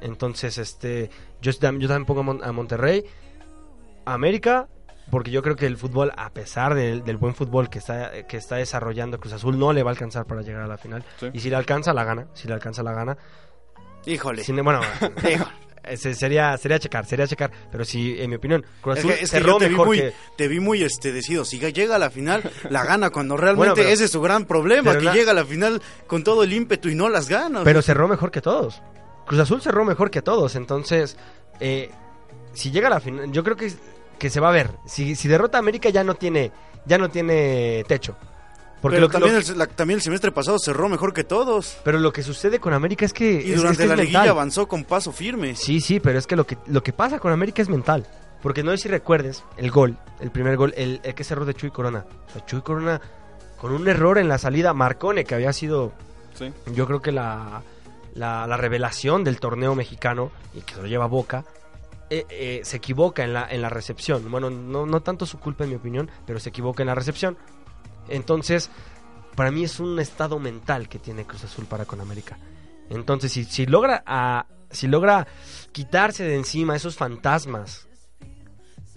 Entonces, 0.00 0.58
este, 0.58 1.10
yo, 1.40 1.52
yo 1.52 1.58
también 1.58 2.04
pongo 2.04 2.42
a 2.42 2.52
Monterrey, 2.52 3.04
América, 4.04 4.68
porque 5.10 5.30
yo 5.30 5.42
creo 5.42 5.56
que 5.56 5.66
el 5.66 5.76
fútbol, 5.76 6.12
a 6.16 6.30
pesar 6.30 6.74
del, 6.74 7.02
buen 7.16 7.34
fútbol 7.34 7.68
que 7.68 7.78
está, 7.78 8.26
que 8.26 8.36
está 8.36 8.56
desarrollando 8.56 9.18
Cruz 9.18 9.34
Azul, 9.34 9.58
no 9.58 9.72
le 9.72 9.82
va 9.82 9.90
a 9.90 9.92
alcanzar 9.92 10.26
para 10.26 10.42
llegar 10.42 10.62
a 10.62 10.66
la 10.68 10.78
final. 10.78 11.04
Y 11.32 11.40
si 11.40 11.50
le 11.50 11.56
alcanza, 11.56 11.92
la 11.92 12.04
gana. 12.04 12.28
Si 12.32 12.48
le 12.48 12.54
alcanza, 12.54 12.82
la 12.82 12.92
gana. 12.92 13.18
Híjole. 14.06 14.42
bueno, 14.62 14.80
sería 15.96 16.56
sería 16.56 16.78
checar, 16.78 17.06
sería 17.06 17.26
checar, 17.26 17.50
pero 17.70 17.84
sí, 17.84 18.16
en 18.18 18.30
mi 18.30 18.36
opinión, 18.36 18.64
Cruz 18.80 18.98
Azul 18.98 19.12
cerró 19.24 19.58
te 19.58 19.68
mejor 19.68 19.88
vi 19.90 20.02
muy, 20.02 20.12
Te 20.36 20.48
vi 20.48 20.60
muy 20.60 20.82
este, 20.82 21.12
decidido, 21.12 21.44
si 21.44 21.58
llega 21.58 21.96
a 21.96 21.98
la 21.98 22.10
final, 22.10 22.42
la 22.70 22.84
gana, 22.84 23.10
cuando 23.10 23.36
realmente 23.36 23.92
ese 23.92 24.04
es 24.04 24.10
su 24.10 24.20
gran 24.20 24.44
problema, 24.44 24.96
que 24.96 25.10
llega 25.10 25.32
a 25.32 25.34
la 25.34 25.44
final 25.44 25.82
con 26.06 26.24
todo 26.24 26.42
el 26.42 26.52
ímpetu 26.52 26.88
y 26.88 26.94
no 26.94 27.08
las 27.08 27.28
gana. 27.28 27.62
Pero 27.64 27.82
cerró 27.82 28.08
mejor 28.08 28.30
que 28.30 28.40
todos. 28.40 28.82
Cruz 29.26 29.40
Azul 29.40 29.62
cerró 29.62 29.84
mejor 29.84 30.10
que 30.10 30.22
todos, 30.22 30.56
entonces, 30.56 31.16
eh, 31.60 31.90
si 32.52 32.70
llega 32.70 32.88
a 32.88 32.90
la 32.90 33.00
final, 33.00 33.30
yo 33.30 33.44
creo 33.44 33.56
que, 33.56 33.72
que 34.18 34.30
se 34.30 34.40
va 34.40 34.48
a 34.48 34.52
ver. 34.52 34.70
Si, 34.86 35.14
si 35.14 35.28
derrota 35.28 35.58
a 35.58 35.60
América 35.60 35.88
ya 35.90 36.04
no 36.04 36.14
tiene, 36.14 36.50
ya 36.84 36.98
no 36.98 37.08
tiene 37.08 37.84
techo. 37.86 38.16
Porque 38.80 38.98
lo, 38.98 39.08
también, 39.08 39.36
el, 39.36 39.68
también 39.68 39.98
el 39.98 40.02
semestre 40.02 40.32
pasado 40.32 40.58
cerró 40.58 40.88
mejor 40.88 41.12
que 41.12 41.24
todos. 41.24 41.76
Pero 41.84 41.98
lo 41.98 42.12
que 42.12 42.22
sucede 42.22 42.60
con 42.60 42.72
América 42.72 43.04
es 43.04 43.12
que... 43.12 43.30
Y 43.32 43.52
durante 43.52 43.86
la 43.86 43.96
liguilla 43.96 44.30
avanzó 44.30 44.68
con 44.68 44.84
paso 44.84 45.12
firme. 45.12 45.54
Sí, 45.54 45.80
sí, 45.80 46.00
pero 46.00 46.18
es 46.18 46.26
que 46.26 46.36
lo 46.36 46.46
que, 46.46 46.56
lo 46.66 46.82
que 46.82 46.92
pasa 46.92 47.18
con 47.18 47.32
América 47.32 47.60
es 47.60 47.68
mental. 47.68 48.06
Porque 48.42 48.62
no 48.62 48.70
sé 48.70 48.78
si 48.78 48.88
recuerdes 48.88 49.44
el 49.58 49.70
gol, 49.70 49.98
el 50.20 50.30
primer 50.30 50.56
gol, 50.56 50.72
el, 50.76 51.00
el 51.02 51.14
que 51.14 51.24
cerró 51.24 51.44
de 51.44 51.54
Chuy 51.54 51.70
Corona. 51.70 52.06
O 52.34 52.40
Chuy 52.46 52.62
Corona, 52.62 53.00
con 53.58 53.72
un 53.72 53.86
error 53.86 54.16
en 54.16 54.28
la 54.28 54.38
salida, 54.38 54.72
Marcone, 54.72 55.24
que 55.24 55.34
había 55.34 55.52
sido, 55.52 55.92
sí. 56.34 56.50
yo 56.72 56.86
creo 56.86 57.02
que 57.02 57.12
la, 57.12 57.62
la, 58.14 58.56
revelación 58.56 59.24
del 59.24 59.40
torneo 59.40 59.74
mexicano, 59.74 60.30
y 60.54 60.62
que 60.62 60.74
se 60.74 60.80
lo 60.80 60.88
lleva 60.88 61.04
a 61.04 61.08
Boca, 61.08 61.44
eh, 62.08 62.24
eh, 62.30 62.60
se 62.64 62.78
equivoca 62.78 63.24
en 63.24 63.34
la, 63.34 63.46
en 63.50 63.60
la 63.60 63.68
recepción. 63.68 64.30
Bueno, 64.30 64.48
no, 64.48 64.86
no 64.86 65.02
tanto 65.02 65.26
su 65.26 65.38
culpa 65.38 65.64
en 65.64 65.70
mi 65.70 65.76
opinión, 65.76 66.10
pero 66.26 66.40
se 66.40 66.48
equivoca 66.48 66.82
en 66.82 66.86
la 66.86 66.94
recepción. 66.94 67.36
Entonces, 68.08 68.70
para 69.34 69.50
mí 69.50 69.64
es 69.64 69.80
un 69.80 69.98
estado 69.98 70.38
mental 70.38 70.88
que 70.88 70.98
tiene 70.98 71.24
Cruz 71.24 71.44
Azul 71.44 71.66
para 71.66 71.84
con 71.84 72.00
América. 72.00 72.38
Entonces, 72.88 73.32
si, 73.32 73.44
si 73.44 73.66
logra 73.66 74.02
a, 74.06 74.46
si 74.70 74.88
logra 74.88 75.26
quitarse 75.72 76.24
de 76.24 76.36
encima 76.36 76.76
esos 76.76 76.96
fantasmas 76.96 77.88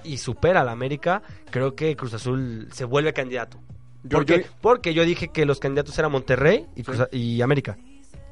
y 0.03 0.17
supera 0.17 0.61
a 0.61 0.63
la 0.63 0.71
América, 0.71 1.21
creo 1.51 1.75
que 1.75 1.95
Cruz 1.95 2.13
Azul 2.13 2.67
se 2.71 2.85
vuelve 2.85 3.13
candidato. 3.13 3.59
porque, 4.09 4.45
porque 4.61 4.93
yo 4.93 5.05
dije 5.05 5.29
que 5.29 5.45
los 5.45 5.59
candidatos 5.59 5.97
eran 5.97 6.11
Monterrey 6.11 6.67
y, 6.75 6.83
y 7.17 7.41
América. 7.41 7.77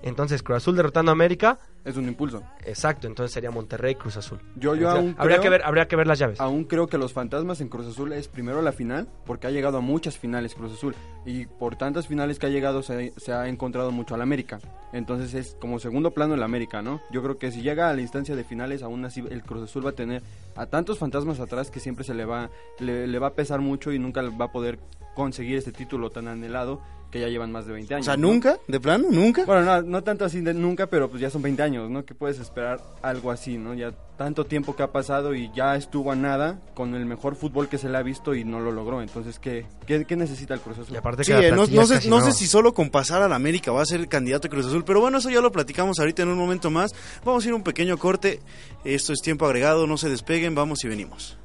Entonces, 0.02 0.42
Cruz 0.42 0.58
Azul 0.58 0.76
derrotando 0.76 1.12
a 1.12 1.14
América. 1.14 1.60
Es 1.84 1.98
un 1.98 2.08
impulso. 2.08 2.44
Exacto, 2.64 3.08
entonces 3.08 3.34
sería 3.34 3.50
Monterrey 3.50 3.96
Cruz 3.96 4.16
Azul. 4.16 4.40
Yo, 4.56 4.76
yo 4.76 4.90
aún 4.90 5.16
habría 5.18 5.40
que 5.40 5.50
ver, 5.50 5.64
habría 5.64 5.88
que 5.88 5.96
ver 5.96 6.06
las 6.06 6.20
llaves. 6.20 6.40
Aún 6.40 6.66
creo 6.66 6.88
que 6.88 6.98
los 6.98 7.12
fantasmas 7.12 7.60
en 7.60 7.70
Cruz 7.70 7.88
Azul 7.88 8.14
es 8.14 8.28
primero 8.28 8.62
la 8.62 8.72
final, 8.72 9.08
porque 9.26 9.48
ha 9.48 9.52
llegado 9.52 9.80
a 9.80 9.82
muchas 9.82 10.18
finales 10.18 10.54
Cruz 10.54 10.74
Azul. 10.74 10.96
Y 11.26 11.48
por 11.48 11.76
tantas 11.76 12.08
finales 12.08 12.38
que 12.38 12.46
ha 12.46 12.50
llegado 12.50 12.84
se, 12.84 13.14
ha 13.32 13.48
encontrado 13.48 13.92
mucho 13.92 14.14
al 14.14 14.22
América. 14.22 14.60
Entonces 14.94 15.34
es 15.34 15.58
como 15.60 15.80
segundo 15.80 16.12
plano 16.12 16.36
el 16.36 16.44
América, 16.44 16.82
¿no? 16.82 17.02
Yo 17.12 17.24
creo 17.24 17.38
que 17.38 17.52
si 17.52 17.62
llega 17.62 17.90
a 17.90 17.94
la 17.94 18.02
instancia 18.02 18.36
de 18.36 18.44
finales, 18.44 18.84
aún 18.84 19.04
así 19.06 19.24
el 19.30 19.42
Cruz 19.42 19.64
Azul 19.64 19.86
va 19.86 19.92
a 19.92 19.96
tener 19.96 20.22
a 20.56 20.68
tantos 20.68 21.00
fantasmas 21.00 21.40
atrás 21.40 21.72
que 21.72 21.80
siempre 21.80 22.04
se 22.04 22.14
le 22.14 22.26
va, 22.26 22.50
le 22.80 23.20
va 23.20 23.28
a 23.28 23.34
pesar 23.34 23.60
mucho 23.60 23.92
y 23.92 23.98
nunca 23.98 24.22
va 24.22 24.46
a 24.46 24.52
poder 24.52 24.80
conseguir 25.16 25.58
este 25.58 25.72
título 25.72 26.10
tan 26.10 26.28
anhelado 26.28 26.82
que 27.12 27.20
ya 27.20 27.28
llevan 27.28 27.52
más 27.52 27.66
de 27.66 27.74
20 27.74 27.94
años. 27.94 28.08
O 28.08 28.10
sea, 28.10 28.18
¿nunca? 28.18 28.58
¿De 28.68 28.80
plano? 28.80 29.08
¿Nunca? 29.12 29.46
Bueno, 29.46 29.64
no, 29.64 29.82
no 29.82 30.04
tanto 30.04 30.26
así 30.26 30.42
de 30.42 30.54
nunca, 30.54 30.88
pero 30.88 31.10
pues 31.10 31.22
ya 31.22 31.30
son 31.30 31.42
20 31.42 31.62
años, 31.62 31.71
¿no? 31.72 32.06
Que 32.06 32.14
puedes 32.14 32.40
esperar 32.40 32.80
algo 33.02 33.32
así, 33.32 33.58
¿no? 33.58 33.74
Ya 33.74 33.92
tanto 34.18 34.46
tiempo 34.46 34.76
que 34.76 34.84
ha 34.84 34.92
pasado 34.92 35.34
y 35.34 35.52
ya 35.56 35.76
estuvo 35.76 36.12
a 36.12 36.16
nada 36.16 36.60
con 36.76 36.94
el 36.94 37.06
mejor 37.06 37.36
fútbol 37.36 37.70
que 37.70 37.78
se 37.78 37.90
le 37.90 37.98
ha 37.98 38.04
visto 38.04 38.36
y 38.36 38.44
no 38.44 38.60
lo 38.60 38.72
logró. 38.72 39.02
Entonces, 39.02 39.40
¿qué, 39.40 39.66
qué, 39.88 40.16
necesita 40.16 40.54
el 40.54 40.60
Cruz 40.60 40.78
Azul? 40.78 40.96
aparte 40.96 41.24
sí, 41.24 41.32
no, 41.32 41.66
sé, 41.86 42.08
no, 42.08 42.22
sé 42.22 42.32
si 42.32 42.46
solo 42.46 42.74
con 42.74 42.90
pasar 42.90 43.22
a 43.24 43.28
la 43.28 43.36
América 43.36 43.72
va 43.72 43.82
a 43.82 43.86
ser 43.86 44.00
el 44.00 44.08
candidato 44.08 44.44
de 44.44 44.50
Cruz 44.50 44.68
Azul, 44.68 44.84
pero 44.86 45.02
bueno, 45.02 45.18
eso 45.18 45.30
ya 45.30 45.42
lo 45.42 45.52
platicamos 45.52 46.00
ahorita 46.00 46.22
en 46.22 46.30
un 46.30 46.38
momento 46.38 46.70
más. 46.70 46.92
Vamos 47.26 47.44
a 47.44 47.48
ir 47.48 47.54
un 47.54 47.64
pequeño 47.64 47.98
corte. 47.98 48.42
Esto 48.84 49.14
es 49.14 49.22
tiempo 49.22 49.46
agregado, 49.46 49.88
no 49.88 49.98
se 49.98 50.10
despeguen, 50.10 50.54
vamos 50.54 50.84
y 50.84 50.88
venimos. 50.88 51.38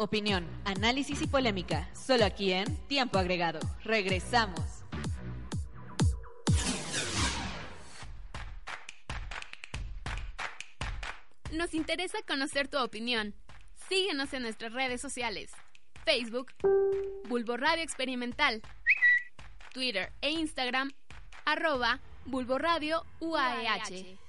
Opinión, 0.00 0.46
análisis 0.64 1.20
y 1.22 1.26
polémica, 1.26 1.90
solo 1.92 2.24
aquí 2.24 2.52
en 2.52 2.76
Tiempo 2.86 3.18
Agregado. 3.18 3.58
Regresamos. 3.82 4.84
Nos 11.50 11.74
interesa 11.74 12.18
conocer 12.28 12.68
tu 12.68 12.78
opinión. 12.78 13.34
Síguenos 13.88 14.32
en 14.34 14.42
nuestras 14.42 14.72
redes 14.72 15.00
sociales. 15.00 15.50
Facebook, 16.04 16.52
Bulbo 17.28 17.56
Radio 17.56 17.82
Experimental. 17.82 18.62
Twitter 19.74 20.12
e 20.20 20.30
Instagram, 20.30 20.92
arroba 21.44 21.98
Bulbo 22.24 22.56
UAEH. 23.18 24.27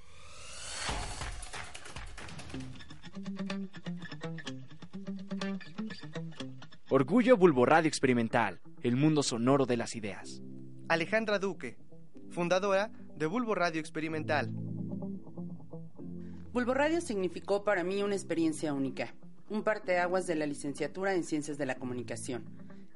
Orgullo 6.92 7.38
Radio 7.66 7.88
Experimental, 7.88 8.62
el 8.82 8.96
mundo 8.96 9.22
sonoro 9.22 9.68
de 9.68 9.78
las 9.78 9.96
ideas. 9.96 10.42
Alejandra 10.88 11.38
Duque, 11.38 11.78
fundadora 12.32 12.90
de 13.16 13.28
Bulbo 13.28 13.54
Radio 13.54 13.80
Experimental. 13.80 14.50
Bulbo 16.52 16.74
Radio 16.74 17.00
significó 17.00 17.64
para 17.64 17.84
mí 17.84 18.02
una 18.02 18.16
experiencia 18.16 18.74
única, 18.74 19.14
un 19.52 19.62
parteaguas 19.62 20.26
de 20.26 20.34
la 20.34 20.48
licenciatura 20.48 21.14
en 21.14 21.24
Ciencias 21.24 21.60
de 21.60 21.68
la 21.68 21.76
Comunicación. 21.76 22.44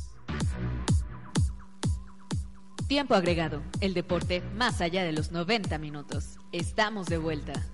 Tiempo 2.86 3.16
agregado, 3.16 3.60
el 3.80 3.92
deporte 3.92 4.42
más 4.54 4.80
allá 4.80 5.02
de 5.02 5.10
los 5.10 5.32
90 5.32 5.76
minutos. 5.78 6.36
Estamos 6.52 7.08
de 7.08 7.18
vuelta. 7.18 7.66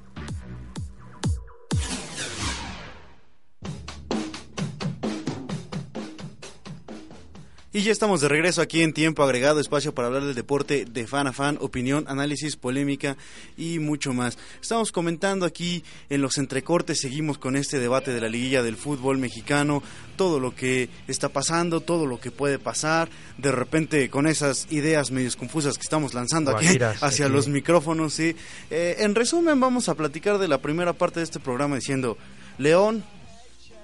Y 7.77 7.83
ya 7.83 7.93
estamos 7.93 8.23
de 8.23 8.29
regreso 8.31 8.63
aquí 8.63 8.83
en 8.83 8.95
Tiempo 8.95 9.23
Agregado, 9.23 9.61
espacio 9.61 9.95
para 9.95 10.09
hablar 10.09 10.25
del 10.25 10.35
deporte 10.35 10.87
de 10.91 11.07
fan 11.07 11.27
a 11.27 11.35
fan, 11.35 11.59
opinión, 11.61 12.07
análisis, 12.09 12.57
polémica 12.57 13.19
y 13.59 13.81
mucho 13.81 14.15
más. 14.15 14.39
Estamos 14.63 14.93
comentando 14.93 15.45
aquí 15.45 15.85
en 16.09 16.23
los 16.23 16.39
entrecortes, 16.39 17.03
seguimos 17.03 17.37
con 17.37 17.55
este 17.55 17.79
debate 17.79 18.15
de 18.15 18.23
la 18.23 18.31
liguilla 18.31 18.63
del 18.63 18.79
fútbol 18.79 19.19
mexicano, 19.19 19.83
todo 20.17 20.41
lo 20.41 20.55
que 20.55 20.89
está 21.07 21.29
pasando, 21.29 21.83
todo 21.83 22.07
lo 22.07 22.19
que 22.19 22.31
puede 22.31 22.59
pasar, 22.59 23.11
de 23.37 23.53
repente 23.53 24.09
con 24.09 24.27
esas 24.27 24.73
ideas 24.73 25.11
medios 25.11 25.37
confusas 25.37 25.77
que 25.77 25.83
estamos 25.83 26.15
lanzando 26.15 26.57
aquí 26.57 26.79
hacia 27.03 27.29
los 27.29 27.47
micrófonos. 27.47 28.15
¿sí? 28.15 28.35
Eh, 28.71 28.97
en 29.01 29.15
resumen, 29.15 29.61
vamos 29.61 29.91
a 29.91 29.95
platicar 29.95 30.39
de 30.39 30.49
la 30.49 30.63
primera 30.63 30.95
parte 30.95 31.21
de 31.21 31.25
este 31.25 31.41
programa 31.41 31.77
diciendo, 31.77 32.17
León 32.57 33.05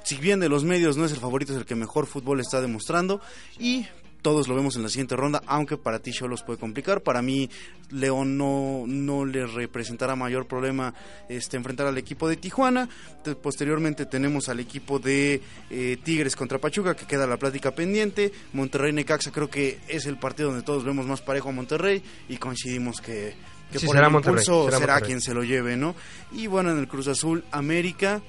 si 0.04 0.16
bien 0.16 0.40
de 0.40 0.48
los 0.48 0.64
medios 0.64 0.96
no 0.96 1.04
es 1.04 1.12
el 1.12 1.18
favorito, 1.18 1.52
es 1.52 1.58
el 1.58 1.66
que 1.66 1.74
mejor 1.74 2.06
fútbol 2.06 2.40
está 2.40 2.60
demostrando 2.60 3.20
y 3.58 3.86
todos 4.22 4.46
lo 4.46 4.54
vemos 4.54 4.76
en 4.76 4.84
la 4.84 4.88
siguiente 4.88 5.16
ronda, 5.16 5.42
aunque 5.46 5.76
para 5.76 5.98
ti 5.98 6.12
los 6.28 6.42
puede 6.42 6.58
complicar. 6.58 7.02
Para 7.02 7.20
mí, 7.22 7.50
León 7.90 8.38
no, 8.38 8.84
no 8.86 9.24
le 9.24 9.46
representará 9.46 10.14
mayor 10.14 10.46
problema 10.46 10.94
este, 11.28 11.56
enfrentar 11.56 11.88
al 11.88 11.98
equipo 11.98 12.28
de 12.28 12.36
Tijuana. 12.36 12.88
Posteriormente 13.42 14.06
tenemos 14.06 14.48
al 14.48 14.60
equipo 14.60 15.00
de 15.00 15.42
eh, 15.70 15.98
Tigres 16.02 16.36
contra 16.36 16.58
Pachuca, 16.58 16.94
que 16.94 17.04
queda 17.04 17.26
la 17.26 17.36
plática 17.36 17.72
pendiente. 17.72 18.32
Monterrey-Necaxa 18.52 19.32
creo 19.32 19.50
que 19.50 19.80
es 19.88 20.06
el 20.06 20.18
partido 20.18 20.50
donde 20.50 20.64
todos 20.64 20.84
vemos 20.84 21.04
más 21.06 21.20
parejo 21.20 21.48
a 21.48 21.52
Monterrey 21.52 22.02
y 22.28 22.36
coincidimos 22.36 23.00
que, 23.00 23.34
que 23.72 23.80
por 23.80 23.96
el 23.96 24.04
impulso 24.04 24.70
será 24.70 25.00
quien 25.00 25.20
se 25.20 25.34
lo 25.34 25.42
lleve, 25.42 25.76
¿no? 25.76 25.96
Y 26.30 26.46
bueno, 26.46 26.70
en 26.70 26.78
el 26.78 26.86
Cruz 26.86 27.08
Azul, 27.08 27.44
América 27.50 28.22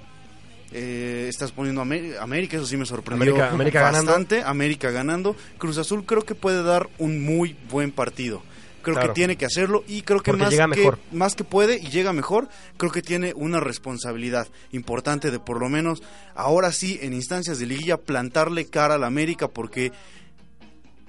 eh, 0.74 1.28
estás 1.30 1.52
poniendo 1.52 1.82
América, 1.82 2.58
eso 2.58 2.66
sí 2.66 2.78
me 2.78 2.86
sorprendió 2.86 3.44
América, 3.44 3.92
bastante. 3.92 4.42
América 4.44 4.92
ganando. 4.92 5.36
Cruz 5.58 5.78
Azul 5.78 6.06
creo 6.06 6.24
que 6.24 6.36
puede 6.36 6.64
dar 6.64 6.90
un 6.98 7.24
muy 7.24 7.56
buen 7.70 7.92
partido. 7.92 8.42
Creo 8.82 9.00
que 9.00 9.10
tiene 9.10 9.38
que 9.38 9.46
hacerlo 9.46 9.86
y 9.88 10.02
creo 10.02 10.20
que 10.20 10.34
más, 10.34 10.54
que 10.54 10.92
más 11.14 11.36
que 11.36 11.46
puede 11.46 11.78
y 11.78 11.88
llega 11.88 12.12
mejor, 12.12 12.50
creo 12.76 12.92
que 12.92 13.02
tiene 13.02 13.32
una 13.34 13.62
responsabilidad 13.62 14.50
importante 14.74 15.32
de 15.32 15.40
por 15.40 15.62
lo 15.62 15.70
menos 15.70 16.04
ahora 16.36 16.74
sí 16.74 17.00
en 17.02 17.14
instancias 17.14 17.60
de 17.60 17.66
liguilla 17.66 17.96
plantarle 17.96 18.66
cara 18.66 18.96
al 18.96 19.06
América 19.06 19.48
porque 19.48 19.94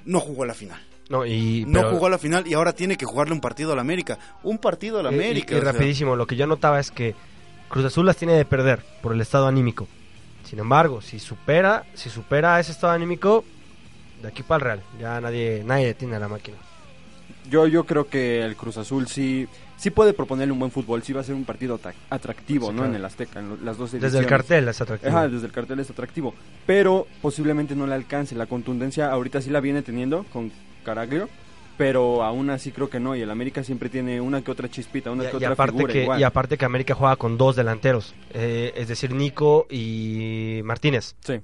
no 0.04 0.20
jugó 0.20 0.44
la 0.44 0.54
final. 0.54 0.80
No, 1.08 1.26
y, 1.26 1.64
no 1.66 1.90
jugó 1.90 2.08
la 2.08 2.18
final 2.18 2.46
y 2.46 2.54
ahora 2.54 2.74
tiene 2.74 2.96
que 2.96 3.06
jugarle 3.06 3.34
un 3.34 3.40
partido 3.40 3.72
al 3.72 3.78
América. 3.78 4.18
Un 4.42 4.58
partido 4.58 5.00
al 5.00 5.06
América. 5.08 5.56
Y, 5.56 5.60
rapidísimo, 5.60 6.14
lo 6.16 6.26
que 6.26 6.36
yo 6.36 6.46
notaba 6.46 6.78
es 6.78 6.90
que 6.90 7.14
Cruz 7.74 7.86
Azul 7.86 8.06
las 8.06 8.16
tiene 8.16 8.34
de 8.34 8.44
perder 8.44 8.84
por 9.02 9.14
el 9.14 9.20
estado 9.20 9.48
anímico. 9.48 9.88
Sin 10.44 10.60
embargo, 10.60 11.02
si 11.02 11.18
supera, 11.18 11.84
si 11.94 12.08
supera 12.08 12.60
ese 12.60 12.70
estado 12.70 12.92
anímico, 12.92 13.44
de 14.22 14.28
aquí 14.28 14.44
para 14.44 14.58
el 14.58 14.62
Real, 14.62 14.82
ya 15.00 15.20
nadie, 15.20 15.64
nadie 15.66 15.86
detiene 15.86 16.14
a 16.14 16.20
la 16.20 16.28
máquina. 16.28 16.56
Yo, 17.50 17.66
yo 17.66 17.82
creo 17.82 18.06
que 18.06 18.44
el 18.44 18.54
Cruz 18.54 18.76
Azul 18.76 19.08
sí, 19.08 19.48
sí 19.76 19.90
puede 19.90 20.12
proponerle 20.12 20.52
un 20.52 20.60
buen 20.60 20.70
fútbol, 20.70 21.02
sí 21.02 21.12
va 21.12 21.22
a 21.22 21.24
ser 21.24 21.34
un 21.34 21.44
partido 21.44 21.80
atractivo, 22.10 22.70
¿no? 22.72 22.84
En 22.84 22.94
el 22.94 23.04
Azteca, 23.04 23.40
en 23.40 23.64
las 23.64 23.76
dos 23.76 23.90
Desde 23.90 24.20
el 24.20 24.26
cartel 24.26 24.68
es 24.68 24.80
atractivo. 24.80 25.10
Ajá, 25.10 25.28
desde 25.28 25.46
el 25.46 25.52
cartel 25.52 25.80
es 25.80 25.90
atractivo, 25.90 26.32
pero 26.66 27.08
posiblemente 27.20 27.74
no 27.74 27.88
le 27.88 27.94
alcance 27.94 28.36
la 28.36 28.46
contundencia, 28.46 29.10
ahorita 29.10 29.42
sí 29.42 29.50
la 29.50 29.58
viene 29.58 29.82
teniendo 29.82 30.24
con 30.32 30.52
Caraglio, 30.84 31.28
pero 31.76 32.22
aún 32.22 32.50
así 32.50 32.70
creo 32.72 32.88
que 32.88 33.00
no 33.00 33.16
y 33.16 33.22
el 33.22 33.30
América 33.30 33.64
siempre 33.64 33.88
tiene 33.88 34.20
una 34.20 34.42
que 34.42 34.50
otra 34.50 34.68
chispita 34.68 35.10
una 35.10 35.28
que 35.28 35.36
otra 35.36 35.50
aparte 35.50 35.76
figura 35.76 35.92
que, 35.92 36.20
y 36.20 36.22
aparte 36.22 36.56
que 36.56 36.64
América 36.64 36.94
juega 36.94 37.16
con 37.16 37.36
dos 37.36 37.56
delanteros 37.56 38.14
eh, 38.30 38.72
es 38.76 38.88
decir 38.88 39.14
Nico 39.14 39.66
y 39.70 40.60
Martínez. 40.64 41.16
Sí 41.20 41.40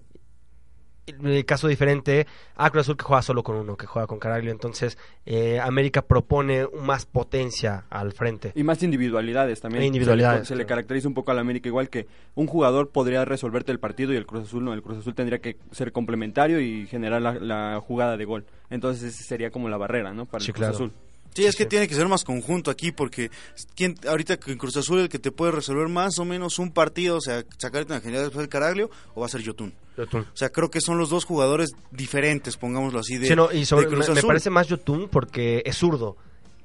el 1.07 1.45
caso 1.45 1.69
diferente 1.69 2.27
a 2.57 2.71
Cruz 2.71 2.83
Azul 2.83 2.97
que 2.97 3.05
juega 3.05 3.23
solo 3.23 3.43
con 3.43 3.57
uno, 3.57 3.77
que 3.77 3.87
juega 3.87 4.07
con 4.07 4.19
Caraglio. 4.19 4.53
Entonces, 4.53 4.99
eh, 5.27 5.61
América 5.61 6.03
propone 6.03 6.67
más 6.81 7.07
potencia 7.07 7.85
al 7.91 8.13
frente. 8.13 8.53
Y 8.55 8.63
más 8.63 8.83
individualidades 8.83 9.61
también. 9.61 9.85
individualidades. 9.85 10.49
Se, 10.49 10.57
le, 10.57 10.67
caracteriza 10.67 11.09
un 11.09 11.15
poco 11.15 11.31
al 11.31 11.39
América 11.39 11.69
igual 11.69 11.89
que 11.89 12.07
un 12.35 12.47
jugador 12.47 12.91
podría 12.91 13.25
resolverte 13.25 13.73
el 13.73 13.81
partido 13.81 14.13
y 14.13 14.17
el 14.17 14.27
Cruz 14.27 14.45
Azul 14.45 14.65
no. 14.65 14.73
El 14.73 14.83
Cruz 14.83 14.99
Azul 14.99 15.15
tendría 15.15 15.41
que 15.41 15.57
ser 15.73 15.93
complementario 15.93 16.61
y 16.61 16.87
generar 16.87 17.21
la, 17.21 17.81
jugada 17.81 18.17
de 18.17 18.25
gol. 18.25 18.45
Entonces, 18.69 19.15
esa 19.15 19.25
sería 19.25 19.51
como 19.51 19.69
la 19.69 19.77
barrera, 19.77 20.13
¿no? 20.13 20.27
Para 20.27 20.45
el 20.45 20.53
Cruz 20.53 20.67
Azul. 20.67 20.93
Sí, 21.35 21.47
es 21.47 21.57
que 21.57 21.67
tiene 21.67 21.87
que 21.87 21.95
ser 21.95 22.09
más 22.09 22.25
conjunto 22.25 22.71
aquí 22.71 22.93
porque 22.93 23.31
¿quién, 23.77 23.95
ahorita 24.07 24.39
en 24.47 24.59
Cruz 24.59 24.77
Azul 24.77 25.01
el 25.01 25.09
que 25.09 25.19
te 25.19 25.31
puede 25.31 25.53
resolver 25.53 25.89
más 25.89 26.19
o 26.19 26.25
menos 26.25 26.59
un 26.59 26.73
partido, 26.73 27.17
o 27.17 27.21
sea, 27.21 27.45
sacarte 27.59 27.95
en 27.95 28.03
general 28.03 28.25
después 28.25 28.43
del 28.43 28.49
Caraglio 28.49 28.91
o 29.15 29.21
va 29.21 29.27
a 29.27 29.29
ser 29.29 29.43
Yotun. 29.43 29.73
O 29.99 30.37
sea, 30.37 30.49
creo 30.49 30.71
que 30.71 30.81
son 30.81 30.99
los 30.99 31.11
dos 31.11 31.25
jugadores 31.25 31.71
diferentes, 31.91 32.57
pongámoslo 32.57 33.01
así, 33.01 33.19
de, 33.19 33.27
y 33.29 34.15
me, 34.15 34.23
parece 34.23 34.51
más 34.51 34.67
Yotun 34.67 35.09
porque 35.09 35.63
es 35.65 35.77
zurdo. 35.77 36.17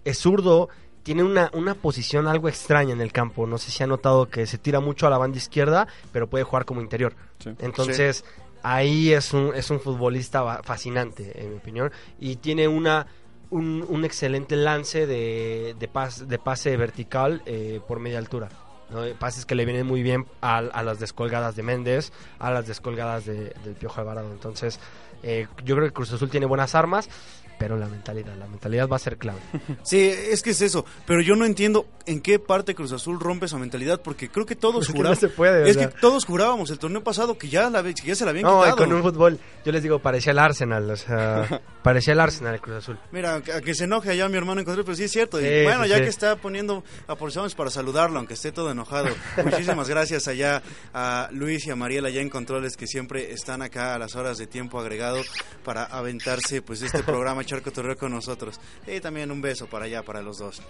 Es 0.05 0.19
zurdo, 0.19 0.69
tiene 1.03 1.23
una, 1.23 1.51
una 1.53 1.75
posición 1.75 2.27
algo 2.27 2.47
extraña 2.47 2.93
en 2.93 3.01
el 3.01 3.11
campo. 3.11 3.45
No 3.45 3.57
sé 3.57 3.71
si 3.71 3.83
ha 3.83 3.87
notado 3.87 4.29
que 4.29 4.47
se 4.47 4.57
tira 4.57 4.79
mucho 4.79 5.05
a 5.05 5.09
la 5.09 5.17
banda 5.17 5.37
izquierda, 5.37 5.87
pero 6.11 6.27
puede 6.27 6.43
jugar 6.43 6.65
como 6.65 6.81
interior. 6.81 7.13
Entonces, 7.59 8.23
ahí 8.63 9.13
es 9.13 9.33
un, 9.33 9.53
es 9.53 9.69
un 9.69 9.79
futbolista 9.79 10.63
fascinante, 10.63 11.43
en 11.43 11.51
mi 11.51 11.57
opinión. 11.57 11.91
Y 12.19 12.37
tiene 12.37 12.67
una 12.67 13.05
un, 13.49 14.05
excelente 14.05 14.55
lance 14.55 15.07
de, 15.07 15.75
de, 15.79 15.89
de 16.27 16.39
pase 16.39 16.77
vertical 16.77 17.41
eh, 17.45 17.79
por 17.87 17.99
media 17.99 18.17
altura. 18.17 18.49
¿no? 18.89 19.01
Pases 19.17 19.45
que 19.45 19.55
le 19.55 19.65
vienen 19.65 19.87
muy 19.87 20.03
bien 20.03 20.25
a, 20.41 20.57
a, 20.57 20.83
las 20.83 20.99
descolgadas 20.99 21.55
de 21.55 21.63
Méndez, 21.63 22.11
a 22.39 22.51
las 22.51 22.67
descolgadas 22.67 23.25
de, 23.25 23.53
del 23.63 23.73
Piojo 23.79 23.99
Alvarado. 24.01 24.31
Entonces, 24.31 24.79
eh, 25.23 25.47
yo 25.63 25.75
creo 25.75 25.87
que 25.87 25.93
Cruz 25.93 26.13
Azul 26.13 26.29
tiene 26.29 26.45
buenas 26.45 26.75
armas 26.75 27.09
pero 27.57 27.77
la 27.77 27.87
mentalidad, 27.87 28.35
la 28.35 28.47
mentalidad 28.47 28.87
va 28.87 28.95
a 28.97 28.99
ser 28.99 29.17
clave. 29.17 29.39
Sí, 29.83 29.99
es 29.99 30.41
que 30.41 30.51
es 30.51 30.61
eso, 30.61 30.85
pero 31.05 31.21
yo 31.21 31.35
no 31.35 31.45
entiendo 31.45 31.85
en 32.05 32.21
qué 32.21 32.39
parte 32.39 32.75
Cruz 32.75 32.91
Azul 32.91 33.19
rompe 33.19 33.45
esa 33.45 33.57
mentalidad, 33.57 34.01
porque 34.01 34.29
creo 34.29 34.45
que 34.45 34.55
todos 34.55 34.87
jurábamos, 34.87 35.23
es 35.67 35.77
que 35.77 35.87
todos 35.87 36.25
jurábamos 36.25 36.69
el 36.69 36.79
torneo 36.79 37.03
pasado 37.03 37.37
que 37.37 37.49
ya, 37.49 37.69
la, 37.69 37.83
ya 37.89 38.15
se 38.15 38.25
la 38.25 38.31
habían 38.31 38.45
no, 38.45 38.75
con 38.75 38.91
un 38.91 39.01
fútbol, 39.01 39.39
yo 39.63 39.71
les 39.71 39.83
digo, 39.83 39.99
parecía 39.99 40.31
el 40.31 40.39
Arsenal, 40.39 40.89
o 40.89 40.95
sea, 40.95 41.61
parecía 41.85 42.13
el 42.13 42.19
Arsenal 42.19 42.55
el 42.55 42.61
Cruz 42.61 42.77
Azul. 42.77 42.97
Mira, 43.11 43.35
a 43.35 43.61
que 43.61 43.75
se 43.75 43.83
enoje 43.83 44.09
allá 44.09 44.27
mi 44.27 44.37
hermano 44.37 44.59
encontré, 44.59 44.83
pero 44.83 44.95
sí 44.95 45.03
es 45.03 45.11
cierto, 45.11 45.39
y 45.39 45.63
bueno, 45.63 45.85
ya 45.85 46.01
que 46.01 46.07
está 46.07 46.35
poniendo, 46.35 46.83
aprovechamos 47.05 47.53
para 47.53 47.69
saludarlo, 47.69 48.17
aunque 48.17 48.33
esté 48.33 48.51
todo 48.51 48.71
enojado. 48.71 49.09
Muchísimas 49.43 49.87
gracias 49.87 50.27
allá 50.27 50.63
a 50.95 51.29
Luis 51.31 51.67
y 51.67 51.69
a 51.69 51.75
Mariela 51.75 52.07
allá 52.07 52.21
en 52.21 52.29
Controles, 52.31 52.75
que 52.75 52.87
siempre 52.87 53.31
están 53.31 53.61
acá 53.61 53.93
a 53.93 53.99
las 53.99 54.15
horas 54.15 54.39
de 54.39 54.47
tiempo 54.47 54.79
agregado 54.79 55.21
para 55.63 55.83
aventarse 55.83 56.63
pues 56.63 56.81
este 56.81 57.03
programa 57.03 57.43
echar 57.43 57.61
cotorreo 57.61 57.95
con 57.95 58.11
nosotros. 58.11 58.59
Y 58.87 58.99
también 58.99 59.29
un 59.29 59.39
beso 59.39 59.67
para 59.67 59.85
allá, 59.85 60.01
para 60.01 60.23
los 60.23 60.39
dos. 60.39 60.63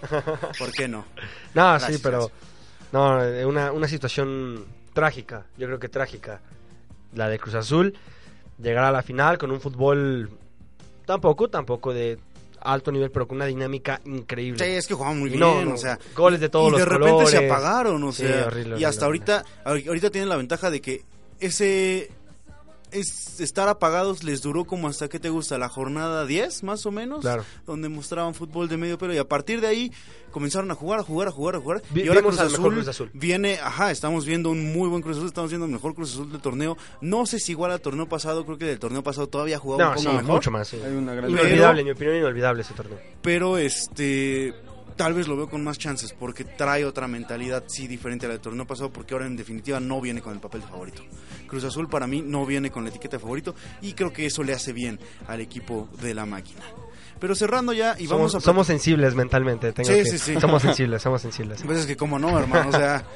¿Por 0.58 0.70
qué 0.72 0.86
no? 0.86 1.06
No, 1.54 1.80
sí, 1.80 1.98
pero... 2.02 2.30
No, 2.92 3.20
una, 3.46 3.72
una 3.72 3.88
situación 3.88 4.66
trágica, 4.92 5.46
yo 5.56 5.66
creo 5.66 5.78
que 5.78 5.88
trágica. 5.88 6.42
La 7.14 7.30
de 7.30 7.38
Cruz 7.38 7.54
Azul, 7.54 7.94
llegar 8.58 8.84
a 8.84 8.92
la 8.92 9.02
final 9.02 9.38
con 9.38 9.50
un 9.50 9.62
fútbol 9.62 10.28
tampoco, 11.06 11.48
tampoco 11.48 11.94
de 11.94 12.18
alto 12.60 12.92
nivel, 12.92 13.10
pero 13.10 13.26
con 13.26 13.36
una 13.36 13.46
dinámica 13.46 14.00
increíble. 14.04 14.62
Sí, 14.62 14.70
es 14.72 14.86
que 14.86 14.94
jugaban 14.94 15.18
muy 15.18 15.30
bien, 15.30 15.68
o 15.68 15.76
sea, 15.76 15.98
goles 16.14 16.40
de 16.40 16.48
todos 16.48 16.68
y 16.68 16.70
los 16.72 16.80
de 16.80 16.84
repente 16.84 17.10
colores. 17.12 17.30
se 17.30 17.46
apagaron, 17.46 18.02
o 18.02 18.12
sea, 18.12 18.48
y 18.76 18.84
hasta 18.84 19.06
ahorita 19.06 19.44
ahorita 19.64 20.10
tienen 20.10 20.28
la 20.28 20.36
ventaja 20.36 20.70
de 20.70 20.80
que 20.80 21.04
ese 21.40 22.10
es 22.90 23.40
estar 23.40 23.68
apagados 23.68 24.24
les 24.24 24.42
duró 24.42 24.64
como 24.64 24.88
hasta 24.88 25.08
que 25.08 25.18
te 25.18 25.28
gusta 25.28 25.58
la 25.58 25.68
jornada 25.68 26.26
10 26.26 26.62
más 26.62 26.86
o 26.86 26.90
menos 26.90 27.20
claro. 27.20 27.44
donde 27.66 27.88
mostraban 27.88 28.34
fútbol 28.34 28.68
de 28.68 28.76
medio 28.76 28.98
pelo 28.98 29.14
y 29.14 29.18
a 29.18 29.28
partir 29.28 29.60
de 29.60 29.66
ahí 29.66 29.92
comenzaron 30.30 30.70
a 30.70 30.74
jugar 30.74 31.00
a 31.00 31.02
jugar 31.02 31.28
a 31.28 31.30
jugar 31.30 31.56
a 31.56 31.60
jugar. 31.60 31.82
Vi, 31.90 32.02
y 32.02 32.08
ahora 32.08 32.22
Cruz 32.22 32.38
Azul, 32.38 32.52
mejor 32.52 32.74
Cruz 32.74 32.88
Azul. 32.88 33.10
viene 33.12 33.58
ajá 33.62 33.90
estamos 33.90 34.24
viendo 34.24 34.50
un 34.50 34.72
muy 34.72 34.88
buen 34.88 35.02
Cruz 35.02 35.16
Azul 35.16 35.28
estamos 35.28 35.50
viendo 35.50 35.66
el 35.66 35.72
mejor 35.72 35.94
Cruz 35.94 36.12
Azul 36.12 36.30
del 36.30 36.40
torneo. 36.40 36.76
No 37.00 37.26
sé 37.26 37.38
si 37.38 37.52
igual 37.52 37.72
al 37.72 37.80
torneo 37.80 38.08
pasado 38.08 38.44
creo 38.44 38.58
que 38.58 38.66
del 38.66 38.78
torneo 38.78 39.02
pasado 39.02 39.28
todavía 39.28 39.58
jugaba 39.58 39.84
no, 39.84 39.90
un 39.90 39.96
poco 39.96 40.10
sí, 40.10 40.16
mejor. 40.16 40.34
mucho 40.34 40.50
más 40.50 40.68
sí. 40.68 40.78
Hay 40.84 40.92
una 40.94 41.14
gran 41.14 41.30
inolvidable 41.30 41.80
en 41.80 41.86
mi 41.86 41.92
opinión 41.92 42.16
inolvidable 42.16 42.62
ese 42.62 42.74
torneo. 42.74 42.98
Pero 43.22 43.58
este 43.58 44.54
tal 44.96 45.14
vez 45.14 45.28
lo 45.28 45.36
veo 45.36 45.48
con 45.48 45.62
más 45.62 45.78
chances 45.78 46.12
porque 46.12 46.44
trae 46.44 46.84
otra 46.84 47.06
mentalidad 47.06 47.64
sí 47.66 47.86
diferente 47.86 48.26
a 48.26 48.28
la 48.28 48.34
del 48.34 48.40
torneo 48.40 48.66
pasado 48.66 48.92
porque 48.92 49.14
ahora 49.14 49.26
en 49.26 49.36
definitiva 49.36 49.78
no 49.78 50.00
viene 50.00 50.20
con 50.20 50.32
el 50.32 50.40
papel 50.40 50.62
de 50.62 50.66
favorito. 50.66 51.02
Cruz 51.46 51.64
Azul 51.64 51.88
para 51.88 52.06
mí 52.06 52.22
no 52.22 52.44
viene 52.46 52.70
con 52.70 52.84
la 52.84 52.90
etiqueta 52.90 53.16
de 53.16 53.20
favorito 53.20 53.54
y 53.82 53.92
creo 53.92 54.12
que 54.12 54.26
eso 54.26 54.42
le 54.42 54.52
hace 54.52 54.72
bien 54.72 54.98
al 55.28 55.40
equipo 55.40 55.88
de 56.00 56.14
la 56.14 56.26
máquina. 56.26 56.62
Pero 57.18 57.34
cerrando 57.34 57.72
ya 57.72 57.96
y 57.98 58.06
somos, 58.06 58.32
vamos 58.32 58.34
a... 58.34 58.40
Somos 58.40 58.66
sensibles 58.66 59.14
mentalmente. 59.14 59.72
Tengo 59.72 59.88
sí, 59.88 59.94
que, 59.94 60.04
sí, 60.04 60.18
sí. 60.18 60.34
Somos 60.40 60.62
sensibles, 60.62 61.02
somos 61.02 61.22
sensibles. 61.22 61.62
Pues 61.64 61.78
es 61.78 61.86
que 61.86 61.96
como 61.96 62.18
no, 62.18 62.38
hermano, 62.38 62.68
o 62.68 62.72
sea... 62.72 63.04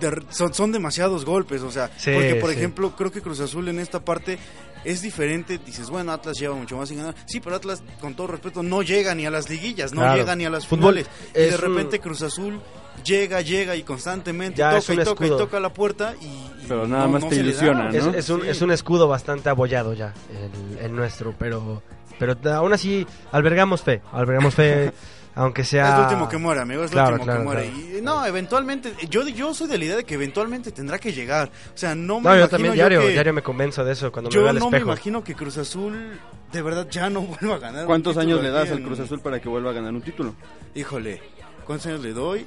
De, 0.00 0.22
son, 0.30 0.54
son, 0.54 0.72
demasiados 0.72 1.24
golpes, 1.24 1.62
o 1.62 1.70
sea, 1.70 1.90
sí, 1.96 2.10
porque 2.12 2.36
por 2.36 2.50
sí. 2.50 2.56
ejemplo 2.56 2.94
creo 2.96 3.10
que 3.10 3.20
Cruz 3.20 3.40
Azul 3.40 3.68
en 3.68 3.78
esta 3.78 4.00
parte 4.00 4.38
es 4.84 5.02
diferente, 5.02 5.58
dices, 5.64 5.90
bueno, 5.90 6.12
Atlas 6.12 6.38
lleva 6.38 6.54
mucho 6.54 6.76
más 6.76 6.88
sin 6.88 6.98
ganar, 6.98 7.14
sí, 7.26 7.40
pero 7.40 7.56
Atlas, 7.56 7.82
con 8.00 8.14
todo 8.14 8.28
respeto, 8.28 8.62
no 8.62 8.82
llega 8.82 9.14
ni 9.14 9.26
a 9.26 9.30
las 9.30 9.50
liguillas, 9.50 9.92
no 9.92 10.00
claro. 10.00 10.16
llega 10.16 10.36
ni 10.36 10.44
a 10.44 10.50
las 10.50 10.66
Fútbol 10.66 10.94
finales, 10.94 11.10
y 11.34 11.50
de 11.50 11.56
repente 11.56 11.96
un... 11.96 12.02
Cruz 12.02 12.22
Azul 12.22 12.60
llega, 13.04 13.40
llega 13.40 13.76
y 13.76 13.82
constantemente 13.82 14.58
ya 14.58 14.78
toca 14.78 14.94
y 14.94 14.96
toca 14.98 15.10
escudo. 15.10 15.26
y 15.26 15.38
toca 15.38 15.60
la 15.60 15.72
puerta 15.72 16.14
y... 16.20 16.26
y 16.26 16.64
pero 16.68 16.86
nada 16.86 17.04
no, 17.04 17.12
más 17.12 17.22
no 17.22 17.28
te 17.28 17.36
ilusiona, 17.36 17.90
da, 17.90 17.98
es, 17.98 18.06
es, 18.06 18.30
un, 18.30 18.42
sí. 18.42 18.48
es 18.48 18.62
un 18.62 18.70
escudo 18.70 19.08
bastante 19.08 19.48
abollado 19.48 19.94
ya, 19.94 20.14
el, 20.30 20.84
el 20.84 20.94
nuestro, 20.94 21.34
pero, 21.38 21.82
pero 22.18 22.36
aún 22.54 22.72
así 22.72 23.06
albergamos 23.32 23.82
fe, 23.82 24.00
albergamos 24.12 24.54
fe... 24.54 24.92
aunque 25.38 25.64
sea... 25.64 25.88
Es 25.88 25.94
el 25.94 26.00
último 26.00 26.28
que 26.28 26.36
muere, 26.36 26.60
amigo, 26.60 26.82
es 26.82 26.90
claro, 26.90 27.14
el 27.14 27.20
último 27.20 27.26
claro, 27.26 27.40
que 27.40 27.44
muere. 27.44 27.70
Claro. 27.70 27.98
Y 27.98 28.02
no, 28.02 28.26
eventualmente, 28.26 28.92
yo, 29.08 29.26
yo 29.28 29.54
soy 29.54 29.68
de 29.68 29.78
la 29.78 29.84
idea 29.84 29.96
de 29.96 30.04
que 30.04 30.14
eventualmente 30.14 30.72
tendrá 30.72 30.98
que 30.98 31.12
llegar. 31.12 31.48
O 31.72 31.78
sea, 31.78 31.94
no 31.94 32.20
me 32.20 32.28
no, 32.28 32.36
imagino 32.36 32.44
yo 32.44 32.48
también 32.48 32.74
diario, 32.74 33.00
que, 33.02 33.08
diario 33.10 33.32
me 33.32 33.42
convenzo 33.42 33.84
de 33.84 33.92
eso 33.92 34.10
cuando 34.10 34.30
yo 34.30 34.40
me 34.40 34.44
veo 34.44 34.50
al 34.50 34.58
no 34.58 34.64
espejo. 34.66 34.86
me 34.86 34.92
imagino 34.92 35.22
que 35.22 35.36
Cruz 35.36 35.56
Azul 35.56 36.18
de 36.52 36.62
verdad 36.62 36.88
ya 36.90 37.08
no 37.08 37.20
vuelva 37.40 37.54
a 37.54 37.58
ganar. 37.58 37.86
¿Cuántos 37.86 38.16
un 38.16 38.22
años 38.22 38.42
le 38.42 38.50
das 38.50 38.70
al 38.72 38.82
Cruz 38.82 38.98
Azul 38.98 39.20
para 39.20 39.40
que 39.40 39.48
vuelva 39.48 39.70
a 39.70 39.74
ganar 39.74 39.94
un 39.94 40.02
título? 40.02 40.34
Híjole, 40.74 41.22
¿cuántos 41.64 41.86
años 41.86 42.00
le 42.00 42.12
doy? 42.12 42.44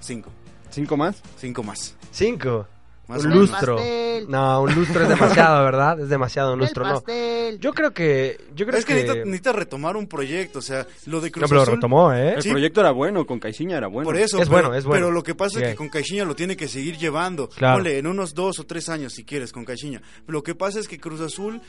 Cinco. 0.00 0.30
¿Cinco 0.70 0.96
más? 0.96 1.20
Cinco 1.36 1.62
más. 1.62 1.94
Cinco. 2.10 2.66
Más 3.12 3.24
un 3.24 3.30
lustro. 3.30 3.78
No, 4.28 4.62
un 4.62 4.74
lustro 4.74 5.02
es 5.02 5.08
demasiado, 5.08 5.64
¿verdad? 5.64 6.00
Es 6.00 6.08
demasiado 6.08 6.54
un 6.54 6.60
lustro, 6.60 6.84
no. 6.84 7.02
Yo 7.58 7.72
creo 7.72 7.92
que 7.92 8.38
yo 8.54 8.66
creo 8.66 8.78
es 8.78 8.84
que, 8.84 8.94
Necesita, 8.94 9.24
necesita, 9.24 9.52
retomar 9.52 9.96
un 9.96 10.06
proyecto, 10.06 10.60
o 10.60 10.62
sea, 10.62 10.86
lo 11.06 11.20
de 11.20 11.30
Cruz 11.30 11.42
no, 11.42 11.48
pero 11.48 11.62
Azul. 11.62 11.72
lo 11.72 11.76
retomó, 11.76 12.12
¿eh? 12.12 12.34
El 12.34 12.42
sí. 12.42 12.50
proyecto 12.50 12.80
era 12.80 12.92
bueno, 12.92 13.26
con 13.26 13.38
Caixinha 13.38 13.76
era 13.76 13.88
bueno. 13.88 14.08
Por 14.08 14.16
eso, 14.16 14.38
es 14.38 14.48
pero, 14.48 14.62
bueno, 14.62 14.74
es 14.74 14.84
bueno. 14.84 15.06
Pero 15.06 15.10
lo 15.10 15.22
que 15.22 15.34
pasa 15.34 15.60
es 15.60 15.70
que 15.70 15.74
con 15.76 15.88
Caixinha 15.88 16.24
lo 16.24 16.34
tiene 16.34 16.56
que 16.56 16.68
seguir 16.68 16.96
llevando. 16.96 17.48
Claro. 17.48 17.84
En 17.84 18.06
unos 18.06 18.34
dos 18.34 18.58
o 18.58 18.64
tres 18.64 18.88
años 18.88 19.12
si 19.12 19.24
quieres 19.24 19.52
con 19.52 19.64
Caixinha. 19.64 20.00
Lo 20.26 20.42
que 20.42 20.54
pasa 20.54 20.80
es 20.80 20.88
que 20.88 20.98
Cruz 20.98 21.20
Azul 21.20 21.60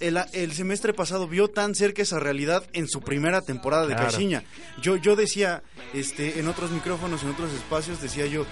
el, 0.00 0.18
el, 0.32 0.52
semestre 0.52 0.92
pasado 0.92 1.28
vio 1.28 1.48
tan 1.48 1.74
cerca 1.74 2.02
esa 2.02 2.18
realidad 2.18 2.64
en 2.72 2.88
su 2.88 3.00
primera 3.00 3.42
temporada 3.42 3.86
de 3.86 3.94
claro. 3.94 4.10
Caixinha. 4.10 4.42
Yo, 4.80 4.96
yo 4.96 5.16
decía, 5.16 5.62
este, 5.92 6.38
en 6.38 6.48
otros 6.48 6.70
micrófonos, 6.70 7.22
en 7.22 7.30
otros 7.30 7.52
espacios, 7.52 8.00
decía 8.00 8.26
yo, 8.26 8.46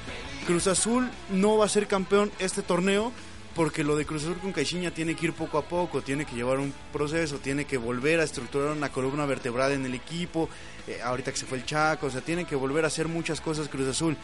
Cruz 0.47 0.66
Azul 0.66 1.11
no 1.30 1.59
va 1.59 1.66
a 1.66 1.68
ser 1.68 1.86
campeón 1.86 2.30
este 2.38 2.62
torneo 2.62 3.12
porque 3.55 3.84
lo 3.84 3.97
de 3.97 4.07
Cruz 4.07 4.22
Azul 4.22 4.38
con 4.38 4.53
Caixinha 4.53 4.90
tiene 4.93 5.14
que 5.14 5.26
ir 5.26 5.32
poco 5.32 5.59
a 5.59 5.62
poco, 5.62 6.03
tiene 6.03 6.24
que 6.24 6.34
llevar 6.34 6.59
un 6.59 6.72
proceso, 6.93 7.38
tiene 7.38 7.64
que 7.64 7.76
volver 7.76 8.20
a 8.20 8.24
estructurar 8.24 8.72
una 8.72 8.90
columna 8.90 9.26
vertebral 9.26 9.72
en 9.72 9.84
el 9.84 9.95
equipo, 9.95 10.49
eh, 10.86 11.01
ahorita 11.03 11.32
que 11.32 11.38
se 11.38 11.47
fue 11.47 11.59
el 11.59 11.66
Chaco, 11.66 12.07
o 12.07 12.11
sea, 12.11 12.20
tiene 12.20 12.45
que 12.45 12.57
volver 12.57 12.84
a 12.84 12.88
hacer 12.88 13.09
muchas 13.09 13.40
cosas 13.40 13.68
Cruz 13.68 13.88
Azul. 13.88 14.16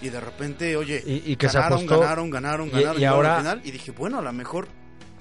Y 0.00 0.08
de 0.08 0.20
repente, 0.20 0.76
oye, 0.76 1.00
y, 1.06 1.32
y 1.32 1.36
que 1.36 1.46
ganaron, 1.46 1.80
se 1.80 1.86
ganaron, 1.86 2.30
ganaron, 2.30 2.70
ganaron, 2.70 2.98
y, 2.98 3.02
y 3.02 3.04
ahora, 3.04 3.36
al 3.36 3.40
final, 3.42 3.60
y 3.62 3.70
dije, 3.70 3.92
bueno, 3.92 4.18
a 4.18 4.22
lo 4.22 4.32
mejor 4.32 4.66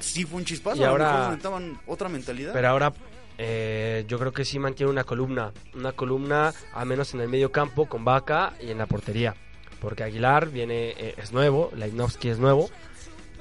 sí 0.02 0.26
fue 0.26 0.40
un 0.40 0.46
chispazo, 0.46 0.82
y 0.82 0.84
ahora, 0.84 1.28
a 1.28 1.30
necesitaban 1.30 1.80
otra 1.86 2.10
mentalidad. 2.10 2.54
Pero 2.54 2.68
ahora 2.68 2.94
eh, 3.38 4.06
yo 4.08 4.20
creo 4.20 4.32
que 4.32 4.46
sí 4.46 4.60
mantiene 4.60 4.92
una 4.92 5.04
columna, 5.04 5.52
una 5.74 5.94
columna 5.94 6.54
al 6.74 6.86
menos 6.86 7.14
en 7.14 7.22
el 7.22 7.30
medio 7.30 7.52
campo 7.52 7.88
con 7.88 8.06
Vaca 8.06 8.54
y 8.62 8.70
en 8.70 8.78
la 8.78 8.86
portería. 8.86 9.36
Porque 9.80 10.04
Aguilar 10.04 10.50
viene, 10.50 10.90
eh, 10.92 11.16
es 11.18 11.32
nuevo, 11.32 11.72
Lainovsky 11.76 12.30
es 12.30 12.38
nuevo, 12.38 12.70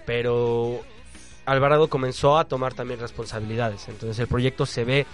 pero 0.06 0.80
Alvarado 1.44 1.88
comenzó 1.88 2.38
a 2.38 2.46
tomar 2.46 2.72
también 2.72 2.98
responsabilidades. 2.98 3.88
Entonces 3.88 4.18
el 4.18 4.26
proyecto 4.26 4.64
se 4.64 4.84
ve 4.84 5.06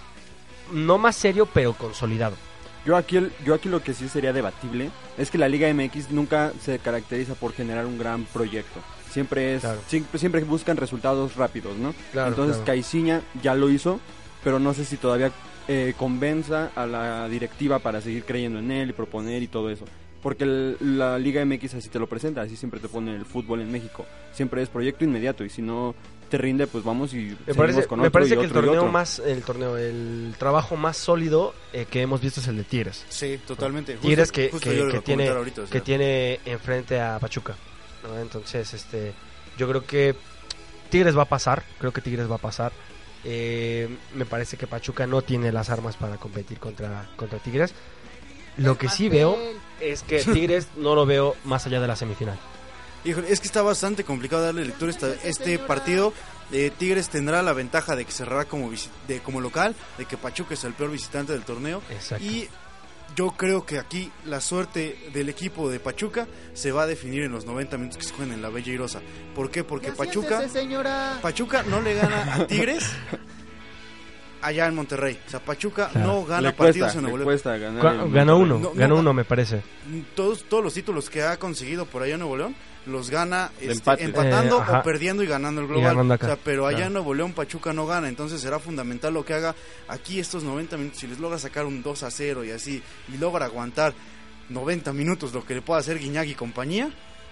no 0.72 0.98
más 0.98 1.16
serio, 1.16 1.48
pero 1.52 1.72
consolidado. 1.74 2.36
Yo 2.84 2.96
aquí, 2.96 3.16
el, 3.16 3.32
yo 3.44 3.54
aquí 3.54 3.68
lo 3.68 3.82
que 3.82 3.94
sí 3.94 4.08
sería 4.08 4.32
debatible 4.32 4.90
es 5.18 5.30
que 5.30 5.38
la 5.38 5.48
Liga 5.48 5.72
MX 5.72 6.10
nunca 6.12 6.52
se 6.62 6.78
caracteriza 6.78 7.34
por 7.34 7.52
generar 7.52 7.86
un 7.86 7.98
gran 7.98 8.24
proyecto. 8.26 8.80
Siempre 9.16 9.54
es 9.54 9.62
Claro. 9.62 9.80
siempre, 9.88 10.18
siempre 10.20 10.44
buscan 10.44 10.76
resultados 10.76 11.36
rápidos, 11.36 11.74
¿no? 11.78 11.94
Claro, 12.12 12.28
Entonces 12.28 12.56
claro. 12.56 12.66
Caixinha 12.66 13.22
ya 13.42 13.54
lo 13.54 13.70
hizo, 13.70 13.98
pero 14.44 14.58
no 14.58 14.74
sé 14.74 14.84
si 14.84 14.98
todavía 14.98 15.32
eh, 15.68 15.94
convenza 15.96 16.70
a 16.76 16.84
la 16.86 17.26
directiva 17.30 17.78
para 17.78 18.02
seguir 18.02 18.24
creyendo 18.24 18.58
en 18.58 18.70
él 18.70 18.90
y 18.90 18.92
proponer 18.92 19.42
y 19.42 19.48
todo 19.48 19.70
eso. 19.70 19.86
Porque 20.22 20.44
el- 20.44 20.76
la 20.98 21.18
Liga 21.18 21.40
MX 21.46 21.74
así 21.76 21.88
te 21.88 21.98
lo 21.98 22.06
presenta, 22.08 22.42
así 22.42 22.56
siempre 22.56 22.78
te 22.78 22.88
pone 22.88 23.16
el 23.16 23.24
fútbol 23.24 23.62
en 23.62 23.72
México. 23.72 24.04
Siempre 24.34 24.60
es 24.62 24.68
proyecto 24.68 25.04
inmediato 25.04 25.44
y 25.44 25.48
si 25.48 25.62
no 25.62 25.94
te 26.28 26.36
rinde, 26.38 26.66
pues 26.66 26.84
vamos 26.84 27.14
y 27.14 27.36
Me 27.46 27.54
parece, 27.54 27.86
con 27.86 28.00
me 28.00 28.08
otro 28.08 28.12
parece 28.12 28.34
y 28.34 28.38
que 28.38 28.44
el 28.44 28.50
otro 28.50 28.62
torneo 28.64 28.86
más, 28.92 29.18
el 29.20 29.42
torneo, 29.42 29.76
el 29.78 30.34
trabajo 30.38 30.76
más 30.76 30.96
sólido 30.98 31.54
eh, 31.72 31.86
que 31.88 32.02
hemos 32.02 32.20
visto 32.20 32.40
es 32.40 32.48
el 32.48 32.56
de 32.58 32.64
Tigres. 32.64 33.04
Sí, 33.08 33.40
totalmente. 33.46 33.94
Tigres 33.94 34.30
que, 34.30 34.50
justo 34.50 34.68
que- 34.68 34.76
tiene, 34.76 35.00
comentar 35.24 35.36
ahorita, 35.38 35.62
o 35.62 35.66
sea. 35.66 35.72
que 35.72 35.80
tiene 35.80 36.40
enfrente 36.44 37.00
a 37.00 37.18
Pachuca. 37.18 37.54
¿No? 38.06 38.18
Entonces, 38.18 38.72
este, 38.74 39.12
yo 39.56 39.68
creo 39.68 39.84
que 39.84 40.16
Tigres 40.90 41.16
va 41.16 41.22
a 41.22 41.28
pasar. 41.28 41.62
Creo 41.78 41.92
que 41.92 42.00
Tigres 42.00 42.30
va 42.30 42.36
a 42.36 42.38
pasar. 42.38 42.72
Eh, 43.24 43.88
me 44.14 44.24
parece 44.24 44.56
que 44.56 44.66
Pachuca 44.66 45.06
no 45.06 45.22
tiene 45.22 45.50
las 45.50 45.70
armas 45.70 45.96
para 45.96 46.16
competir 46.16 46.58
contra, 46.58 47.08
contra 47.16 47.38
Tigres. 47.38 47.74
Lo 48.56 48.78
que 48.78 48.88
sí 48.88 49.08
veo 49.08 49.36
es 49.80 50.02
que 50.02 50.22
Tigres 50.32 50.68
no 50.76 50.94
lo 50.94 51.06
veo 51.06 51.36
más 51.44 51.66
allá 51.66 51.80
de 51.80 51.88
la 51.88 51.96
semifinal. 51.96 52.38
Híjole, 53.04 53.30
es 53.30 53.40
que 53.40 53.46
está 53.46 53.62
bastante 53.62 54.04
complicado 54.04 54.42
darle 54.42 54.64
lectura 54.64 54.92
a 54.92 55.28
este 55.28 55.58
partido. 55.58 56.12
Eh, 56.52 56.72
Tigres 56.76 57.08
tendrá 57.08 57.42
la 57.42 57.52
ventaja 57.52 57.96
de 57.96 58.04
que 58.04 58.12
cerrará 58.12 58.44
como, 58.44 58.70
de, 59.06 59.20
como 59.20 59.40
local, 59.40 59.74
de 59.98 60.04
que 60.06 60.16
Pachuca 60.16 60.54
es 60.54 60.64
el 60.64 60.74
peor 60.74 60.90
visitante 60.90 61.32
del 61.32 61.42
torneo. 61.42 61.82
Exacto. 61.90 62.24
Y 62.24 62.48
yo 63.14 63.32
creo 63.36 63.64
que 63.64 63.78
aquí 63.78 64.10
la 64.24 64.40
suerte 64.40 65.10
del 65.12 65.28
equipo 65.28 65.70
de 65.70 65.80
Pachuca 65.80 66.26
se 66.54 66.72
va 66.72 66.82
a 66.82 66.86
definir 66.86 67.22
en 67.22 67.32
los 67.32 67.46
90 67.46 67.78
minutos 67.78 67.98
que 67.98 68.04
se 68.04 68.12
juegan 68.12 68.34
en 68.34 68.42
la 68.42 68.48
Bella 68.48 68.72
Irosa. 68.72 69.00
¿Por 69.34 69.50
qué? 69.50 69.64
Porque 69.64 69.92
Pachuca, 69.92 70.48
señora. 70.48 71.18
Pachuca 71.22 71.62
no 71.62 71.80
le 71.80 71.94
gana 71.94 72.34
a 72.34 72.46
Tigres 72.46 72.90
allá 74.46 74.66
en 74.66 74.74
Monterrey. 74.74 75.18
O 75.26 75.30
sea, 75.30 75.40
Pachuca 75.40 75.88
Claro. 75.90 76.06
no 76.06 76.24
gana 76.24 76.40
le 76.48 76.52
partidos 76.54 76.86
cuesta, 76.86 76.98
en 76.98 77.02
Nuevo 77.02 77.16
León. 77.18 77.26
cuesta 77.26 77.56
ganar. 77.56 78.10
Ganó 78.10 78.36
uno, 78.38 78.54
No, 78.58 78.60
no, 78.60 78.72
ganó 78.74 78.94
no. 78.94 79.00
uno 79.00 79.12
me 79.14 79.24
parece. 79.24 79.62
Todos, 80.14 80.44
todos 80.44 80.62
los 80.64 80.72
títulos 80.74 81.10
que 81.10 81.22
ha 81.22 81.36
conseguido 81.38 81.86
por 81.86 82.02
allá 82.02 82.14
en 82.14 82.20
Nuevo 82.20 82.36
León 82.36 82.54
los 82.86 83.10
gana 83.10 83.50
este, 83.60 84.04
empatando 84.04 84.58
Eh, 84.60 84.76
o 84.78 84.82
perdiendo 84.84 85.22
y 85.24 85.26
ganando 85.26 85.60
el 85.60 85.66
global. 85.66 85.84
ganando 85.96 86.14
acá. 86.14 86.26
O 86.26 86.28
sea, 86.28 86.38
pero 86.42 86.66
allá 86.66 86.76
Claro. 86.76 86.86
en 86.88 86.92
Nuevo 86.94 87.14
León 87.14 87.32
Pachuca 87.32 87.72
no 87.72 87.84
gana, 87.86 88.08
entonces 88.08 88.40
será 88.40 88.58
fundamental 88.60 89.12
lo 89.12 89.24
que 89.24 89.34
haga 89.34 89.54
aquí 89.88 90.20
estos 90.20 90.44
90 90.44 90.76
minutos. 90.76 91.00
Si 91.00 91.06
les 91.08 91.18
logra 91.18 91.38
sacar 91.38 91.66
un 91.66 91.82
2 91.82 92.02
a 92.04 92.10
0 92.10 92.44
y 92.44 92.52
así, 92.52 92.80
y 93.12 93.18
logra 93.18 93.46
aguantar 93.46 93.92
90 94.48 94.92
minutos 94.92 95.32
lo 95.34 95.44
que 95.44 95.54
le 95.56 95.62
pueda 95.62 95.80
hacer 95.80 95.98
Guiñac 95.98 96.28
y 96.28 96.34
compañía, 96.34 96.90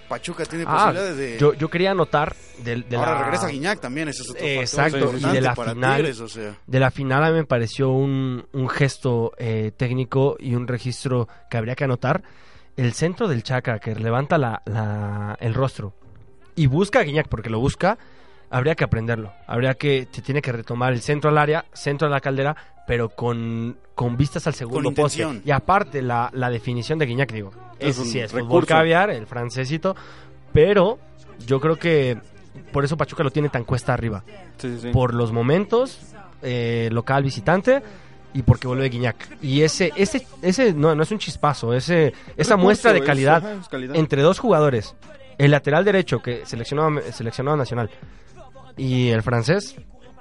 Pachuca 0.09 0.45
tiene 0.45 0.65
Ah, 0.67 0.87
posibilidades 0.93 1.17
de... 1.17 1.39
yo, 1.39 1.55
yo 1.55 1.69
quería 1.69 1.91
anotar 1.93 2.35
de 2.63 2.85
Ahora 2.97 3.13
la- 3.15 3.23
regresa 3.25 3.49
Guiñac 3.49 3.81
también, 3.81 4.09
ese 4.09 4.23
es 4.23 4.31
otro 4.31 4.41
factor 4.43 4.61
Exacto, 4.63 5.15
y 5.17 5.33
de 5.33 5.41
la 5.41 5.55
final, 5.57 5.97
Tigres, 5.97 6.21
o 6.21 6.29
sea. 6.29 6.55
de 6.67 6.81
la 6.81 6.91
final 6.91 7.25
a 7.25 7.31
mí 7.31 7.35
me 7.37 7.45
pareció 7.45 7.91
un, 7.91 8.47
un 8.53 8.69
gesto 8.69 9.33
eh, 9.39 9.73
técnico 9.77 10.37
y 10.39 10.55
un 10.55 10.67
registro 10.69 11.29
que 11.51 11.57
habría 11.57 11.75
que 11.75 11.85
anotar. 11.85 12.23
El 12.77 12.93
centro 12.93 13.29
del 13.29 13.43
Chaca 13.43 13.79
que 13.79 13.95
levanta 13.95 14.37
la, 14.39 14.63
la- 14.67 15.37
el 15.41 15.55
rostro 15.55 15.95
y 16.57 16.67
busca 16.67 17.01
a 17.01 17.03
Guiñac 17.03 17.29
porque 17.29 17.51
lo 17.51 17.59
busca, 17.61 17.99
habría 18.51 18.75
que 18.75 18.85
aprenderlo. 18.85 19.33
Habría 19.47 19.75
que, 19.75 20.07
se 20.11 20.23
tiene 20.23 20.43
que 20.43 20.53
retomar 20.53 20.93
el 20.93 21.01
centro 21.01 21.31
al 21.31 21.39
área, 21.39 21.65
centro 21.73 22.07
a 22.09 22.11
la 22.11 22.21
caldera, 22.21 22.57
pero 22.87 23.09
con, 23.09 23.79
con 23.95 24.17
vistas 24.17 24.47
al 24.47 24.55
segundo 24.55 24.93
poste. 24.93 25.41
Y 25.45 25.51
aparte 25.51 26.03
la, 26.03 26.31
la 26.33 26.51
definición 26.51 26.99
de 26.99 27.07
Guiñac, 27.07 27.33
digo, 27.33 27.53
Es 27.79 27.99
un 27.99 28.07
sí 28.07 28.19
es 28.21 28.31
fútbol 28.31 28.45
recurso. 28.47 28.69
caviar, 28.69 29.11
el 29.11 29.27
francesito, 29.27 29.95
pero 30.53 30.99
yo 31.47 31.61
creo 31.61 31.77
que 31.77 32.19
por 32.73 32.85
eso 32.85 32.97
Pachuca 32.97 33.23
lo 33.25 33.31
tiene 33.31 33.49
tan 33.49 33.65
cuesta 33.65 33.93
arriba 33.95 34.23
Sí, 34.59 34.71
sí, 34.75 34.79
sí. 34.83 34.89
por 34.93 35.15
los 35.15 35.33
momentos, 35.33 35.99
eh, 36.43 36.89
local 36.93 37.23
visitante 37.25 37.83
y 38.33 38.43
porque 38.43 38.67
vuelve 38.67 38.89
Guiñac. 38.89 39.39
Y 39.43 39.63
ese, 39.63 39.93
ese, 39.97 40.27
ese 40.43 40.73
no, 40.73 40.95
no 40.95 41.03
es 41.03 41.11
un 41.11 41.19
chispazo, 41.19 41.73
ese, 41.75 42.13
esa 42.37 42.57
muestra 42.57 42.93
de 42.93 43.03
calidad, 43.03 43.43
entre 43.95 44.23
dos 44.23 44.39
jugadores, 44.39 44.95
el 45.39 45.51
lateral 45.51 45.85
derecho 45.85 46.21
que 46.21 46.45
seleccionó, 46.47 47.01
seleccionado 47.13 47.57
nacional 47.57 47.91
y 48.77 49.09
el 49.11 49.23
francés, 49.23 49.77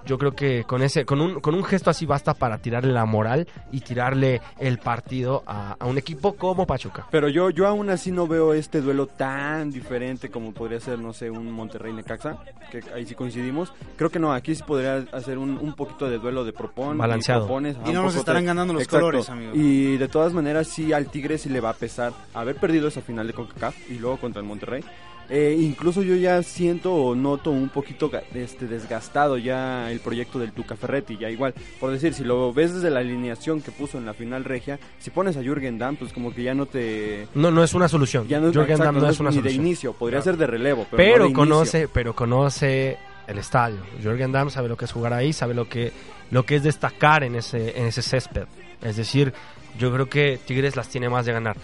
yo 0.06 0.18
creo 0.18 0.32
que 0.32 0.64
con 0.64 0.82
ese 0.82 1.06
con 1.06 1.22
un, 1.22 1.40
con 1.40 1.56
un 1.56 1.64
gesto 1.64 1.90
así 1.90 2.06
basta 2.06 2.34
para 2.34 2.58
tirarle 2.58 2.92
la 2.92 3.06
moral 3.06 3.48
y 3.72 3.82
tirarle 3.82 4.42
el 4.60 4.78
partido 4.80 5.44
a, 5.46 5.78
un 5.86 5.98
equipo 5.98 6.34
como 6.34 6.66
Pachuca. 6.66 7.08
Pero 7.12 7.30
yo 7.30 7.50
yo 7.50 7.68
aún 7.68 7.90
así 7.90 8.12
no 8.12 8.28
veo 8.28 8.54
este 8.54 8.82
duelo 8.82 9.08
tan 9.08 9.72
diferente 9.72 10.30
como 10.30 10.54
podría 10.54 10.80
ser, 10.80 11.00
no 11.00 11.14
sé, 11.14 11.30
un 11.30 11.52
Monterrey 11.52 11.94
Necaxa, 11.94 12.38
que 12.72 12.82
ahí 12.94 13.06
sí 13.06 13.16
coincidimos. 13.16 13.74
Creo 13.96 14.10
que 14.10 14.20
no, 14.20 14.34
aquí 14.34 14.56
sí 14.56 14.64
podría 14.64 15.06
hacer 15.12 15.38
un, 15.38 15.58
un 15.58 15.74
poquito 15.74 16.10
de 16.10 16.20
duelo 16.20 16.44
de 16.44 16.54
propon 16.54 16.98
balanceado. 16.98 17.48
Y, 17.86 17.92
no 17.92 18.04
nos 18.04 18.16
estarán 18.16 18.46
ganando 18.46 18.74
los 18.74 18.88
colores, 18.88 19.30
amigos. 19.30 19.56
Y 19.56 19.98
de 19.98 20.08
todas 20.08 20.34
maneras 20.34 20.68
sí 20.68 20.94
al 20.94 21.08
Tigre 21.08 21.38
sí 21.38 21.50
le 21.50 21.62
va 21.62 21.70
a 21.70 21.74
pesar 21.74 22.14
haber 22.34 22.56
perdido 22.56 22.88
esa 22.88 23.02
final 23.02 23.28
de 23.28 23.34
CONCACAF 23.34 23.90
y 23.90 24.00
luego 24.00 24.18
contra 24.18 24.42
el 24.42 24.48
Monterrey 24.48 24.84
eh, 25.30 25.58
incluso 25.58 26.02
yo 26.02 26.16
ya 26.16 26.44
siento 26.44 26.94
o 26.94 27.16
noto 27.16 27.50
un 27.50 27.70
poquito 27.70 28.12
este, 28.34 28.68
desgastado 28.68 29.38
ya 29.38 29.90
el 29.94 30.00
proyecto 30.00 30.40
del 30.40 30.52
Tuca 30.52 30.76
Ferretti, 30.76 31.18
ya 31.18 31.30
igual, 31.30 31.54
por 31.80 31.92
decir, 31.92 32.14
si 32.14 32.24
lo 32.24 32.54
ves 32.54 32.74
desde 32.74 32.90
la 32.90 33.00
alineación 33.00 33.62
que 33.62 33.72
puso 33.72 33.98
en 33.98 34.06
la 34.06 34.14
final 34.14 34.44
regia, 34.44 34.80
si 35.00 35.10
pones 35.10 35.38
a 35.38 35.42
Jürgen 35.42 35.78
Damm, 35.78 35.96
pues 35.96 36.12
como 36.12 36.34
que 36.34 36.44
ya 36.44 36.54
no 36.54 36.66
te... 36.66 37.28
No, 37.36 37.52
no 37.52 37.64
es 37.64 37.74
una 37.74 37.88
solución. 37.88 38.28
Ya 38.28 38.40
no, 38.40 38.52
Jürgen 38.52 38.78
Damm 38.78 38.96
no, 38.96 39.10
es 39.10 39.20
una 39.20 39.32
solución. 39.32 39.44
de 39.44 39.52
inicio, 39.52 39.94
podría 39.94 40.22
ser 40.22 40.38
de 40.38 40.48
relevo, 40.48 40.86
pero, 40.92 41.32
conoce, 41.32 41.88
pero 41.88 42.16
conoce 42.16 42.98
el 43.28 43.38
estadio. 43.38 43.80
Jürgen 44.02 44.32
Damm 44.32 44.50
sabe 44.50 44.68
lo 44.68 44.78
que 44.78 44.86
es 44.86 44.92
jugar 44.92 45.14
ahí, 45.14 45.34
sabe 45.34 45.54
lo 45.54 45.70
que, 45.70 45.92
lo 46.32 46.46
que 46.46 46.58
es 46.58 46.64
destacar 46.64 47.24
en 47.24 47.36
ese, 47.36 47.78
en 47.80 47.86
ese 47.86 48.02
césped. 48.02 48.46
Es 48.82 48.98
decir, 48.98 49.34
yo 49.78 49.92
creo 49.94 50.10
que 50.10 50.40
Tigres 50.46 50.76
las 50.76 50.90
tiene 50.90 51.10
más 51.10 51.26
de 51.26 51.34
ganar. 51.34 51.58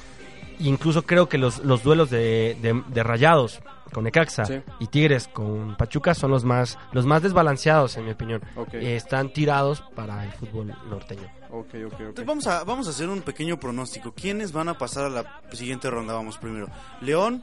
Incluso 0.60 1.03
creo 1.03 1.30
que 1.30 1.38
los, 1.38 1.60
los 1.60 1.84
duelos 1.84 2.10
de, 2.10 2.57
de, 2.88 3.03
Rayados 3.03 3.62
con 3.93 4.03
Necaxa 4.03 4.43
y 4.80 4.88
Tigres 4.88 5.28
con 5.28 5.76
Pachuca 5.78 6.14
son 6.14 6.32
los 6.32 6.45
más 6.45 6.78
los 6.91 7.05
más 7.05 7.24
desbalanceados 7.24 7.97
en 7.97 8.05
mi 8.05 8.12
opinión. 8.12 8.41
están 8.74 9.32
tirados 9.32 9.82
para 9.95 10.24
el 10.24 10.32
fútbol 10.34 10.76
norteño. 10.89 11.30
Entonces 11.74 12.26
vamos 12.26 12.47
a 12.47 12.64
vamos 12.64 12.88
a 12.88 12.89
hacer 12.91 13.10
un 13.10 13.22
pequeño 13.22 13.60
pronóstico. 13.60 14.14
¿Quiénes 14.14 14.51
van 14.51 14.70
a 14.70 14.78
pasar 14.78 15.05
a 15.05 15.10
la 15.10 15.41
siguiente 15.53 15.89
ronda? 15.89 16.14
Vamos 16.14 16.38
primero. 16.38 16.68
León 17.01 17.41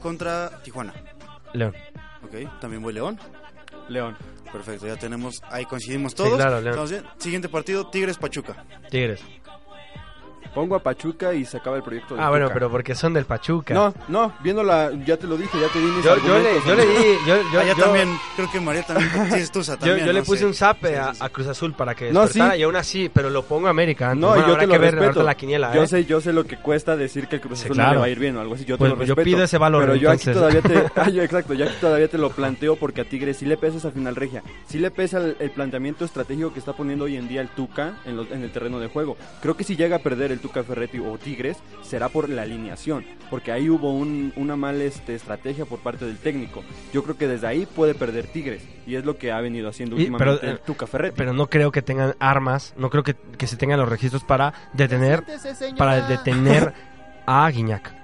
contra 0.00 0.62
Tijuana. 0.62 0.94
León. 1.52 1.74
Ok, 2.24 2.60
también 2.60 2.82
voy 2.82 2.94
León. 2.94 3.18
León. 3.88 4.16
Perfecto, 4.52 4.86
ya 4.86 4.96
tenemos, 4.96 5.42
ahí 5.50 5.64
coincidimos 5.64 6.14
todos. 6.14 6.38
Entonces, 6.38 7.02
siguiente 7.16 7.48
partido, 7.48 7.88
Tigres 7.88 8.18
Pachuca. 8.18 8.64
Tigres. 8.90 9.22
Pongo 10.54 10.76
a 10.76 10.80
Pachuca 10.80 11.32
y 11.32 11.46
se 11.46 11.56
acaba 11.56 11.76
el 11.78 11.82
proyecto. 11.82 12.14
ah, 12.18 12.28
bueno, 12.28 12.50
pero 12.52 12.70
porque 12.70 12.94
son 12.94 13.14
del 13.14 13.24
Pachuca. 13.24 13.72
No, 13.72 13.94
no, 14.08 14.34
viéndola, 14.42 14.90
ya 15.06 15.16
te 15.16 15.26
lo 15.26 15.38
dije, 15.38 15.58
ya 15.58 15.68
te 15.68 15.78
di 15.78 15.86
mis 15.86 16.04
yo, 16.04 16.16
yo 16.16 16.38
le, 16.38 16.60
yo 16.66 16.74
le 16.74 16.86
di, 16.86 17.16
yo, 17.26 17.36
yo, 17.52 17.60
ah, 17.60 17.74
también, 17.78 18.18
creo 18.36 18.50
que 18.50 18.60
María 18.60 18.82
también, 18.82 19.10
sí, 19.46 19.62
también. 19.78 20.06
Yo, 20.06 20.12
le 20.12 20.22
puse 20.22 20.44
un 20.44 20.52
zape 20.52 20.98
a, 20.98 21.14
Cruz 21.30 21.46
Azul 21.46 21.72
para 21.72 21.94
que 21.94 22.06
despertara 22.06 22.48
no, 22.48 22.52
sí. 22.52 22.60
y 22.60 22.62
aún 22.64 22.76
así, 22.76 23.08
pero 23.08 23.30
lo 23.30 23.44
pongo 23.44 23.68
a 23.68 23.70
América. 23.70 24.14
No, 24.14 24.36
yo 24.36 24.58
te 24.58 24.66
lo 24.66 24.72
que 24.72 24.78
respeto. 24.78 25.22
la 25.22 25.34
quiniela, 25.34 25.74
Yo 25.74 25.84
¿eh? 25.84 25.86
sé, 25.86 26.04
yo 26.04 26.20
sé 26.20 26.32
lo 26.32 26.44
que 26.44 26.58
cuesta 26.58 26.96
decir 26.96 27.28
que 27.28 27.36
el 27.36 27.40
Cruz 27.40 27.64
Azul 27.64 27.76
no 27.76 27.90
le 27.90 27.96
va 27.96 28.04
a 28.04 28.08
ir 28.10 28.18
bien 28.18 28.36
o 28.36 28.40
algo 28.40 28.54
así, 28.54 28.66
yo 28.66 28.76
te 28.76 28.80
pues 28.80 28.90
lo 28.90 28.96
respeto. 28.96 29.20
Yo 29.20 29.24
pido 29.24 29.44
ese 29.44 29.56
valor, 29.56 29.84
Pero 29.84 29.96
yo 29.96 30.10
aquí 30.10 30.30
todavía 30.30 30.60
te, 30.60 30.74
ah, 30.96 31.08
exacto, 31.08 31.54
yo 31.54 31.64
aquí 31.64 31.74
todavía 31.80 32.08
te 32.08 32.18
lo 32.18 32.28
planteo 32.30 32.76
porque 32.76 33.00
a 33.00 33.04
Tigres 33.04 33.38
sí 33.38 33.46
le 33.46 33.56
pesa 33.56 33.78
esa 33.78 33.90
final 33.90 34.16
regia, 34.16 34.42
sí 34.66 34.78
le 34.78 34.90
pesa 34.90 35.18
el, 35.18 35.50
planteamiento 35.52 36.04
estratégico 36.04 36.52
que 36.52 36.58
está 36.58 36.74
poniendo 36.74 37.04
hoy 37.04 37.16
en 37.16 37.28
día 37.28 37.40
el 37.40 37.48
Tuca 37.48 37.94
en, 38.04 38.18
en 38.18 38.42
el 38.42 38.50
terreno 38.50 38.78
de 38.80 38.88
juego. 38.88 39.16
Creo 39.40 39.56
que 39.56 39.64
si 39.64 39.76
llega 39.76 39.96
a 39.96 39.98
perder 39.98 40.32
el 40.32 40.40
Tuca 40.42 40.62
Ferretti 40.62 40.98
o 40.98 41.16
Tigres 41.16 41.56
será 41.82 42.08
por 42.08 42.28
la 42.28 42.42
alineación, 42.42 43.04
porque 43.30 43.52
ahí 43.52 43.70
hubo 43.70 43.92
una 43.92 44.56
mala 44.56 44.84
este, 44.84 45.14
estrategia 45.14 45.64
por 45.64 45.78
parte 45.78 46.04
del 46.04 46.18
técnico. 46.18 46.62
Yo 46.92 47.02
creo 47.02 47.16
que 47.16 47.28
desde 47.28 47.46
ahí 47.46 47.66
puede 47.66 47.94
perder 47.94 48.26
Tigres, 48.26 48.62
y 48.86 48.96
es 48.96 49.04
lo 49.04 49.16
que 49.16 49.32
ha 49.32 49.40
venido 49.40 49.68
haciendo 49.68 49.96
últimamente 49.96 50.38
pero, 50.40 50.52
el 50.52 50.58
eh, 50.58 50.60
Tuca 50.66 50.86
Ferretti. 50.86 51.14
Pero 51.16 51.32
no 51.32 51.48
creo 51.48 51.70
que 51.72 51.80
tengan 51.80 52.14
armas, 52.18 52.74
no 52.76 52.90
creo 52.90 53.02
que, 53.02 53.16
se 53.46 53.56
tengan 53.56 53.78
los 53.78 53.88
registros 53.88 54.24
para 54.24 54.52
detener, 54.74 55.24
para 55.78 56.06
detener 56.06 56.74
a 57.26 57.48
Guiñac. 57.48 57.94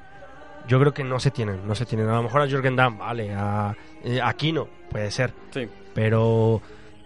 Yo 0.69 0.79
creo 0.79 0.93
que 0.93 1.03
no 1.03 1.19
se 1.19 1.31
tienen, 1.31 1.67
no 1.67 1.75
se 1.75 1.87
tienen. 1.87 2.09
A 2.09 2.17
lo 2.17 2.23
mejor 2.23 2.43
a 2.43 2.47
Jürgen 2.47 2.77
Damm, 2.77 2.99
vale, 2.99 3.33
a, 3.35 3.75
eh, 4.05 4.21
Aquino, 4.23 4.69
puede 4.91 5.11
ser. 5.11 5.33
Sí. 5.51 5.67
Pero 5.95 6.61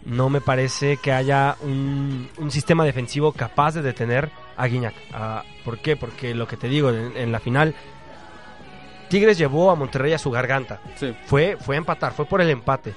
no 0.05 0.29
me 0.29 0.41
parece 0.41 0.97
que 0.97 1.13
haya 1.13 1.57
un, 1.63 2.29
un 2.39 2.51
sistema 2.51 2.85
defensivo 2.85 3.33
capaz 3.33 3.75
de 3.75 3.83
detener 3.83 4.31
a 4.57 4.67
Guiñac. 4.67 4.95
¿Por 5.65 5.79
qué? 5.79 5.97
Porque 5.97 6.35
lo 6.35 6.47
que 6.47 6.57
te 6.57 6.69
digo, 6.69 6.91
en, 6.91 7.33
la 7.33 7.41
final, 7.41 7.75
Tigres 9.09 9.39
llevó 9.39 9.71
a 9.71 9.75
Monterrey 9.75 10.13
a 10.13 10.19
su 10.19 10.31
garganta. 10.31 10.81
Fue, 11.27 11.57
fue 11.61 11.77
a 11.77 11.79
empatar, 11.79 12.13
fue 12.13 12.27
por 12.27 12.41
el 12.41 12.51
empate. 12.51 12.95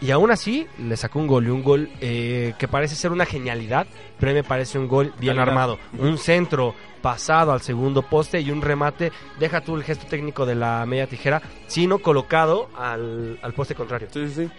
Y 0.00 0.10
aún 0.10 0.30
así 0.30 0.66
le 0.78 0.96
sacó 0.96 1.18
un 1.18 1.26
gol 1.26 1.46
y 1.46 1.50
un 1.50 1.62
gol 1.62 1.88
eh, 2.00 2.54
que 2.58 2.68
parece 2.68 2.94
ser 2.94 3.12
una 3.12 3.24
genialidad, 3.24 3.86
pero 4.18 4.30
a 4.30 4.34
mí 4.34 4.40
me 4.40 4.44
parece 4.44 4.78
un 4.78 4.88
gol 4.88 5.14
bien 5.18 5.38
armado. 5.38 5.78
Un 5.98 6.18
centro 6.18 6.74
pasado 7.00 7.52
al 7.52 7.60
segundo 7.60 8.02
poste 8.02 8.40
y 8.40 8.50
un 8.50 8.62
remate, 8.62 9.12
deja 9.38 9.60
tú 9.60 9.76
el 9.76 9.84
gesto 9.84 10.06
técnico 10.06 10.44
de 10.44 10.56
la 10.56 10.84
media 10.86 11.06
tijera, 11.06 11.40
sino 11.66 11.98
colocado 11.98 12.68
al, 12.76 13.38
poste 13.54 13.74
contrario. 13.74 14.08
Sí, 14.10 14.28
sí, 14.28 14.50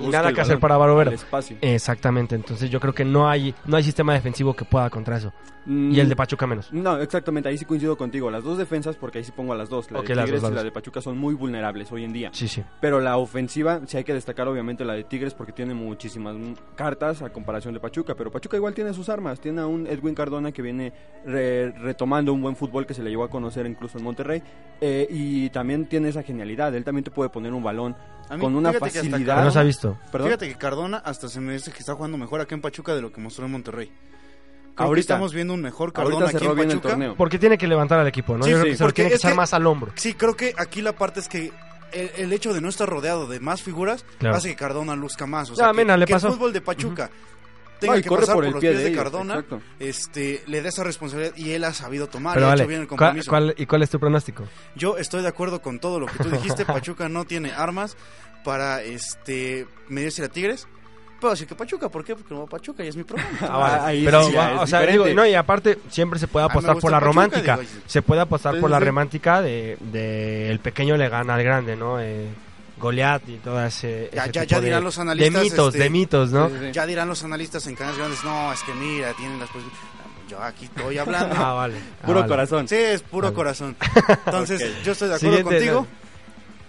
y 0.00 0.08
nada 0.08 0.32
que 0.32 0.40
hacer 0.40 0.58
para 0.58 0.76
Barovero. 0.76 1.12
Exactamente, 1.60 2.34
entonces 2.34 2.70
yo 2.70 2.80
creo 2.80 2.92
que 2.92 3.04
no 3.04 3.28
hay, 3.28 3.54
no 3.66 3.76
hay 3.76 3.84
sistema 3.84 4.14
defensivo 4.14 4.54
que 4.54 4.64
pueda 4.64 4.90
contra 4.90 5.16
eso. 5.16 5.32
Y 5.66 6.00
el 6.00 6.08
de 6.08 6.16
Pachuca 6.16 6.46
menos. 6.46 6.72
No, 6.72 6.98
exactamente, 6.98 7.48
ahí 7.48 7.58
sí 7.58 7.64
coincido 7.64 7.96
contigo. 7.96 8.30
Las 8.30 8.44
dos 8.44 8.58
defensas, 8.58 8.96
porque 8.96 9.18
ahí 9.18 9.24
sí 9.24 9.32
pongo 9.32 9.52
a 9.52 9.56
las 9.56 9.68
dos. 9.68 9.90
La 9.90 10.00
de 10.00 10.06
Tigres 10.06 10.42
y 10.42 10.54
la 10.54 10.62
de 10.62 10.72
Pachuca 10.72 11.00
son 11.00 11.18
muy 11.18 11.34
vulnerables 11.34 11.90
hoy 11.92 12.04
en 12.04 12.12
día. 12.12 12.30
Sí, 12.32 12.48
sí. 12.48 12.62
Pero 12.80 13.00
la 13.00 13.16
ofensiva, 13.16 13.80
sí 13.86 13.96
hay 13.96 14.04
que 14.04 14.14
destacar 14.14 14.48
obviamente 14.48 14.84
la 14.84 14.94
de 14.94 15.04
Tigres 15.04 15.34
porque 15.34 15.52
tiene 15.52 15.74
muchísimas 15.74 16.36
cartas 16.74 17.22
a 17.22 17.30
comparación 17.30 17.74
de 17.74 17.80
Pachuca. 17.80 18.14
Pero 18.14 18.30
Pachuca 18.30 18.56
igual 18.56 18.74
tiene 18.74 18.92
sus 18.92 19.08
armas. 19.08 19.40
Tiene 19.40 19.60
a 19.60 19.66
un 19.66 19.86
Edwin 19.86 20.14
Cardona 20.14 20.52
que 20.52 20.62
viene 20.62 20.92
retomando 21.24 22.32
un 22.32 22.42
buen 22.42 22.56
fútbol 22.56 22.86
que 22.86 22.94
se 22.94 23.02
le 23.02 23.10
llevó 23.10 23.24
a 23.24 23.30
conocer 23.30 23.66
incluso 23.66 23.98
en 23.98 24.04
Monterrey. 24.04 24.42
Eh, 24.80 25.06
y 25.10 25.50
también 25.50 25.86
tiene 25.86 26.08
esa 26.08 26.22
genialidad. 26.22 26.74
Él 26.74 26.84
también 26.84 27.04
te 27.04 27.10
puede 27.10 27.30
poner 27.30 27.52
un 27.52 27.62
balón 27.62 27.96
con 28.40 28.54
una 28.54 28.72
facilidad. 28.72 29.44
No 29.44 29.50
se 29.50 29.58
ha 29.58 29.62
visto. 29.62 29.98
Fíjate 30.10 30.48
que 30.48 30.54
Cardona 30.56 30.98
hasta 30.98 31.28
se 31.28 31.40
me 31.40 31.52
dice 31.52 31.70
que 31.70 31.78
está 31.78 31.94
jugando 31.94 32.18
mejor 32.18 32.40
aquí 32.40 32.54
en 32.54 32.60
Pachuca 32.60 32.94
de 32.94 33.02
lo 33.02 33.12
que 33.12 33.20
mostró 33.20 33.46
en 33.46 33.52
Monterrey. 33.52 33.92
Ahorita 34.76 35.14
estamos 35.14 35.32
viendo 35.32 35.54
un 35.54 35.60
mejor 35.60 35.92
Cardona 35.92 36.28
aquí 36.28 36.44
en 36.44 36.56
Pachuca. 36.56 37.14
Porque 37.16 37.38
tiene 37.38 37.58
que 37.58 37.66
levantar 37.66 37.98
al 37.98 38.06
equipo, 38.06 38.36
¿no? 38.36 38.44
porque 38.78 38.92
tiene 38.92 39.10
que 39.10 39.16
echar 39.16 39.34
más 39.34 39.52
al 39.54 39.66
hombro. 39.66 39.92
Sí, 39.96 40.14
creo 40.14 40.36
que 40.36 40.54
aquí 40.56 40.82
la 40.82 40.92
parte 40.94 41.20
es 41.20 41.28
que 41.28 41.52
el, 41.92 42.32
hecho 42.32 42.54
de 42.54 42.60
no 42.60 42.68
estar 42.68 42.88
rodeado 42.88 43.26
de 43.26 43.40
más 43.40 43.62
figuras 43.62 44.04
hace 44.20 44.50
que 44.50 44.56
Cardona 44.56 44.96
luzca 44.96 45.26
más. 45.26 45.50
O 45.50 45.56
sea, 45.56 45.72
que, 45.72 45.84
le 45.84 45.92
el 45.92 46.20
fútbol 46.20 46.52
de 46.52 46.60
Pachuca 46.60 47.10
tenga 47.82 48.00
que 48.00 48.10
pasar 48.10 48.34
por, 48.34 48.44
el 48.44 48.52
los 48.52 48.60
pie 48.60 48.70
pies 48.70 48.84
de, 48.84 48.92
Cardona, 48.92 49.44
este, 49.78 50.42
le 50.46 50.62
da 50.62 50.68
esa 50.68 50.84
responsabilidad 50.84 51.34
y 51.36 51.50
él 51.50 51.64
ha 51.64 51.72
sabido 51.72 52.08
tomar 52.08 52.38
y 52.38 52.42
ha 52.42 52.54
hecho 52.54 52.66
bien 52.66 52.82
el 52.82 52.86
compromiso. 52.86 53.30
¿Y 53.56 53.66
cuál 53.66 53.82
es 53.82 53.90
tu 53.90 53.98
pronóstico? 53.98 54.44
Yo 54.74 54.96
estoy 54.96 55.22
de 55.22 55.28
acuerdo 55.28 55.60
con 55.60 55.78
todo 55.78 56.00
lo 56.00 56.06
que 56.06 56.22
tú 56.22 56.30
dijiste. 56.30 56.64
Pachuca 56.72 57.08
no 57.08 57.24
tiene 57.24 57.52
armas 57.52 57.96
para 58.44 58.82
este 58.82 59.66
medirse 59.88 60.24
a 60.24 60.28
Tigres. 60.28 60.66
Puedo 61.22 61.34
decir 61.34 61.46
que 61.46 61.54
Pachuca, 61.54 61.88
¿por 61.88 62.04
qué? 62.04 62.16
Porque 62.16 62.34
no 62.34 62.48
Pachuca 62.48 62.84
y 62.84 62.88
es 62.88 62.96
mi 62.96 63.04
problema. 63.04 63.30
Ah, 63.42 63.92
pero, 64.04 64.26
o 64.60 64.66
sea, 64.66 64.80
digo, 64.80 65.06
no, 65.14 65.24
y 65.24 65.34
aparte 65.34 65.78
siempre 65.88 66.18
se 66.18 66.26
puede 66.26 66.46
apostar 66.46 66.76
por 66.78 66.90
la 66.90 66.98
romántica. 66.98 67.60
se 67.86 68.02
puede 68.02 68.22
apostar 68.22 68.58
por 68.58 68.68
la 68.68 68.80
romántica 68.80 69.40
de, 69.40 69.78
de, 69.92 70.50
el 70.50 70.58
pequeño 70.58 70.96
le 70.96 71.08
gana 71.08 71.36
al 71.36 71.44
grande, 71.44 71.76
¿no? 71.76 72.00
Eh, 72.00 72.26
Goliath 72.76 73.28
y 73.28 73.36
todo 73.36 73.64
ese, 73.64 74.10
ya, 74.12 74.26
ya, 74.26 74.60
dirán 74.60 74.80
de, 74.80 74.84
los 74.84 74.98
analistas, 74.98 75.32
de 75.32 75.40
mitos, 75.40 75.72
de 75.72 75.78
este, 75.78 75.90
mitos, 75.90 76.32
¿no? 76.32 76.50
Ya 76.72 76.86
dirán 76.86 77.06
los 77.06 77.22
analistas 77.22 77.68
en 77.68 77.76
canales 77.76 77.98
grandes, 77.98 78.24
no, 78.24 78.52
es 78.52 78.60
que 78.64 78.74
mira, 78.74 79.12
tienen 79.12 79.38
las 79.38 79.48
yo 80.28 80.42
aquí 80.42 80.64
estoy 80.64 80.98
hablando. 80.98 81.36
ah, 81.38 81.52
vale. 81.52 81.74
Ah, 82.02 82.06
puro 82.06 82.26
corazón. 82.26 82.66
Sí, 82.66 82.74
es 82.74 83.02
puro 83.02 83.32
corazón. 83.32 83.76
Entonces, 84.26 84.82
yo 84.82 84.90
estoy 84.90 85.08
de 85.08 85.14
acuerdo 85.14 85.42
contigo. 85.44 85.86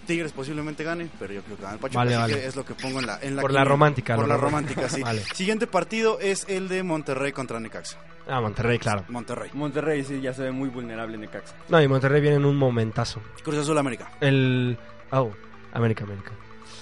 Tigres 0.04 0.32
posiblemente 0.32 0.84
gane, 0.84 1.08
pero 1.18 1.34
yo 1.34 1.42
creo 1.42 1.56
que 1.56 1.62
gana 1.62 1.74
el 1.74 1.80
Pachuca, 1.80 1.98
vale, 1.98 2.16
vale. 2.16 2.46
es 2.46 2.56
lo 2.56 2.64
que 2.64 2.74
pongo 2.74 3.00
en 3.00 3.06
la, 3.06 3.18
en 3.20 3.36
la 3.36 3.42
Por 3.42 3.52
la 3.52 3.64
romántica. 3.64 4.16
Por 4.16 4.28
la 4.28 4.36
romántica, 4.36 4.88
sí. 4.88 5.02
Siguiente 5.34 5.66
partido 5.66 6.20
es 6.20 6.46
el 6.48 6.68
de 6.68 6.82
Monterrey 6.82 7.32
contra 7.32 7.58
Necaxa. 7.60 7.98
Ah, 8.26 8.40
Monterrey, 8.40 8.78
claro. 8.78 9.04
Monterrey. 9.08 9.50
Monterrey 9.52 10.04
sí, 10.04 10.20
ya 10.20 10.32
se 10.32 10.42
ve 10.42 10.52
muy 10.52 10.68
vulnerable 10.68 11.18
Necaxa. 11.18 11.54
No, 11.68 11.82
y 11.82 11.88
Monterrey 11.88 12.20
viene 12.20 12.36
en 12.36 12.44
un 12.44 12.56
momentazo. 12.56 13.20
Cruz 13.42 13.58
Azul 13.58 13.76
América. 13.76 14.10
El... 14.20 14.78
Oh, 15.10 15.30
América, 15.72 16.04
América. 16.04 16.32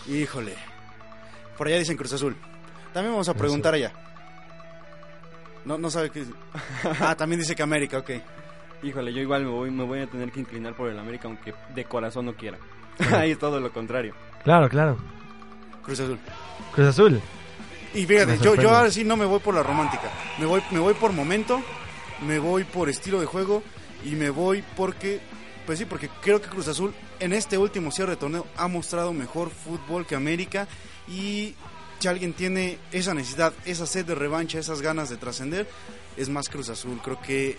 Híjole. 0.06 0.54
Por 1.56 1.66
allá 1.66 1.78
dicen 1.78 1.96
Cruz 1.96 2.12
Azul. 2.12 2.36
También 2.92 3.12
vamos 3.12 3.28
a 3.28 3.34
preguntar 3.34 3.74
allá. 3.74 3.92
No, 5.64 5.78
no 5.78 5.90
sabe 5.90 6.10
qué. 6.10 6.24
Ah, 7.00 7.14
también 7.14 7.40
dice 7.40 7.54
que 7.54 7.62
América, 7.62 7.98
ok. 7.98 8.10
Híjole, 8.82 9.12
yo 9.12 9.20
igual 9.20 9.44
me 9.44 9.50
voy, 9.50 9.70
me 9.70 9.84
voy 9.84 10.00
a 10.00 10.06
tener 10.06 10.32
que 10.32 10.40
inclinar 10.40 10.74
por 10.74 10.88
el 10.88 10.98
América, 10.98 11.28
aunque 11.28 11.54
de 11.74 11.84
corazón 11.84 12.26
no 12.26 12.34
quiera. 12.34 12.58
Ahí 13.12 13.32
es 13.32 13.38
todo 13.38 13.60
lo 13.60 13.72
contrario. 13.72 14.14
Claro, 14.44 14.68
claro. 14.68 14.98
Cruz 15.82 16.00
Azul. 16.00 16.18
Cruz 16.74 16.88
Azul. 16.88 17.20
Y 17.94 18.06
fíjate, 18.06 18.38
yo, 18.38 18.54
yo 18.54 18.70
ahora 18.70 18.90
sí 18.90 19.04
no 19.04 19.16
me 19.16 19.26
voy 19.26 19.40
por 19.40 19.54
la 19.54 19.62
romántica. 19.62 20.10
Me 20.38 20.46
voy, 20.46 20.62
me 20.70 20.78
voy 20.78 20.94
por 20.94 21.12
momento, 21.12 21.60
me 22.26 22.38
voy 22.38 22.64
por 22.64 22.88
estilo 22.88 23.20
de 23.20 23.26
juego 23.26 23.62
y 24.04 24.10
me 24.10 24.30
voy 24.30 24.64
porque, 24.76 25.20
pues 25.66 25.78
sí, 25.78 25.84
porque 25.84 26.08
creo 26.22 26.40
que 26.40 26.48
Cruz 26.48 26.68
Azul 26.68 26.94
en 27.20 27.32
este 27.32 27.58
último 27.58 27.90
cierre 27.90 28.12
de 28.12 28.16
torneo 28.16 28.46
ha 28.56 28.66
mostrado 28.68 29.12
mejor 29.12 29.50
fútbol 29.50 30.06
que 30.06 30.14
América 30.14 30.66
y 31.06 31.54
si 31.98 32.08
alguien 32.08 32.32
tiene 32.32 32.78
esa 32.90 33.14
necesidad, 33.14 33.52
esa 33.64 33.86
sed 33.86 34.06
de 34.06 34.14
revancha, 34.14 34.58
esas 34.58 34.80
ganas 34.80 35.08
de 35.08 35.18
trascender, 35.18 35.68
es 36.16 36.28
más 36.28 36.48
Cruz 36.48 36.68
Azul. 36.68 36.98
Creo 37.02 37.20
que 37.20 37.56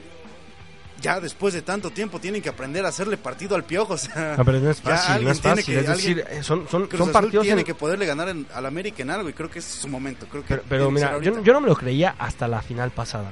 ya 1.04 1.20
después 1.20 1.54
de 1.54 1.62
tanto 1.62 1.91
tiempo 1.91 2.20
tienen 2.20 2.41
que 2.41 2.49
aprender 2.49 2.84
a 2.86 2.88
hacerle 2.88 3.18
partido 3.18 3.56
al 3.56 3.64
piojo. 3.64 3.93
O 3.93 3.97
sea, 3.97 4.36
no, 4.38 4.45
pero 4.45 4.60
no 4.60 4.72
es 4.72 4.82
fácil, 4.82 5.24
no 5.24 5.32
es 5.32 5.41
fácil. 5.41 5.78
es 5.78 5.88
decir, 5.88 6.26
son, 6.41 6.68
son, 6.68 6.88
Cruz 6.88 6.97
son 6.99 7.12
partidos. 7.12 7.45
Tiene 7.45 7.64
que 7.64 7.76
poderle 7.76 8.06
ganar 8.08 8.34
al 8.54 8.66
América 8.66 9.04
en 9.04 9.12
algo 9.12 9.30
y 9.30 9.34
creo 9.34 9.51
que 9.51 9.60
es 9.60 9.66
su 9.66 9.88
momento. 9.88 10.26
Creo 10.32 10.43
que 10.43 10.58
pero, 10.58 10.89
mira, 10.89 11.20
yo, 11.22 11.43
yo, 11.43 11.54
no 11.54 11.62
me 11.62 11.68
lo 11.68 11.76
creía 11.76 12.16
hasta 12.18 12.47
la 12.47 12.62
final 12.62 12.91
pasada. 12.91 13.32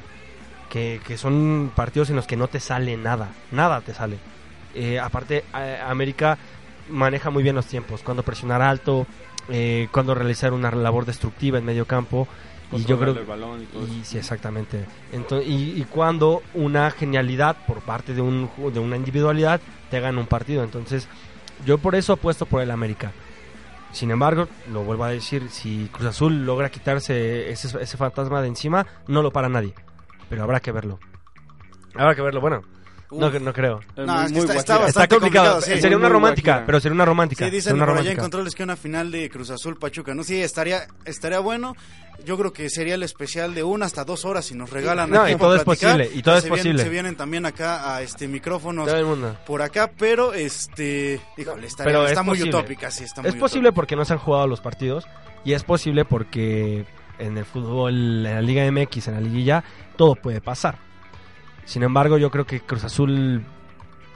Que, 0.69 1.01
que, 1.05 1.17
son 1.17 1.71
partidos 1.75 2.09
en 2.11 2.15
los 2.15 2.27
que 2.27 2.37
no 2.37 2.47
te 2.47 2.59
sale 2.59 2.95
nada. 2.97 3.29
Nada 3.51 3.81
te 3.81 3.93
sale. 3.93 4.17
Eh, 4.75 4.99
aparte, 4.99 5.43
América 5.85 6.37
maneja 6.89 7.29
muy 7.29 7.43
bien 7.43 7.55
los 7.55 7.65
tiempos. 7.65 8.01
Cuando 8.03 8.23
presionar 8.23 8.61
alto, 8.61 9.07
eh, 9.49 9.87
cuando 9.91 10.13
realizar 10.15 10.53
una 10.53 10.71
labor 10.71 11.05
destructiva 11.05 11.57
en 11.57 11.65
medio 11.65 11.85
campo 11.85 12.27
y 12.71 12.85
yo 12.85 12.97
creo 12.97 13.15
y, 13.15 14.03
sí 14.03 14.17
exactamente. 14.17 14.85
Entonces, 15.11 15.47
y, 15.49 15.83
cuando 15.89 16.41
una 16.53 16.89
genialidad 16.91 17.65
por 17.65 17.81
parte 17.81 18.13
de 18.13 18.21
un 18.21 18.49
de 18.73 18.79
una 18.79 18.95
individualidad 18.95 19.59
te 19.89 19.99
gana 19.99 20.19
un 20.19 20.27
partido. 20.27 20.63
Entonces 20.63 21.07
yo 21.65 21.77
por 21.77 21.95
eso 21.95 22.13
apuesto 22.13 22.45
por 22.45 22.61
el 22.61 22.71
América. 22.71 23.11
Sin 23.91 24.09
embargo 24.11 24.47
lo 24.71 24.83
vuelvo 24.83 25.03
a 25.03 25.09
decir 25.09 25.49
si 25.49 25.89
Cruz 25.91 26.07
Azul 26.07 26.45
logra 26.45 26.69
quitarse 26.69 27.51
ese, 27.51 27.81
ese 27.81 27.97
fantasma 27.97 28.41
de 28.41 28.47
encima 28.47 28.85
no 29.07 29.21
lo 29.21 29.31
para 29.31 29.49
nadie. 29.49 29.73
Pero 30.29 30.43
habrá 30.43 30.59
que 30.59 30.71
verlo. 30.71 30.99
Habrá 31.95 32.15
que 32.15 32.21
verlo. 32.21 32.39
Bueno 32.39 32.61
no, 33.11 33.29
no 33.29 33.53
creo. 33.53 33.81
No, 33.97 34.25
está, 34.25 35.07
complicado. 35.07 35.61
sería 35.61 35.97
una 35.97 36.09
romántica, 36.09 36.63
pero 36.65 36.79
sería 36.79 36.95
una 36.95 37.05
romántica. 37.05 37.45
Sí, 37.45 37.51
dicen 37.51 37.75
una 37.75 37.85
por 37.85 37.97
allá 37.97 38.11
en 38.11 38.17
controles 38.17 38.55
que 38.55 38.63
una 38.63 38.75
final 38.75 39.11
de 39.11 39.29
Cruz 39.29 39.49
Azul 39.49 39.77
Pachuca, 39.77 40.13
¿no? 40.13 40.23
Sí, 40.23 40.41
estaría, 40.41 40.87
estaría 41.05 41.39
bueno. 41.39 41.75
Yo 42.23 42.37
creo 42.37 42.53
que 42.53 42.69
sería 42.69 42.95
el 42.95 43.03
especial 43.03 43.55
de 43.55 43.63
una 43.63 43.87
hasta 43.87 44.03
dos 44.03 44.25
horas 44.25 44.45
si 44.45 44.53
nos 44.53 44.69
regalan. 44.69 45.09
No, 45.09 45.27
y 45.27 45.35
todo 45.35 45.55
es 45.55 45.63
posible, 45.63 46.09
y 46.13 46.21
todo 46.21 46.37
es 46.37 46.45
posible. 46.45 46.83
se 46.83 46.89
vienen 46.89 47.15
también 47.15 47.45
acá 47.45 47.95
a 47.95 48.01
este 48.01 48.27
micrófonos 48.27 48.89
por 49.45 49.61
acá, 49.61 49.91
pero 49.97 50.33
este, 50.33 51.19
híjole, 51.37 51.67
estaría, 51.67 52.05
está 52.05 52.23
muy 52.23 52.41
utópica, 52.43 52.91
sí, 52.91 53.03
está 53.03 53.21
muy 53.21 53.29
Es 53.29 53.35
posible 53.35 53.71
porque 53.71 53.95
no 53.95 54.05
se 54.05 54.13
han 54.13 54.19
jugado 54.19 54.47
los 54.47 54.61
partidos 54.61 55.07
y 55.43 55.53
es 55.53 55.63
posible 55.63 56.05
porque 56.05 56.85
en 57.17 57.37
el 57.37 57.45
fútbol, 57.45 58.25
en 58.25 58.35
la 58.35 58.41
Liga 58.41 58.69
MX, 58.71 59.07
en 59.07 59.13
la 59.15 59.21
liguilla, 59.21 59.63
todo 59.95 60.15
puede 60.15 60.41
pasar. 60.41 60.90
Sin 61.65 61.83
embargo, 61.83 62.17
yo 62.17 62.31
creo 62.31 62.45
que 62.45 62.61
Cruz 62.61 62.83
Azul 62.83 63.43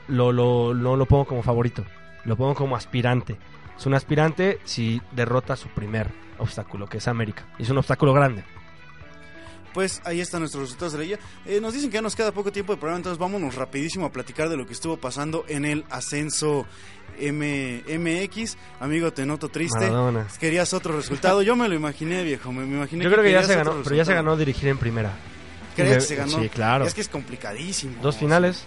lo, 0.08 0.32
lo, 0.32 0.74
no 0.74 0.96
lo 0.96 1.06
pongo 1.06 1.26
como 1.26 1.44
favorito, 1.44 1.86
lo 2.26 2.36
pongo 2.36 2.56
como 2.56 2.76
aspirante. 2.76 3.38
Es 3.78 3.86
un 3.86 3.94
aspirante 3.94 4.60
si 4.64 5.02
derrota 5.12 5.56
su 5.56 5.68
primer 5.70 6.10
obstáculo, 6.38 6.88
que 6.88 6.98
es 6.98 7.08
América. 7.08 7.46
Y 7.58 7.64
es 7.64 7.70
un 7.70 7.78
obstáculo 7.78 8.14
grande. 8.14 8.44
Pues 9.74 10.02
ahí 10.06 10.22
están 10.22 10.40
nuestros 10.40 10.64
resultados 10.64 10.94
de 10.94 11.00
la 11.00 11.04
liga. 11.04 11.20
Eh, 11.46 11.60
nos 11.60 11.74
dicen 11.74 11.90
que 11.90 11.96
ya 11.96 12.02
nos 12.02 12.16
queda 12.16 12.32
poco 12.32 12.50
tiempo 12.50 12.72
de 12.72 12.78
programa, 12.78 12.98
entonces 12.98 13.20
vámonos 13.20 13.56
rapidísimo 13.56 14.06
a 14.06 14.12
platicar 14.12 14.48
de 14.48 14.56
lo 14.56 14.66
que 14.66 14.72
estuvo 14.72 14.96
pasando 14.96 15.44
en 15.50 15.66
el 15.66 15.84
ascenso 15.90 16.66
M 17.20 17.84
MX. 17.86 18.58
Amigo, 18.80 19.12
te 19.12 19.26
noto 19.26 19.50
triste. 19.50 19.92
Querías 20.40 20.74
otro 20.74 20.96
resultado. 20.96 21.42
Yo 21.42 21.58
me 21.58 21.68
lo 21.68 21.76
imaginé, 21.76 22.24
viejo. 22.24 22.54
Me, 22.54 22.64
imaginé 22.64 23.04
Yo 23.04 23.12
creo 23.12 23.22
que 23.22 23.34
ya 23.34 23.44
se 23.44 23.56
ganó, 23.56 23.82
pero 23.84 23.96
ya 23.98 24.06
se 24.06 24.14
ganó 24.14 24.38
dirigir 24.38 24.70
en 24.70 24.78
primera. 24.78 25.12
¿Crees 25.76 25.96
que 25.96 26.02
se 26.02 26.16
ganó? 26.16 26.40
Sí, 26.40 26.50
claro. 26.50 26.86
Es 26.86 26.94
que 26.94 27.02
es 27.02 27.10
complicadísimo. 27.10 28.02
Dos 28.02 28.18
finales. 28.18 28.66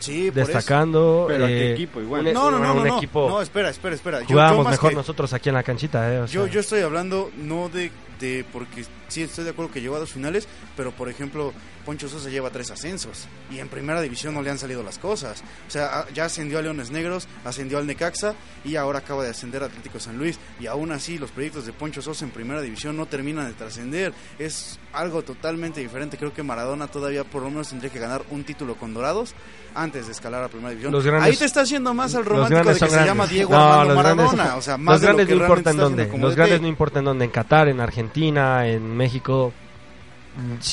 Sí, 0.00 0.30
destacando. 0.30 1.26
Pero 1.28 1.46
eh, 1.46 1.72
equipo 1.72 2.00
igual. 2.00 2.32
no, 2.32 2.50
no, 2.50 2.58
no, 2.58 2.74
un 2.74 2.88
no, 2.88 2.96
equipo. 2.96 3.28
No, 3.28 3.42
espera, 3.42 3.68
espera, 3.68 3.94
espera. 3.94 4.20
Jugábamos 4.26 4.68
mejor 4.68 4.94
nosotros 4.94 5.32
aquí 5.32 5.50
en 5.50 5.54
la 5.54 5.62
canchita, 5.62 6.24
eh, 6.24 6.26
yo, 6.28 6.46
yo 6.46 6.60
estoy 6.60 6.80
hablando 6.80 7.30
no 7.36 7.68
de, 7.68 7.92
de 8.18 8.44
porque 8.52 8.84
sí 9.10 9.22
estoy 9.22 9.44
de 9.44 9.50
acuerdo 9.50 9.72
que 9.72 9.80
llegó 9.80 9.96
a 9.96 9.98
dos 9.98 10.12
finales, 10.12 10.48
pero 10.76 10.92
por 10.92 11.08
ejemplo, 11.08 11.52
Poncho 11.84 12.08
Sosa 12.08 12.28
lleva 12.28 12.50
tres 12.50 12.70
ascensos 12.70 13.26
y 13.50 13.58
en 13.58 13.68
primera 13.68 14.00
división 14.00 14.34
no 14.34 14.42
le 14.42 14.50
han 14.50 14.58
salido 14.58 14.82
las 14.82 14.98
cosas. 14.98 15.42
O 15.66 15.70
sea, 15.70 16.06
ya 16.14 16.24
ascendió 16.26 16.58
a 16.58 16.62
Leones 16.62 16.90
Negros, 16.90 17.26
ascendió 17.44 17.78
al 17.78 17.86
Necaxa 17.86 18.34
y 18.64 18.76
ahora 18.76 19.00
acaba 19.00 19.24
de 19.24 19.30
ascender 19.30 19.62
a 19.62 19.66
Atlético 19.66 19.98
San 19.98 20.18
Luis. 20.18 20.38
Y 20.58 20.66
aún 20.66 20.92
así, 20.92 21.18
los 21.18 21.30
proyectos 21.30 21.66
de 21.66 21.72
Poncho 21.72 22.02
Sosa 22.02 22.24
en 22.24 22.30
primera 22.30 22.60
división 22.60 22.96
no 22.96 23.06
terminan 23.06 23.46
de 23.46 23.54
trascender. 23.54 24.12
Es 24.38 24.78
algo 24.92 25.22
totalmente 25.22 25.80
diferente. 25.80 26.16
Creo 26.16 26.32
que 26.32 26.42
Maradona 26.42 26.86
todavía 26.88 27.24
por 27.24 27.42
lo 27.42 27.50
menos 27.50 27.68
tendría 27.68 27.90
que 27.90 27.98
ganar 27.98 28.22
un 28.30 28.44
título 28.44 28.76
con 28.76 28.94
Dorados 28.94 29.34
antes 29.74 30.06
de 30.06 30.12
escalar 30.12 30.42
a 30.42 30.48
primera 30.48 30.70
división. 30.70 30.94
Ahí 31.22 31.36
te 31.36 31.44
está 31.44 31.62
haciendo 31.62 31.94
más 31.94 32.14
al 32.14 32.24
romántico 32.24 32.72
de 32.72 32.78
que 32.78 32.88
se 32.88 33.04
llama 33.04 33.26
Diego 33.26 33.54
Armando 33.54 33.94
Maradona. 33.94 34.56
o 34.56 34.62
sea, 34.62 34.76
más 34.76 34.94
los 34.94 35.02
grandes 35.02 35.28
no 35.28 35.36
importan 35.36 35.76
dónde. 35.76 36.10
Los 36.18 36.36
grandes 36.36 36.60
no 36.60 36.68
importan 36.68 37.04
dónde. 37.04 37.24
En 37.24 37.30
Qatar, 37.30 37.68
en 37.68 37.80
Argentina, 37.80 38.66
en 38.66 38.96
México. 39.00 39.52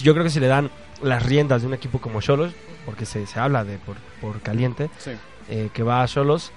Yo 0.04 0.14
creo 0.14 0.24
que 0.24 0.30
si 0.30 0.40
le 0.40 0.48
dan 0.48 0.70
las 1.02 1.24
riendas 1.26 1.62
de 1.62 1.68
un 1.68 1.74
equipo 1.74 2.00
como 2.00 2.22
Cholos, 2.22 2.54
porque 2.86 3.06
se, 3.06 3.26
se 3.26 3.40
habla 3.40 3.64
de 3.64 3.78
por, 3.78 3.96
por 4.22 4.42
caliente, 4.42 4.90
eh, 5.50 5.70
que 5.74 5.84
va 5.84 6.04
a 6.04 6.08
Cholos, 6.08 6.52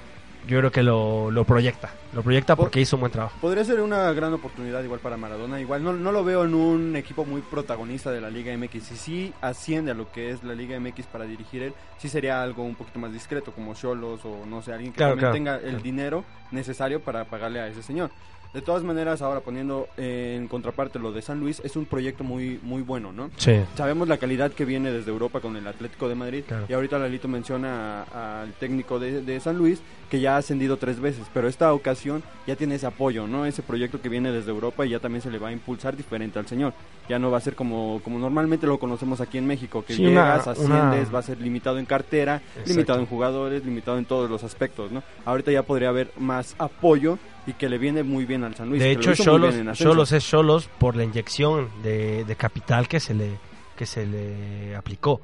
yo 0.47 0.59
creo 0.59 0.73
que 0.73 0.83
lo, 0.83 1.31
lo 1.31 1.45
proyecta. 1.45 1.91
Lo 2.13 2.23
proyecta 2.23 2.57
porque 2.57 2.81
hizo 2.81 2.97
un 2.97 3.01
buen 3.01 3.13
trabajo. 3.13 3.37
Podría 3.41 3.65
ser 3.65 3.81
una 3.81 4.13
gran 4.13 4.33
oportunidad 4.33 4.83
igual 4.83 4.99
para 4.99 5.17
Maradona. 5.17 5.61
Igual 5.61 5.85
no, 5.85 5.93
no 5.93 6.11
lo 6.11 6.25
veo 6.25 6.45
en 6.45 6.55
un 6.55 6.97
equipo 6.97 7.25
muy 7.25 7.41
protagonista 7.41 8.11
de 8.11 8.21
la 8.21 8.31
Liga 8.31 8.57
MX. 8.57 8.83
Si 8.83 8.97
sí 8.97 9.33
asciende 9.41 9.93
a 9.93 9.95
lo 9.95 10.11
que 10.11 10.31
es 10.31 10.43
la 10.43 10.55
Liga 10.55 10.79
MX 10.81 11.07
para 11.07 11.25
dirigir 11.25 11.63
él, 11.63 11.75
sí 11.99 12.09
sería 12.09 12.43
algo 12.43 12.65
un 12.65 12.75
poquito 12.75 12.99
más 12.99 13.13
discreto, 13.13 13.53
como 13.53 13.75
Cholos 13.75 14.25
o 14.25 14.45
no 14.47 14.61
sé, 14.61 14.73
alguien 14.73 14.93
que 14.93 14.99
también 14.99 15.33
tenga 15.33 15.57
el 15.57 15.83
dinero 15.83 16.25
necesario 16.51 17.01
para 17.01 17.25
pagarle 17.27 17.61
a 17.61 17.69
ese 17.69 17.83
señor. 17.83 18.11
De 18.53 18.63
todas 18.63 18.83
maneras, 18.83 19.23
ahora 19.23 19.41
poniendo 19.41 19.87
en 19.97 20.49
contraparte 20.49 20.99
lo 20.99 21.13
de 21.13 21.23
San 21.23 21.39
Luis, 21.39 21.61
es 21.65 21.77
un 21.77 21.87
proyecto 21.87 22.25
muy 22.25 22.59
muy 22.63 22.83
bueno, 22.83 23.13
¿no? 23.13 23.31
Sí. 23.37 23.61
Sabemos 23.77 24.09
la 24.09 24.19
calidad 24.19 24.51
que 24.51 24.65
viene 24.65 24.91
desde 24.91 25.13
Europa 25.13 25.41
con 25.41 25.57
el 25.57 25.67
Atlético 25.69 26.09
de 26.09 26.17
Madrid. 26.17 26.45
Y 26.69 26.73
ahorita 26.73 26.99
Lalito 26.99 27.29
menciona 27.29 28.03
al 28.43 28.53
técnico 28.55 28.99
de, 28.99 29.23
de, 29.23 29.39
San 29.39 29.57
Luis 29.57 29.81
que 30.11 30.21
ya 30.21 30.35
ha 30.35 30.39
ascendido 30.39 30.77
tres 30.79 30.99
veces, 30.99 31.27
pero 31.33 31.47
esta 31.47 31.73
ocasión 31.73 32.25
ya 32.45 32.57
tiene 32.57 32.75
ese 32.75 32.87
apoyo, 32.87 33.29
¿no? 33.29 33.47
Ese 33.47 33.63
proyecto 33.63 34.01
que 34.01 34.09
viene 34.09 34.33
desde 34.33 34.51
Europa 34.51 34.85
y 34.85 34.91
ya 34.91 34.99
también 34.99 35.23
se 35.23 35.31
le 35.31 35.39
va 35.39 35.49
a 35.49 35.53
impulsar 35.53 35.97
diferente 35.97 36.41
al 36.41 36.49
señor. 36.49 36.73
Ya 37.09 37.21
no 37.21 37.31
va 37.31 37.39
a 37.39 37.41
ser 37.41 37.55
como, 37.55 38.01
como 38.03 38.19
normalmente 38.19 38.67
lo 38.67 38.81
conocemos 38.81 39.21
aquí 39.21 39.39
en 39.39 39.47
México, 39.47 39.85
que 39.87 39.97
llegas, 39.97 40.49
asciendes, 40.49 41.15
va 41.15 41.21
a 41.21 41.23
ser 41.23 41.41
limitado 41.41 41.79
en 41.79 41.87
cartera, 41.87 42.43
limitado 42.67 42.99
en 42.99 43.07
jugadores, 43.07 43.65
limitado 43.65 43.99
en 43.99 44.05
todos 44.05 44.29
los 44.29 44.43
aspectos, 44.43 44.91
¿no? 44.91 45.05
Ahorita 45.25 45.53
ya 45.53 45.63
podría 45.63 45.91
haber 45.91 46.11
más 46.19 46.57
apoyo 46.59 47.19
y 47.51 47.55
que 47.55 47.69
le 47.69 47.79
viene 47.79 48.03
muy 48.03 48.25
bien 48.25 48.45
al 48.45 48.55
San 48.55 48.69
Luis. 48.69 48.81
De 48.81 48.93
hecho, 48.93 49.15
Cholos, 49.15 50.13
es 50.13 50.25
Cholos 50.25 50.69
por 50.79 50.97
la 50.97 51.05
inyección 51.05 51.69
de, 51.83 52.25
de, 52.25 52.37
capital 52.37 52.89
que 52.89 53.01
se 53.01 53.15
le 53.15 53.39
que 53.77 53.87
se 53.87 54.07
le 54.07 54.77
aplicó. 54.77 55.21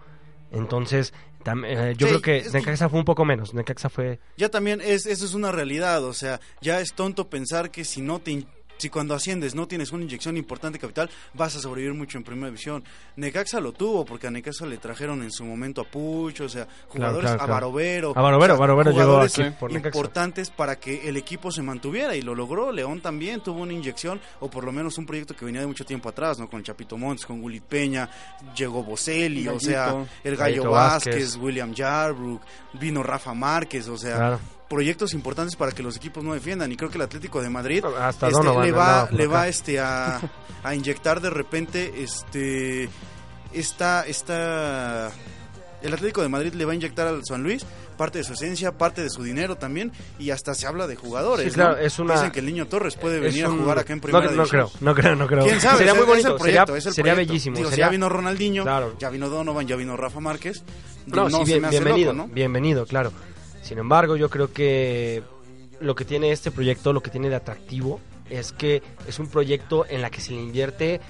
Entonces, 0.50 1.12
eh, 1.64 1.94
yo 1.96 2.08
creo 2.08 2.22
que 2.22 2.44
Necaxa 2.52 2.88
fue 2.88 2.98
un 2.98 3.04
poco 3.04 3.24
menos. 3.24 3.54
Necaxa 3.54 3.88
fue. 3.88 4.18
Ya 4.36 4.48
también 4.48 4.80
es, 4.80 5.06
eso 5.06 5.24
es 5.24 5.34
una 5.34 5.52
realidad. 5.52 6.04
O 6.04 6.12
sea, 6.12 6.40
ya 6.60 6.80
es 6.80 6.94
tonto 6.94 7.28
pensar 7.28 7.70
que 7.70 7.84
si 7.84 8.00
no 8.00 8.18
te 8.18 8.30
si 8.76 8.90
cuando 8.90 9.14
asciendes 9.14 9.54
no 9.54 9.66
tienes 9.66 9.92
una 9.92 10.04
inyección 10.04 10.36
importante 10.36 10.78
de 10.78 10.80
capital, 10.80 11.10
vas 11.34 11.56
a 11.56 11.60
sobrevivir 11.60 11.94
mucho 11.94 12.18
en 12.18 12.24
primera 12.24 12.48
división. 12.48 12.84
Necaxa 13.16 13.60
lo 13.60 13.72
tuvo, 13.72 14.04
porque 14.04 14.26
a 14.26 14.30
Necaxa 14.30 14.66
le 14.66 14.78
trajeron 14.78 15.22
en 15.22 15.30
su 15.30 15.44
momento 15.44 15.80
a 15.80 15.84
Pucho, 15.84 16.44
o 16.44 16.48
sea, 16.48 16.66
jugadores 16.88 17.30
a 17.30 17.46
Barovero. 17.46 18.12
A 18.16 18.22
Barovero, 18.22 18.90
llegó 18.90 19.20
aquí 19.20 19.42
importantes 19.74 20.50
para 20.50 20.76
que 20.76 21.08
el 21.08 21.16
equipo 21.16 21.50
se 21.50 21.62
mantuviera 21.62 22.14
y 22.16 22.22
lo 22.22 22.34
logró. 22.34 22.72
León 22.72 23.00
también 23.00 23.40
tuvo 23.40 23.60
una 23.60 23.72
inyección, 23.72 24.20
o 24.40 24.50
por 24.50 24.64
lo 24.64 24.72
menos 24.72 24.98
un 24.98 25.06
proyecto 25.06 25.34
que 25.34 25.44
venía 25.44 25.60
de 25.60 25.66
mucho 25.66 25.84
tiempo 25.84 26.08
atrás, 26.08 26.38
¿no? 26.38 26.48
Con 26.48 26.62
Chapito 26.62 26.96
Montes, 26.96 27.26
con 27.26 27.42
Willy 27.42 27.60
Peña, 27.60 28.08
llegó 28.56 28.82
Boselli, 28.82 29.48
o 29.48 29.58
sea, 29.60 30.04
el 30.22 30.36
Gallo 30.36 30.70
Vázquez, 30.70 31.36
William 31.36 31.74
Jarbrook, 31.74 32.42
vino 32.74 33.02
Rafa 33.02 33.34
Márquez, 33.34 33.88
o 33.88 33.96
sea 33.96 34.38
proyectos 34.68 35.14
importantes 35.14 35.56
para 35.56 35.72
que 35.72 35.82
los 35.82 35.96
equipos 35.96 36.24
no 36.24 36.34
defiendan 36.34 36.70
y 36.72 36.76
creo 36.76 36.90
que 36.90 36.96
el 36.96 37.02
Atlético 37.02 37.40
de 37.40 37.50
Madrid 37.50 37.84
este, 38.08 38.26
le 38.30 38.72
va 38.72 39.08
le 39.10 39.26
va 39.26 39.48
este 39.48 39.78
a, 39.78 40.20
a, 40.62 40.74
inyectar 40.74 41.20
de 41.20 41.30
repente 41.30 42.02
este 42.02 42.88
esta 43.52 44.04
esta 44.06 45.12
el 45.82 45.94
Atlético 45.94 46.22
de 46.22 46.28
Madrid 46.28 46.52
le 46.54 46.64
va 46.64 46.72
a 46.72 46.74
inyectar 46.74 47.06
al 47.06 47.24
San 47.24 47.42
Luis 47.42 47.64
parte 47.96 48.18
de 48.18 48.24
su 48.24 48.34
esencia, 48.34 48.72
parte 48.72 49.02
de 49.02 49.10
su 49.10 49.22
dinero 49.22 49.56
también, 49.56 49.90
y 50.18 50.30
hasta 50.30 50.54
se 50.54 50.66
habla 50.66 50.86
de 50.86 50.96
jugadores. 50.96 51.52
claro, 51.54 51.78
es 51.78 51.98
una, 51.98 52.14
Dicen 52.14 52.30
que 52.30 52.40
el 52.40 52.46
niño 52.46 52.66
Torres 52.66 52.94
puede 52.96 53.18
venir 53.18 53.46
a 53.46 53.50
jugar 53.50 53.78
acá 53.78 53.92
en 53.92 54.00
primera 54.00 54.26
no, 54.26 54.36
no 54.36 54.46
creo, 54.46 54.70
no 54.80 54.94
creo, 54.94 55.16
no 55.16 55.26
creo. 55.26 55.44
¿Quién 55.44 55.60
sabe? 55.60 55.78
Sería 55.78 55.94
muy 55.94 56.04
bonito, 56.04 56.38
sería, 56.38 56.66
sería 56.80 57.14
bellísimo. 57.14 57.58
Ya 57.70 57.88
vino 57.88 58.08
Ronaldinho, 58.08 58.64
ya 58.98 59.10
vino 59.10 59.28
Donovan, 59.28 59.66
ya 59.66 59.76
vino 59.76 59.96
Rafa 59.96 60.20
Márquez. 60.20 60.62
No, 61.06 61.30
sí, 61.30 61.58
bienvenido, 61.70 62.12
¿no? 62.12 62.28
bienvenido, 62.28 62.86
claro. 62.86 63.12
Sin 63.66 63.78
embargo, 63.78 64.14
yo 64.14 64.30
creo 64.30 64.52
que 64.52 65.24
lo 65.80 65.96
que 65.96 66.04
tiene 66.04 66.30
este 66.30 66.52
proyecto, 66.52 66.92
lo 66.92 67.02
que 67.02 67.10
tiene 67.10 67.28
de 67.28 67.34
atractivo, 67.34 67.98
es 68.30 68.52
que 68.52 68.80
es 69.08 69.18
un 69.18 69.26
proyecto 69.26 69.84
en 69.88 70.02
la 70.02 70.08
que 70.08 70.20
se 70.20 70.30
le 70.30 70.40
invierte 70.40 71.00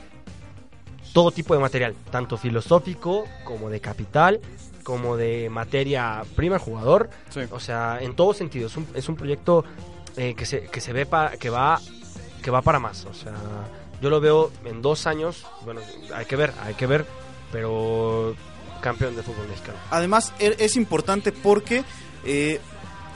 todo 1.12 1.32
tipo 1.32 1.52
de 1.52 1.60
material, 1.60 1.94
tanto 2.10 2.38
filosófico 2.38 3.26
como 3.44 3.68
de 3.68 3.80
capital, 3.80 4.40
como 4.84 5.18
de 5.18 5.50
materia 5.50 6.22
prima 6.34 6.58
jugador. 6.58 7.10
O 7.50 7.60
sea, 7.60 7.98
en 8.00 8.16
todo 8.16 8.32
sentido, 8.32 8.68
es 8.68 8.76
un, 8.78 8.86
es 8.94 9.06
un 9.10 9.16
proyecto 9.16 9.62
eh, 10.16 10.34
que, 10.34 10.46
se, 10.46 10.62
que 10.62 10.80
se 10.80 10.94
ve 10.94 11.04
para, 11.04 11.36
que 11.36 11.50
va 11.50 11.78
que 12.42 12.50
va 12.50 12.62
para 12.62 12.78
más. 12.78 13.04
O 13.04 13.12
sea, 13.12 13.34
yo 14.00 14.08
lo 14.08 14.18
veo 14.18 14.50
en 14.64 14.80
dos 14.80 15.06
años, 15.06 15.44
bueno, 15.66 15.82
hay 16.14 16.24
que 16.24 16.36
ver, 16.36 16.54
hay 16.62 16.72
que 16.72 16.86
ver, 16.86 17.04
pero 17.52 18.34
campeón 18.80 19.14
de 19.14 19.22
fútbol 19.22 19.46
mexicano. 19.48 19.76
Además, 19.90 20.32
e, 20.38 20.56
es 20.58 20.76
importante 20.76 21.32
porque 21.32 21.84
eh, 22.26 22.60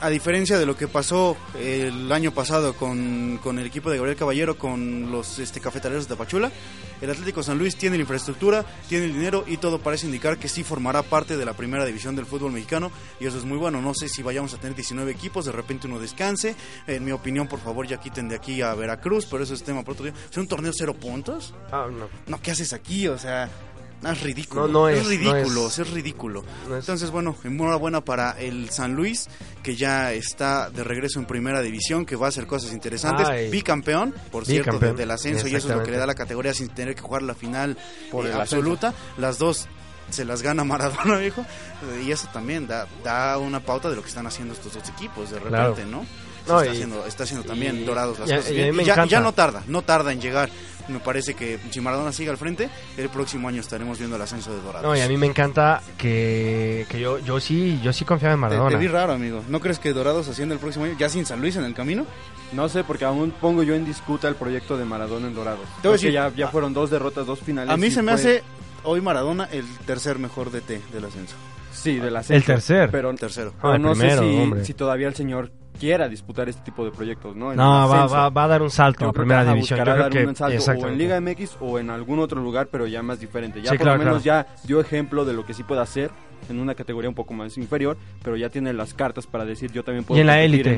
a 0.01 0.09
diferencia 0.09 0.57
de 0.57 0.65
lo 0.65 0.75
que 0.75 0.87
pasó 0.87 1.37
el 1.59 2.11
año 2.11 2.31
pasado 2.31 2.73
con, 2.75 3.39
el 3.45 3.65
equipo 3.65 3.91
de 3.91 3.97
Gabriel 3.97 4.17
Caballero, 4.17 4.57
con 4.57 5.11
los 5.11 5.37
este, 5.37 5.61
cafetaleros 5.61 6.07
de 6.07 6.15
Pachula, 6.15 6.51
el 7.01 7.09
Atlético 7.09 7.43
San 7.43 7.57
Luis 7.57 7.75
tiene 7.75 7.97
la 7.97 8.01
infraestructura, 8.01 8.65
tiene 8.89 9.05
el 9.05 9.13
dinero 9.13 9.43
y 9.47 9.57
todo 9.57 9.79
parece 9.79 10.07
indicar 10.07 10.37
que 10.37 10.47
sí 10.47 10.63
formará 10.63 11.03
parte 11.03 11.37
de 11.37 11.45
la 11.45 11.53
primera 11.53 11.85
división 11.85 12.15
del 12.15 12.25
fútbol 12.25 12.51
mexicano 12.51 12.91
y 13.19 13.27
eso 13.27 13.37
es 13.37 13.43
muy 13.43 13.57
bueno. 13.57 13.79
No 13.81 13.93
sé 13.93 14.09
si 14.09 14.23
vayamos 14.23 14.53
a 14.55 14.57
tener 14.57 14.75
19 14.75 15.11
equipos, 15.11 15.45
de 15.45 15.51
repente 15.51 15.87
uno 15.87 15.99
descanse. 15.99 16.55
En 16.87 17.05
mi 17.05 17.11
opinión, 17.11 17.47
por 17.47 17.59
favor, 17.59 17.87
ya 17.87 17.99
quiten 17.99 18.27
de 18.27 18.35
aquí 18.35 18.61
a 18.61 18.73
Veracruz, 18.73 19.27
pero 19.29 19.43
eso 19.43 19.53
es 19.53 19.63
tema 19.63 19.81
para 19.81 19.93
otro 19.93 20.05
día. 20.05 20.13
¿Es 20.29 20.37
un 20.37 20.47
torneo 20.47 20.71
cero 20.75 20.95
puntos? 20.95 21.53
Ah, 21.71 21.87
no. 21.91 22.07
No, 22.27 22.41
¿qué 22.41 22.51
haces 22.51 22.73
aquí? 22.73 23.07
O 23.07 23.17
sea, 23.17 23.49
es 24.03 24.21
ridículo. 24.21 24.67
No, 24.67 24.89
es, 24.89 25.05
ridículo, 25.05 25.67
es, 25.67 25.91
ridículo. 25.91 26.43
Entonces, 26.71 27.11
bueno, 27.11 27.35
enhorabuena 27.43 28.01
para 28.01 28.31
el 28.39 28.69
San 28.69 28.93
Luis, 28.95 29.27
que 29.61 29.75
ya 29.75 30.11
está 30.13 30.69
de 30.69 30.83
regreso 30.83 31.19
en 31.19 31.25
primera 31.25 31.61
división, 31.61 32.05
que 32.05 32.15
va 32.15 32.27
a 32.27 32.29
hacer 32.29 32.47
cosas 32.47 32.73
interesantes. 32.73 33.51
Bicampeón, 33.51 34.15
por 34.31 34.45
cierto, 34.45 34.79
del 34.79 35.11
ascenso, 35.11 35.47
y 35.47 35.55
eso 35.55 35.69
es 35.69 35.75
lo 35.75 35.83
que 35.83 35.91
le 35.91 35.97
da 35.97 36.05
la 36.05 36.15
categoría 36.15 36.53
sin 36.53 36.69
tener 36.69 36.95
que 36.95 37.01
jugar 37.01 37.21
la 37.21 37.35
final 37.35 37.77
por 38.11 38.25
eh, 38.25 38.33
absoluta. 38.33 38.93
Las 39.17 39.37
dos 39.37 39.67
se 40.09 40.25
las 40.25 40.41
gana 40.41 40.63
Maradona, 40.63 41.17
viejo. 41.19 41.45
Y 42.05 42.11
eso 42.11 42.27
también 42.33 42.67
da, 42.67 42.87
da 43.03 43.37
una 43.37 43.59
pauta 43.59 43.89
de 43.89 43.95
lo 43.95 44.01
que 44.01 44.09
están 44.09 44.27
haciendo 44.27 44.53
estos 44.53 44.73
dos 44.73 44.89
equipos 44.89 45.31
de 45.31 45.39
repente, 45.39 45.85
¿no? 45.85 46.05
Está, 46.41 46.71
haciendo, 46.71 47.05
está 47.05 47.23
haciendo 47.23 47.45
también 47.45 47.85
Dorados 47.85 48.19
las 48.19 48.29
cosas. 48.29 48.53
ya, 48.53 49.05
ya, 49.05 49.19
no 49.19 49.33
tarda, 49.33 49.63
no 49.67 49.81
tarda 49.81 50.11
en 50.11 50.21
llegar 50.21 50.49
me 50.87 50.99
parece 50.99 51.33
que 51.33 51.59
si 51.69 51.81
Maradona 51.81 52.11
sigue 52.11 52.29
al 52.29 52.37
frente, 52.37 52.69
el 52.97 53.09
próximo 53.09 53.47
año 53.47 53.61
estaremos 53.61 53.97
viendo 53.97 54.15
el 54.15 54.21
ascenso 54.21 54.51
de 54.51 54.61
Dorados. 54.61 54.83
No, 54.83 54.95
y 54.95 55.01
a 55.01 55.07
mí 55.07 55.17
me 55.17 55.25
encanta 55.25 55.81
que, 55.97 56.85
que 56.89 56.99
yo, 56.99 57.19
yo 57.19 57.39
sí 57.39 57.79
yo 57.83 57.93
sí 57.93 58.05
confiaba 58.05 58.33
en 58.33 58.39
Maradona. 58.39 58.69
Te, 58.69 58.77
vi 58.77 58.87
raro, 58.87 59.13
amigo. 59.13 59.43
¿No 59.47 59.59
crees 59.59 59.79
que 59.79 59.93
Dorados 59.93 60.27
haciendo 60.27 60.53
el 60.53 60.59
próximo 60.59 60.85
año, 60.85 60.95
ya 60.97 61.09
sin 61.09 61.25
San 61.25 61.41
Luis 61.41 61.55
en 61.55 61.63
el 61.63 61.73
camino? 61.73 62.05
No 62.51 62.67
sé, 62.69 62.83
porque 62.83 63.05
aún 63.05 63.31
pongo 63.31 63.63
yo 63.63 63.75
en 63.75 63.85
disputa 63.85 64.27
el 64.27 64.35
proyecto 64.35 64.77
de 64.77 64.85
Maradona 64.85 65.27
en 65.27 65.35
Dorados. 65.35 65.67
Te 65.81 66.11
ya, 66.11 66.31
ya 66.35 66.47
fueron 66.49 66.73
dos 66.73 66.89
derrotas, 66.89 67.25
dos 67.25 67.39
finales. 67.39 67.73
A 67.73 67.77
mí 67.77 67.89
se 67.89 68.01
me 68.01 68.11
hace 68.11 68.43
hoy 68.83 69.01
Maradona 69.01 69.47
el 69.51 69.65
tercer 69.85 70.19
mejor 70.19 70.51
DT 70.51 70.91
del 70.91 71.05
ascenso. 71.05 71.35
Sí, 71.71 71.97
del 71.97 72.15
ascenso. 72.15 72.37
El 72.37 72.43
tercer. 72.43 72.89
Pero, 72.91 73.13
tercero. 73.15 73.53
Ah, 73.61 73.77
no 73.77 73.95
sé 73.95 74.17
si, 74.17 74.65
si, 74.65 74.73
todavía 74.73 75.07
el 75.07 75.15
señor 75.15 75.51
quiera 75.79 76.07
disputar 76.07 76.47
este 76.47 76.61
tipo 76.61 76.85
de 76.85 76.91
proyectos, 76.91 77.35
¿no? 77.35 77.53
no, 77.55 77.89
va, 77.89 78.05
va, 78.05 78.29
va, 78.29 78.43
a 78.43 78.47
dar 78.47 78.61
un 78.61 78.69
salto 78.69 79.07
a 79.07 79.11
primera 79.11 79.43
división. 79.43 79.79
Yo 79.79 79.85
creo 79.85 80.09
que, 80.09 80.25
un 80.25 80.35
salto 80.35 80.85
o 80.85 80.87
en 80.87 80.97
Liga 80.97 81.19
MX 81.19 81.57
o 81.59 81.79
en 81.79 81.89
algún 81.89 82.19
otro 82.19 82.39
lugar, 82.39 82.67
pero 82.71 82.85
ya 82.85 83.01
más 83.01 83.19
diferente. 83.19 83.61
Ya 83.61 83.73
por 83.73 83.87
lo 83.87 83.97
menos 83.97 84.23
ya 84.23 84.45
dio 84.63 84.79
ejemplo 84.79 85.25
de 85.25 85.33
lo 85.33 85.45
que 85.45 85.53
sí 85.53 85.63
puede 85.63 85.81
hacer 85.81 86.11
en 86.49 86.59
una 86.59 86.75
categoría 86.75 87.09
un 87.09 87.15
poco 87.15 87.33
más 87.33 87.57
inferior, 87.57 87.97
pero 88.23 88.35
ya 88.35 88.49
tiene 88.49 88.73
las 88.73 88.93
cartas 88.93 89.27
para 89.27 89.45
decir 89.45 89.71
yo 89.71 89.83
también 89.83 90.03
puedo 90.03 90.17
y 90.17 90.21
en 90.21 90.27
la 90.27 90.41
élite. 90.41 90.77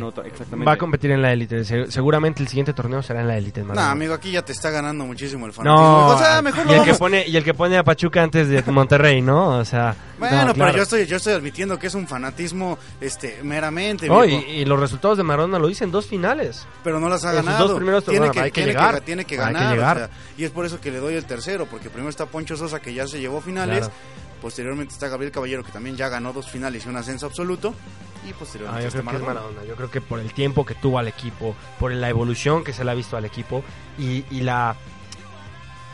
Va 0.65 0.73
a 0.73 0.77
competir 0.77 1.11
en 1.11 1.21
la 1.21 1.33
élite. 1.33 1.63
seguramente 1.89 2.41
el 2.41 2.47
siguiente 2.47 2.73
torneo 2.73 3.01
será 3.01 3.21
en 3.21 3.27
la 3.27 3.37
élite. 3.37 3.63
No, 3.63 3.79
amigo, 3.79 4.13
aquí 4.13 4.31
ya 4.31 4.43
te 4.43 4.51
está 4.51 4.69
ganando 4.69 5.05
muchísimo 5.05 5.45
el 5.45 5.53
fanatismo. 5.53 6.07
o 6.07 6.17
sea, 6.17 6.41
mejor 6.41 6.65
y, 6.69 6.73
el 6.73 6.83
que 6.83 6.93
pone, 6.93 7.25
y 7.27 7.35
el 7.35 7.43
que 7.43 7.53
pone 7.53 7.77
a 7.77 7.83
Pachuca 7.83 8.23
antes 8.23 8.47
de 8.47 8.63
Monterrey, 8.63 9.21
¿no? 9.21 9.57
O 9.57 9.65
sea, 9.65 9.95
bueno, 10.29 10.53
pero 10.53 10.75
yo 10.75 10.83
estoy 10.83 11.05
yo 11.05 11.17
estoy 11.17 11.33
admitiendo 11.33 11.77
que 11.79 11.87
es 11.87 11.95
un 11.95 12.07
fanatismo 12.07 12.77
este 13.01 13.41
meramente. 13.43 14.07
y, 14.07 14.65
los 14.65 14.79
resultados 14.79 15.17
de 15.17 15.23
Marona 15.23 15.59
lo 15.59 15.67
dicen 15.67 15.91
dos 15.91 16.07
finales. 16.07 16.65
Pero 16.83 16.99
no 16.99 17.09
las 17.09 17.23
ha 17.25 17.33
ganado. 17.33 17.67
Dos 17.67 17.77
primeros 17.77 18.05
tiene 18.05 18.31
que, 18.31 18.39
hay 18.39 18.51
que 18.51 18.65
llegar. 18.65 19.01
tiene 19.01 19.25
que 19.25 19.35
ganar. 19.35 20.09
y 20.37 20.43
es 20.43 20.51
por 20.51 20.65
eso 20.65 20.79
que 20.79 20.91
le 20.91 20.99
doy 20.99 21.15
el 21.15 21.25
tercero, 21.25 21.65
porque 21.65 21.89
primero 21.89 22.09
está 22.09 22.25
Poncho 22.25 22.55
Sosa 22.55 22.79
que 22.79 22.93
ya 22.93 23.07
se 23.07 23.19
llevó 23.19 23.41
finales. 23.41 23.89
Posteriormente 24.41 24.93
está 24.93 25.07
Gabriel 25.07 25.31
Caballero, 25.31 25.63
que 25.63 25.71
también 25.71 25.95
ya 25.95 26.09
ganó 26.09 26.33
dos 26.33 26.51
finales 26.51 26.85
y 26.85 26.89
un 26.89 26.97
ascenso 26.97 27.27
absoluto. 27.27 27.73
Y 28.27 28.33
posteriormente 28.33 28.85
ah, 28.85 28.89
yo 28.89 28.91
creo 28.91 29.09
que 29.09 29.15
es 29.15 29.67
Yo 29.69 29.75
creo 29.75 29.91
que 29.91 30.01
por 30.01 30.19
el 30.19 30.33
tiempo 30.33 30.65
que 30.65 30.75
tuvo 30.75 30.99
al 30.99 31.07
equipo, 31.07 31.55
por 31.79 31.93
la 31.93 32.09
evolución 32.09 32.63
que 32.63 32.73
se 32.73 32.83
le 32.83 32.91
ha 32.91 32.93
visto 32.93 33.15
al 33.15 33.23
equipo 33.23 33.63
y, 33.97 34.23
la, 34.41 34.75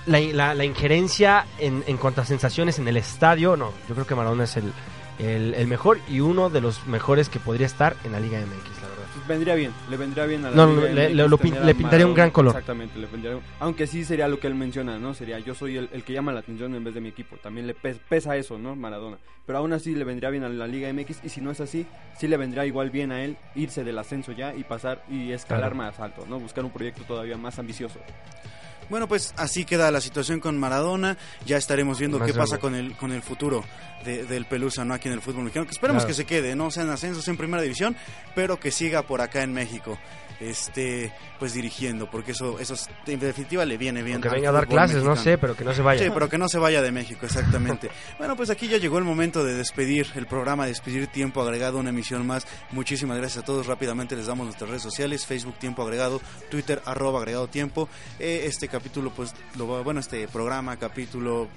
la, 0.10 0.66
injerencia 0.66 1.46
en, 1.60 1.84
en 1.88 1.98
cuanto 1.98 2.22
a 2.22 2.26
sensaciones 2.26 2.80
en 2.80 2.88
el 2.88 2.98
estadio, 2.98 3.56
no, 3.56 3.72
yo 3.88 3.96
creo 3.96 4.08
que 4.08 4.16
Maradona 4.16 4.44
es 4.46 4.58
el, 4.58 4.74
el, 5.20 5.68
mejor 5.68 6.00
y 6.08 6.22
uno 6.22 6.50
de 6.50 6.62
los 6.62 6.88
mejores 6.88 7.30
que 7.30 7.40
podría 7.40 7.68
estar 7.68 7.96
en 8.04 8.14
la 8.14 8.20
Liga 8.20 8.40
MX, 8.40 8.82
la 8.82 8.88
verdad. 8.88 9.04
Vendría 9.28 9.56
bien, 9.56 9.72
le 9.90 9.98
vendría 9.98 10.26
bien 10.26 10.46
a 10.46 10.50
la 10.50 10.56
No, 10.56 10.82
le, 10.82 11.10
le, 11.14 11.76
pintaría 11.76 12.06
un 12.06 12.14
gran 12.14 12.32
color. 12.32 12.52
Exactamente, 12.52 12.98
le 12.98 13.08
vendría, 13.08 13.38
aunque 13.60 13.86
sí 13.86 14.06
sería 14.06 14.28
lo 14.28 14.40
que 14.40 14.48
él 14.48 14.56
menciona, 14.56 14.98
¿no? 14.98 15.14
Sería 15.14 15.40
yo 15.40 15.54
soy 15.54 15.78
el, 15.78 16.04
que 16.04 16.14
llama 16.14 16.32
la 16.32 16.40
atención 16.40 16.74
en 16.74 16.84
vez 16.84 16.94
de 16.94 17.02
mi 17.02 17.10
equipo. 17.10 17.36
También 17.38 17.68
le 17.68 17.74
pesa 17.74 18.38
eso, 18.38 18.58
¿no? 18.58 18.76
Maradona. 18.76 19.18
Pero 19.46 19.60
aún 19.60 19.74
así 19.74 19.94
le 19.96 20.06
vendría 20.06 20.30
bien 20.30 20.44
a 20.44 20.50
la 20.50 20.68
Liga 20.68 20.92
MX 20.94 21.24
y 21.24 21.30
si 21.30 21.42
no 21.42 21.52
es 21.52 21.60
así, 21.60 21.86
sí 22.18 22.28
le 22.28 22.38
vendría 22.38 22.66
igual 22.66 22.90
bien 22.90 23.12
a 23.12 23.24
él 23.24 23.38
irse 23.56 23.84
del 23.84 23.98
ascenso 23.98 24.32
ya 24.32 24.54
y 24.56 24.64
pasar 24.64 25.04
y 25.10 25.32
escalar 25.32 25.76
más 25.76 26.00
alto, 26.00 26.26
¿no? 26.30 26.40
Buscar 26.40 26.64
un 26.64 26.72
proyecto 26.72 27.04
todavía 27.04 27.36
más 27.36 27.60
ambicioso. 27.60 28.00
Bueno, 28.90 29.08
pues 29.08 29.34
así 29.38 29.66
queda 29.66 29.92
la 29.92 30.02
situación 30.02 30.40
con 30.40 30.58
Maradona. 30.58 31.18
Ya 31.46 31.58
estaremos 31.58 32.00
viendo 32.00 32.20
qué 32.20 32.34
pasa 32.34 32.58
con 32.58 32.76
el, 32.76 32.96
con 32.96 33.12
el 33.12 33.22
futuro 33.22 33.64
del 34.04 34.46
Pelusa, 34.46 34.86
¿no? 34.86 34.94
Aquí 34.94 35.08
en 35.08 35.14
el 35.14 35.22
fútbol 35.22 35.44
mexicano. 35.44 35.66
Que 35.66 35.74
esperemos 35.74 36.06
que 36.06 36.14
se 36.14 36.26
quede, 36.26 36.56
no 36.56 36.72
sea 36.72 36.84
en 36.84 36.90
ascensos 36.90 37.28
en 37.28 37.38
primera 37.38 37.62
división, 37.62 37.96
pero 38.36 38.60
que 38.60 38.72
siga 38.72 39.04
por 39.04 39.22
acá 39.22 39.44
en 39.44 39.54
México 39.54 39.98
este 40.40 41.12
pues 41.38 41.54
dirigiendo 41.54 42.10
porque 42.10 42.32
eso 42.32 42.60
eso 42.60 42.76
en 43.08 43.20
definitiva 43.20 43.66
le 43.66 43.78
viene 43.78 44.04
bien 44.04 44.22
que 44.22 44.30
venga 44.30 44.50
a 44.50 44.54
dar 44.54 44.68
clases 44.68 45.04
no 45.04 45.16
sé 45.16 45.38
pero 45.38 45.56
que 45.56 45.64
no 45.64 45.74
se 45.74 45.82
vaya. 45.82 46.04
Sí 46.04 46.12
pero 46.14 46.30
que 46.30 46.38
no 46.38 46.48
se 46.48 46.58
vaya 46.58 46.82
de 46.82 46.92
México 46.92 47.26
exactamente. 47.26 47.90
Bueno 48.18 48.36
pues 48.36 48.50
aquí 48.50 48.68
ya 48.68 48.78
llegó 48.78 48.98
el 48.98 49.04
momento 49.04 49.44
de 49.44 49.54
despedir 49.54 50.08
el 50.16 50.26
programa 50.28 50.66
despedir 50.66 51.08
tiempo 51.08 51.42
agregado 51.42 51.78
una 51.78 51.90
emisión 51.90 52.26
más. 52.26 52.48
Muchísimas 52.72 53.18
gracias 53.18 53.44
a 53.44 53.46
todos. 53.46 53.68
Rápidamente 53.68 54.16
les 54.16 54.28
damos 54.28 54.46
nuestras 54.46 54.70
redes 54.70 54.84
sociales 54.84 55.26
Facebook 55.26 55.56
tiempo 55.58 55.82
agregado 55.84 56.22
Twitter 56.50 56.82
arroba 56.86 57.20
agregado 57.20 57.48
tiempo. 57.48 57.90
Eh, 58.20 58.44
este 58.46 58.68
capítulo 58.80 59.12
pues 59.14 59.34
lo 59.58 59.84
bueno 59.84 60.00
este 60.00 60.26
programa 60.30 60.78
capítulo 60.78 61.50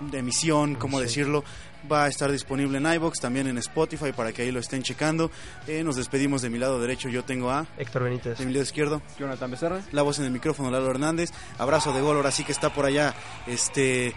de 0.00 0.18
emisión, 0.18 0.74
cómo 0.74 0.98
decirlo, 1.00 1.44
va 1.90 2.04
a 2.04 2.08
estar 2.08 2.32
disponible 2.32 2.78
en 2.78 2.86
iBox, 2.94 3.20
también 3.20 3.46
en 3.46 3.58
Spotify 3.58 4.12
para 4.16 4.32
que 4.32 4.40
ahí 4.40 4.50
lo 4.50 4.58
estén 4.58 4.82
checando. 4.82 5.30
Eh, 5.68 5.84
nos 5.84 5.96
despedimos 5.96 6.40
de 6.40 6.48
mi 6.48 6.58
lado 6.58 6.80
derecho, 6.80 7.10
yo 7.10 7.24
tengo 7.24 7.50
a 7.50 7.66
Héctor 7.76 8.04
Benítez. 8.04 8.38
De 8.38 8.46
mi 8.46 8.52
lado 8.52 8.64
izquierdo, 8.64 9.02
Jonathan 9.18 9.50
Becerra. 9.50 9.82
La 9.92 10.00
voz 10.00 10.18
en 10.18 10.24
el 10.24 10.30
micrófono, 10.30 10.70
Lalo 10.70 10.90
Hernández. 10.90 11.30
Abrazo 11.58 11.92
de 11.92 12.00
gol, 12.00 12.16
ahora 12.16 12.30
sí 12.30 12.42
que 12.42 12.52
está 12.52 12.72
por 12.72 12.86
allá 12.86 13.14
este 13.46 14.14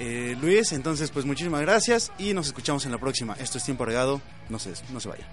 eh, 0.00 0.36
Luis. 0.40 0.72
Entonces, 0.72 1.12
pues 1.12 1.24
muchísimas 1.24 1.60
gracias 1.60 2.10
y 2.18 2.34
nos 2.34 2.48
escuchamos 2.48 2.84
en 2.84 2.90
la 2.90 2.98
próxima. 2.98 3.36
Esto 3.38 3.58
es 3.58 3.64
Tiempo 3.64 3.84
Regado, 3.84 4.20
no 4.48 4.58
se, 4.58 4.72
no 4.92 4.98
se 4.98 5.08
vaya. 5.08 5.26